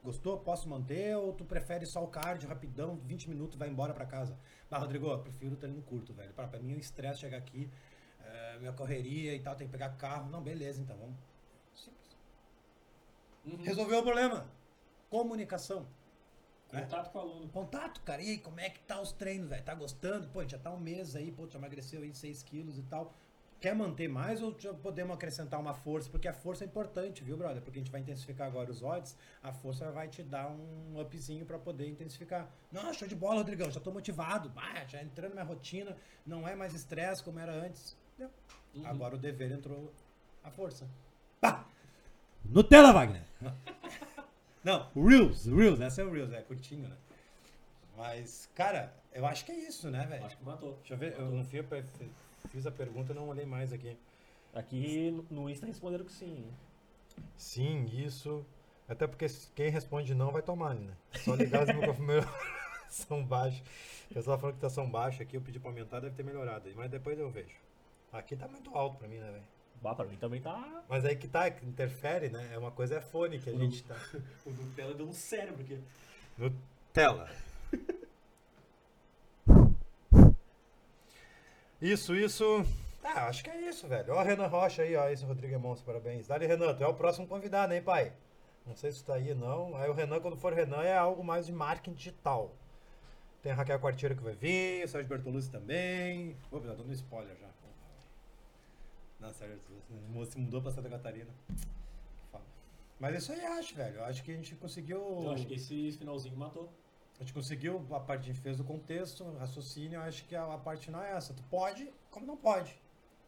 gostou? 0.02 0.38
Posso 0.38 0.68
manter? 0.68 1.16
Ou 1.16 1.32
tu 1.32 1.44
prefere 1.44 1.86
só 1.86 2.02
o 2.02 2.08
cardio 2.08 2.48
rapidão, 2.48 2.96
20 3.04 3.28
minutos, 3.28 3.56
vai 3.58 3.68
embora 3.68 3.92
pra 3.94 4.06
casa? 4.06 4.38
Mas, 4.68 4.80
Rodrigo, 4.80 5.06
eu 5.08 5.18
prefiro 5.20 5.54
o 5.54 5.56
treino 5.56 5.82
curto, 5.82 6.12
velho. 6.12 6.32
Pra, 6.32 6.46
pra 6.48 6.60
mim 6.60 6.72
é 6.72 6.76
um 6.76 6.78
estresse 6.78 7.20
chegar 7.20 7.38
aqui, 7.38 7.70
é, 8.24 8.58
minha 8.58 8.72
correria 8.72 9.34
e 9.34 9.40
tal, 9.40 9.54
tem 9.56 9.66
que 9.66 9.72
pegar 9.72 9.90
carro. 9.96 10.30
Não, 10.30 10.42
beleza, 10.42 10.80
então 10.80 10.96
vamos. 10.96 11.16
Simples. 11.74 12.16
Uhum. 13.44 13.62
Resolveu 13.62 14.00
o 14.00 14.02
problema. 14.02 14.46
Comunicação. 15.08 15.86
né? 16.72 16.82
Contato 16.82 17.10
com 17.10 17.18
o 17.18 17.20
aluno. 17.20 17.48
Contato, 17.48 18.00
cara. 18.02 18.22
E 18.22 18.30
aí, 18.30 18.38
como 18.38 18.60
é 18.60 18.70
que 18.70 18.80
tá 18.80 19.00
os 19.00 19.12
treinos, 19.12 19.48
velho? 19.48 19.64
Tá 19.64 19.74
gostando? 19.74 20.28
Pô, 20.28 20.46
já 20.46 20.58
tá 20.58 20.70
um 20.70 20.78
mês 20.78 21.16
aí, 21.16 21.32
pô, 21.32 21.48
já 21.48 21.58
emagreceu 21.58 22.02
aí 22.02 22.14
6 22.14 22.42
quilos 22.42 22.78
e 22.78 22.82
tal. 22.82 23.12
Quer 23.60 23.74
manter 23.74 24.08
mais 24.08 24.40
ou 24.40 24.58
já 24.58 24.72
podemos 24.72 25.14
acrescentar 25.14 25.60
uma 25.60 25.74
força? 25.74 26.08
Porque 26.08 26.26
a 26.26 26.32
força 26.32 26.64
é 26.64 26.66
importante, 26.66 27.22
viu, 27.22 27.36
brother? 27.36 27.60
Porque 27.60 27.78
a 27.78 27.82
gente 27.82 27.92
vai 27.92 28.00
intensificar 28.00 28.46
agora 28.46 28.70
os 28.70 28.82
odds, 28.82 29.14
a 29.42 29.52
força 29.52 29.92
vai 29.92 30.08
te 30.08 30.22
dar 30.22 30.48
um 30.48 30.98
upzinho 30.98 31.44
pra 31.44 31.58
poder 31.58 31.86
intensificar. 31.86 32.50
Não, 32.72 32.92
show 32.94 33.06
de 33.06 33.14
bola, 33.14 33.36
Rodrigão, 33.36 33.70
já 33.70 33.78
tô 33.78 33.90
motivado. 33.92 34.50
Ah, 34.56 34.86
já 34.86 35.02
entrando 35.02 35.34
na 35.34 35.42
minha 35.42 35.54
rotina, 35.54 35.94
não 36.24 36.48
é 36.48 36.56
mais 36.56 36.74
estresse 36.74 37.22
como 37.22 37.38
era 37.38 37.52
antes. 37.52 37.94
Uhum. 38.74 38.86
Agora 38.86 39.16
o 39.16 39.18
dever 39.18 39.52
entrou 39.52 39.92
a 40.42 40.50
força. 40.50 40.88
Pá! 41.38 41.66
Nutella, 42.42 42.92
Wagner! 42.92 43.24
Não, 44.64 44.90
o 44.94 45.06
Reels, 45.06 45.46
o 45.46 45.56
Reels, 45.56 45.80
essa 45.80 46.02
é 46.02 46.04
o 46.04 46.12
Reels, 46.12 46.32
é 46.32 46.42
curtinho, 46.42 46.86
né? 46.88 46.96
Mas, 47.96 48.48
cara, 48.54 48.94
eu 49.12 49.26
acho 49.26 49.44
que 49.44 49.52
é 49.52 49.58
isso, 49.58 49.90
né, 49.90 50.06
velho? 50.06 50.24
Acho 50.24 50.36
que 50.36 50.44
matou. 50.44 50.76
Deixa 50.76 50.94
eu 50.94 50.98
ver, 50.98 51.14
eu 51.18 51.30
não 51.30 51.44
fui, 51.44 51.62
fiz 52.48 52.66
a 52.66 52.70
pergunta 52.70 53.12
e 53.12 53.14
não 53.14 53.28
olhei 53.28 53.46
mais 53.46 53.72
aqui. 53.72 53.96
Aqui 54.54 55.10
no- 55.30 55.48
Insta 55.48 55.66
responderam 55.66 56.04
que 56.04 56.12
sim. 56.12 56.44
Sim, 57.36 57.86
isso. 57.92 58.44
Até 58.88 59.06
porque 59.06 59.26
quem 59.54 59.70
responde 59.70 60.14
não 60.14 60.32
vai 60.32 60.42
tomar, 60.42 60.74
né? 60.74 60.92
Só 61.24 61.34
ligar 61.34 61.62
os 61.62 61.68
microfones 61.74 62.24
são 62.90 63.24
baixos. 63.24 63.60
O 64.10 64.14
pessoal 64.14 64.38
falando 64.38 64.56
que 64.56 64.60
tá 64.60 64.68
som 64.68 64.90
baixo 64.90 65.22
aqui, 65.22 65.36
eu 65.36 65.40
pedi 65.40 65.60
pra 65.60 65.70
aumentar, 65.70 66.00
deve 66.00 66.16
ter 66.16 66.24
melhorado. 66.24 66.68
Mas 66.74 66.90
depois 66.90 67.18
eu 67.18 67.30
vejo. 67.30 67.54
Aqui 68.12 68.34
tá 68.34 68.48
muito 68.48 68.74
alto 68.76 68.96
pra 68.98 69.06
mim, 69.06 69.18
né, 69.18 69.30
velho? 69.30 69.44
Bah, 69.80 69.94
pra 69.94 70.04
mim 70.04 70.16
também 70.16 70.40
tá. 70.40 70.82
Mas 70.88 71.04
aí 71.04 71.14
que 71.16 71.28
tá, 71.28 71.48
que 71.50 71.64
interfere, 71.64 72.28
né? 72.28 72.50
É 72.52 72.58
uma 72.58 72.70
coisa 72.72 72.96
é 72.96 73.00
fone 73.00 73.38
que 73.38 73.48
a 73.48 73.54
gente 73.54 73.84
tá. 73.84 73.96
O 74.44 74.50
Nutella 74.50 74.94
deu 74.94 75.06
um 75.06 75.12
cérebro 75.12 75.62
aqui. 75.62 75.80
No 76.36 76.52
Isso, 81.80 82.14
isso. 82.14 82.44
Ah, 83.02 83.26
acho 83.28 83.42
que 83.42 83.50
é 83.50 83.68
isso, 83.68 83.88
velho. 83.88 84.12
Ó, 84.12 84.22
Renan 84.22 84.46
Rocha 84.46 84.82
aí, 84.82 84.94
ó. 84.94 85.08
Esse 85.08 85.24
Rodrigo 85.24 85.54
é 85.54 85.58
monstro, 85.58 85.86
parabéns. 85.86 86.26
Dali, 86.26 86.46
Renan, 86.46 86.74
tu 86.74 86.84
é 86.84 86.86
o 86.86 86.94
próximo 86.94 87.26
convidado, 87.26 87.72
hein, 87.72 87.82
pai? 87.82 88.12
Não 88.66 88.76
sei 88.76 88.92
se 88.92 89.02
tá 89.02 89.14
aí 89.14 89.34
não. 89.34 89.74
Aí 89.76 89.88
o 89.88 89.94
Renan, 89.94 90.20
quando 90.20 90.36
for 90.36 90.52
Renan, 90.52 90.82
é 90.82 90.96
algo 90.96 91.24
mais 91.24 91.46
de 91.46 91.52
marketing 91.52 91.94
digital. 91.94 92.54
Tem 93.42 93.52
a 93.52 93.54
Raquel 93.54 93.80
Quartiero 93.80 94.14
que 94.14 94.22
vai 94.22 94.34
vir, 94.34 94.84
o 94.84 94.88
Sérgio 94.88 95.08
Bertolucci 95.08 95.50
também. 95.50 96.36
Pô, 96.50 96.60
já 96.60 96.74
dando 96.74 96.92
spoiler 96.92 97.34
já. 97.40 97.48
Não, 99.18 99.32
sério, 99.34 99.58
o 99.90 100.12
moço 100.12 100.32
se 100.32 100.38
mudou 100.38 100.62
pra 100.62 100.70
Santa 100.70 100.88
Catarina. 100.88 101.30
Mas 102.98 103.16
isso 103.16 103.32
aí 103.32 103.44
acho, 103.44 103.74
velho. 103.74 103.96
Eu 103.96 104.04
acho 104.04 104.22
que 104.22 104.30
a 104.30 104.34
gente 104.34 104.54
conseguiu. 104.56 104.98
Eu 104.98 105.30
acho 105.32 105.46
que 105.46 105.54
esse 105.54 105.92
finalzinho 105.92 106.36
matou. 106.36 106.70
A 107.20 107.22
gente 107.22 107.34
conseguiu 107.34 107.84
a 107.94 108.00
parte, 108.00 108.22
a 108.22 108.32
gente 108.32 108.40
fez 108.40 108.58
o 108.58 108.64
contexto, 108.64 109.24
raciocínio, 109.38 109.98
eu 109.98 110.02
acho 110.02 110.24
que 110.24 110.34
a, 110.34 110.54
a 110.54 110.58
parte 110.58 110.90
não 110.90 111.02
é 111.02 111.12
essa. 111.12 111.34
Tu 111.34 111.42
pode, 111.44 111.92
como 112.10 112.26
não 112.26 112.36
pode. 112.36 112.74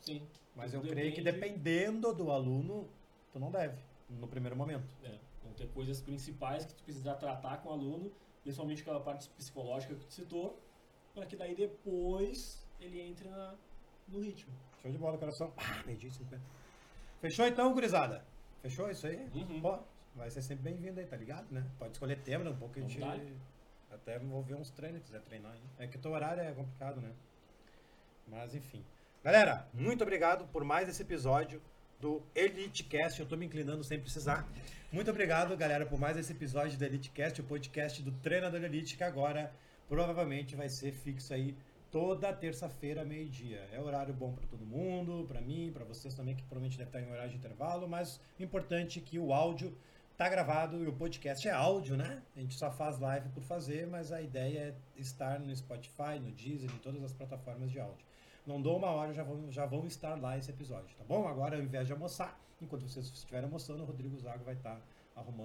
Sim. 0.01 0.27
Mas 0.57 0.73
eu 0.73 0.81
Tudo 0.81 0.91
creio 0.93 1.13
que 1.15 1.21
depende- 1.21 1.59
dependendo 1.59 2.15
do 2.15 2.31
aluno, 2.31 2.89
tu 3.33 3.39
não 3.39 3.51
deve, 3.51 3.79
no 4.09 4.27
primeiro 4.27 4.57
momento. 4.57 4.85
É, 5.05 5.19
vão 5.45 5.53
ter 5.53 5.69
coisas 5.69 6.01
principais 6.01 6.65
que 6.65 6.75
tu 6.75 6.83
precisa 6.85 7.15
tratar 7.15 7.59
com 7.59 7.69
o 7.69 7.73
aluno, 7.73 8.11
principalmente 8.43 8.81
aquela 8.81 9.01
parte 9.01 9.29
psicológica 9.31 9.95
que 9.95 10.05
tu 10.07 10.13
citou, 10.13 10.59
para 11.15 11.27
que 11.27 11.37
daí 11.37 11.55
depois 11.55 12.67
ele 12.81 12.99
entre 13.01 13.29
na- 13.29 13.55
no 14.09 14.21
ritmo. 14.21 14.53
Show 14.81 14.91
de 14.91 14.99
bola, 14.99 15.19
coração. 15.19 15.53
Ah, 15.57 15.83
meio-dia 15.85 16.09
e 16.09 16.13
50. 16.13 16.43
Fechou 17.21 17.47
então, 17.47 17.73
gurizada? 17.75 18.25
Fechou 18.63 18.91
isso 18.91 19.07
aí? 19.07 19.17
Uhum. 19.35 19.61
Pô, 19.61 19.79
vai 20.17 20.31
ser 20.31 20.41
sempre 20.43 20.65
bem-vindo 20.65 20.99
aí, 20.99 21.07
tá 21.07 21.17
ligado, 21.17 21.47
né? 21.53 21.65
Pode 21.79 21.93
escolher 21.93 22.17
tema, 22.23 22.49
um 22.51 22.57
pouco. 22.57 22.81
Vontade. 22.81 23.33
Até 23.93 24.19
vou 24.19 24.43
ver 24.43 24.55
uns 24.55 24.71
treinos, 24.71 25.01
se 25.01 25.07
quiser 25.07 25.21
treinar 25.21 25.53
aí. 25.53 25.61
É 25.79 25.87
que 25.87 25.97
o 25.97 26.01
teu 26.01 26.13
horário 26.13 26.43
é 26.43 26.53
complicado, 26.53 27.01
né? 27.01 27.13
Mas 28.27 28.55
enfim. 28.55 28.85
Galera, 29.23 29.69
muito 29.73 30.03
obrigado 30.03 30.47
por 30.49 30.65
mais 30.65 30.89
esse 30.89 31.03
episódio 31.03 31.63
do 32.01 32.23
EliteCast. 32.35 33.21
Eu 33.21 33.27
tô 33.27 33.37
me 33.37 33.47
inclinando 33.47 33.85
sem 33.85 34.01
precisar. 34.01 34.49
Muito 34.91 35.11
obrigado, 35.11 35.57
galera, 35.57 35.87
por 35.87 35.99
mais 35.99 36.17
esse 36.17 36.33
episódio 36.33 36.77
do 36.77 36.85
EliteCast, 36.85 37.41
o 37.41 37.45
podcast 37.45 38.03
do 38.03 38.11
Treinador 38.13 38.63
Elite, 38.65 38.97
que 38.97 39.05
agora 39.05 39.53
provavelmente 39.89 40.57
vai 40.57 40.69
ser 40.69 40.93
fixo 40.93 41.33
aí 41.33 41.57
toda 41.91 42.33
terça-feira, 42.33 43.05
meio-dia. 43.05 43.69
É 43.71 43.79
horário 43.79 44.15
bom 44.15 44.33
para 44.33 44.47
todo 44.47 44.65
mundo, 44.65 45.27
para 45.29 45.41
mim, 45.41 45.71
para 45.73 45.85
vocês 45.85 46.15
também, 46.15 46.35
que 46.35 46.43
provavelmente 46.43 46.79
deve 46.79 46.89
estar 46.89 47.01
em 47.01 47.11
horário 47.11 47.31
de 47.31 47.37
intervalo, 47.37 47.87
mas 47.87 48.21
importante 48.41 48.99
é 48.99 49.03
que 49.03 49.19
o 49.19 49.33
áudio 49.33 49.77
tá 50.23 50.29
gravado 50.29 50.85
e 50.85 50.87
o 50.87 50.93
podcast 50.93 51.49
é 51.49 51.51
áudio, 51.51 51.97
né? 51.97 52.23
A 52.37 52.41
gente 52.41 52.55
só 52.55 52.71
faz 52.71 52.97
live 53.01 53.29
por 53.31 53.43
fazer, 53.43 53.89
mas 53.89 54.13
a 54.13 54.23
ideia 54.23 54.59
é 54.59 54.75
estar 55.01 55.41
no 55.41 55.55
Spotify, 55.57 56.21
no 56.21 56.31
Deezer, 56.31 56.71
em 56.71 56.79
todas 56.79 57.03
as 57.03 57.13
plataformas 57.13 57.73
de 57.73 57.81
áudio. 57.81 58.07
Não 58.47 58.63
dou 58.63 58.77
uma 58.77 58.87
hora, 58.87 59.13
já 59.13 59.25
vão, 59.25 59.51
já 59.51 59.67
vão 59.67 59.85
estar 59.85 60.15
lá 60.15 60.39
esse 60.39 60.49
episódio, 60.49 60.97
tá 60.97 61.03
bom? 61.03 61.27
Agora, 61.27 61.57
ao 61.57 61.63
invés 61.63 61.89
de 61.89 61.93
almoçar, 61.93 62.39
enquanto 62.61 62.89
vocês 62.89 63.07
estiverem 63.07 63.47
almoçando, 63.47 63.83
o 63.83 63.87
Rodrigo 63.87 64.17
Zago 64.21 64.45
vai 64.45 64.55
estar 64.55 64.81
arrumando 65.17 65.41